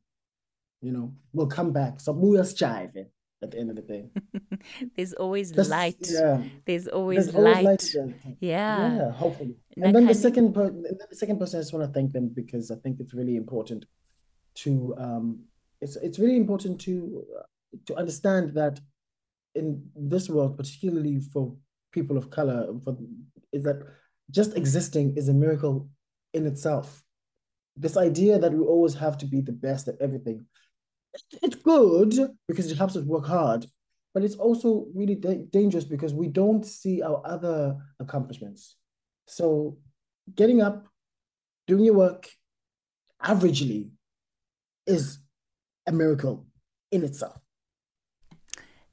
You 0.84 0.92
know, 0.92 1.14
we'll 1.32 1.46
come 1.46 1.72
back. 1.72 1.98
So 2.00 2.12
we 2.12 2.38
are 2.38 2.44
striving 2.44 3.06
at 3.42 3.52
the 3.52 3.58
end 3.58 3.70
of 3.70 3.76
the 3.76 3.82
day. 3.82 4.10
There's 4.96 5.14
always 5.14 5.50
That's, 5.50 5.68
light. 5.68 5.96
Yeah. 6.02 6.42
There's 6.66 6.88
always 6.88 7.24
There's 7.24 7.36
light. 7.36 7.64
Always 7.64 7.94
light 7.94 8.14
yeah. 8.40 8.96
Yeah, 8.96 9.10
hopefully. 9.12 9.56
And 9.76 9.94
then 9.94 10.06
the 10.06 10.14
second 10.14 10.52
per- 10.52 10.70
the 10.70 11.16
second 11.16 11.38
person, 11.38 11.58
I 11.58 11.62
just 11.62 11.72
want 11.72 11.86
to 11.86 11.92
thank 11.92 12.12
them 12.12 12.28
because 12.28 12.70
I 12.70 12.76
think 12.76 13.00
it's 13.00 13.14
really 13.14 13.36
important 13.36 13.86
to 14.56 14.94
um 14.98 15.40
it's 15.80 15.96
it's 15.96 16.18
really 16.18 16.36
important 16.36 16.80
to 16.82 17.24
uh, 17.38 17.42
to 17.86 17.96
understand 17.96 18.54
that 18.54 18.78
in 19.54 19.88
this 19.96 20.28
world, 20.28 20.56
particularly 20.56 21.20
for 21.20 21.56
people 21.92 22.16
of 22.18 22.30
color, 22.30 22.74
for 22.84 22.96
is 23.52 23.62
that 23.62 23.80
just 24.30 24.56
existing 24.56 25.16
is 25.16 25.28
a 25.28 25.34
miracle 25.34 25.88
in 26.32 26.46
itself. 26.46 27.02
This 27.76 27.96
idea 27.96 28.38
that 28.38 28.52
we 28.52 28.60
always 28.60 28.94
have 28.94 29.18
to 29.18 29.26
be 29.26 29.40
the 29.40 29.52
best 29.52 29.88
at 29.88 29.96
everything 30.00 30.46
it's 31.42 31.56
good 31.56 32.14
because 32.48 32.70
it 32.70 32.78
helps 32.78 32.96
us 32.96 33.04
work 33.04 33.26
hard, 33.26 33.66
but 34.12 34.24
it's 34.24 34.36
also 34.36 34.86
really 34.94 35.14
da- 35.14 35.44
dangerous 35.50 35.84
because 35.84 36.14
we 36.14 36.28
don't 36.28 36.64
see 36.64 37.02
our 37.02 37.22
other 37.24 37.76
accomplishments. 38.00 38.76
So, 39.26 39.78
getting 40.34 40.60
up, 40.60 40.86
doing 41.66 41.84
your 41.84 41.94
work 41.94 42.28
averagely 43.22 43.90
is 44.86 45.18
a 45.86 45.92
miracle 45.92 46.46
in 46.90 47.04
itself. 47.04 47.43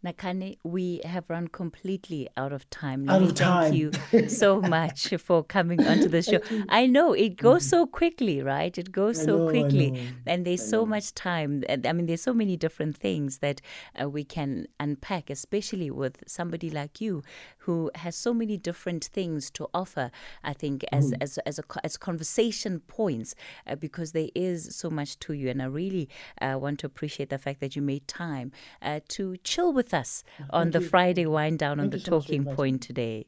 Nakhane, 0.04 0.58
we 0.64 1.00
have 1.06 1.26
run 1.30 1.48
completely 1.48 2.28
out 2.36 2.52
of 2.52 2.68
time. 2.72 3.08
Out 3.08 3.22
of 3.22 3.36
time. 3.36 3.72
Thank 3.72 4.14
you 4.14 4.30
so 4.30 4.60
much 4.60 5.14
for 5.20 5.44
coming 5.44 5.86
onto 5.86 6.08
the 6.08 6.24
show. 6.24 6.40
I 6.70 6.88
know 6.88 7.14
it 7.14 7.38
goes 7.38 7.68
so 7.68 7.86
quickly, 7.86 8.42
right? 8.42 8.76
It 8.76 8.92
goes 8.92 9.22
so 9.22 9.38
know, 9.38 9.50
quickly, 9.50 10.12
and 10.26 10.44
there's 10.44 10.68
so 10.68 10.88
much 10.88 11.14
time. 11.14 11.64
I 11.70 11.94
mean, 11.94 12.08
there's 12.08 12.24
so 12.24 12.34
many 12.34 12.58
different 12.58 12.98
things 12.98 13.40
that 13.40 13.62
uh, 14.02 14.10
we 14.10 14.24
can 14.24 14.66
unpack, 14.80 15.30
especially 15.30 15.92
with 15.92 16.24
somebody 16.26 16.72
like 16.72 17.00
you 17.00 17.22
who 17.60 17.92
has 17.94 18.16
so 18.16 18.34
many 18.34 18.58
different 18.58 19.06
things 19.06 19.52
to 19.52 19.68
offer. 19.72 20.10
I 20.44 20.54
think 20.54 20.84
as 20.92 21.12
mm. 21.12 21.18
as 21.22 21.38
as 21.40 21.60
a, 21.60 21.64
as 21.84 21.96
conversation 21.98 22.80
points, 22.80 23.36
uh, 23.68 23.76
because 23.76 24.14
there 24.14 24.30
is 24.34 24.76
so 24.76 24.90
much 24.90 25.20
to 25.20 25.34
you, 25.34 25.50
and 25.50 25.62
I 25.62 25.66
really 25.66 26.10
uh, 26.42 26.58
want 26.60 26.80
to 26.80 26.88
appreciate 26.88 27.30
the 27.30 27.38
fact 27.38 27.60
that 27.60 27.76
you 27.76 27.84
made 27.84 28.08
time 28.08 28.52
uh, 28.82 29.02
to 29.10 29.38
chill 29.44 29.72
with 29.72 29.91
us 29.94 30.24
on 30.50 30.72
the 30.72 30.82
Friday 30.82 31.26
wind 31.26 31.60
down 31.60 31.80
on 31.80 31.90
the 31.90 32.00
talking 32.00 32.46
point 32.46 32.82
today. 32.82 33.26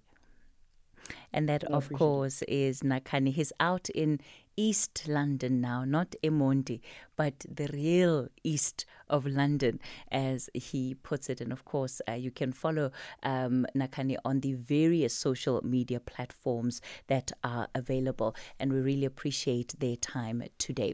And 1.33 1.49
that, 1.49 1.63
of 1.63 1.91
course, 1.91 2.43
is 2.43 2.81
Nakhane. 2.81 3.29
He's 3.29 3.51
out 3.59 3.89
in 3.89 4.19
East 4.55 5.07
London 5.07 5.61
now, 5.61 5.83
not 5.83 6.15
eMonti, 6.23 6.79
but 7.15 7.43
the 7.49 7.67
real 7.73 8.27
East 8.43 8.85
of 9.09 9.25
London, 9.25 9.79
as 10.11 10.49
he 10.53 10.93
puts 10.93 11.29
it. 11.29 11.41
And 11.41 11.51
of 11.51 11.65
course, 11.65 12.01
uh, 12.07 12.13
you 12.13 12.29
can 12.29 12.51
follow 12.51 12.91
um, 13.23 13.65
Nakhane 13.75 14.15
on 14.23 14.41
the 14.41 14.53
various 14.53 15.13
social 15.13 15.59
media 15.65 15.99
platforms 15.99 16.81
that 17.07 17.31
are 17.43 17.67
available. 17.73 18.35
And 18.59 18.71
we 18.71 18.79
really 18.79 19.05
appreciate 19.05 19.73
their 19.79 19.95
time 19.95 20.43
today. 20.59 20.93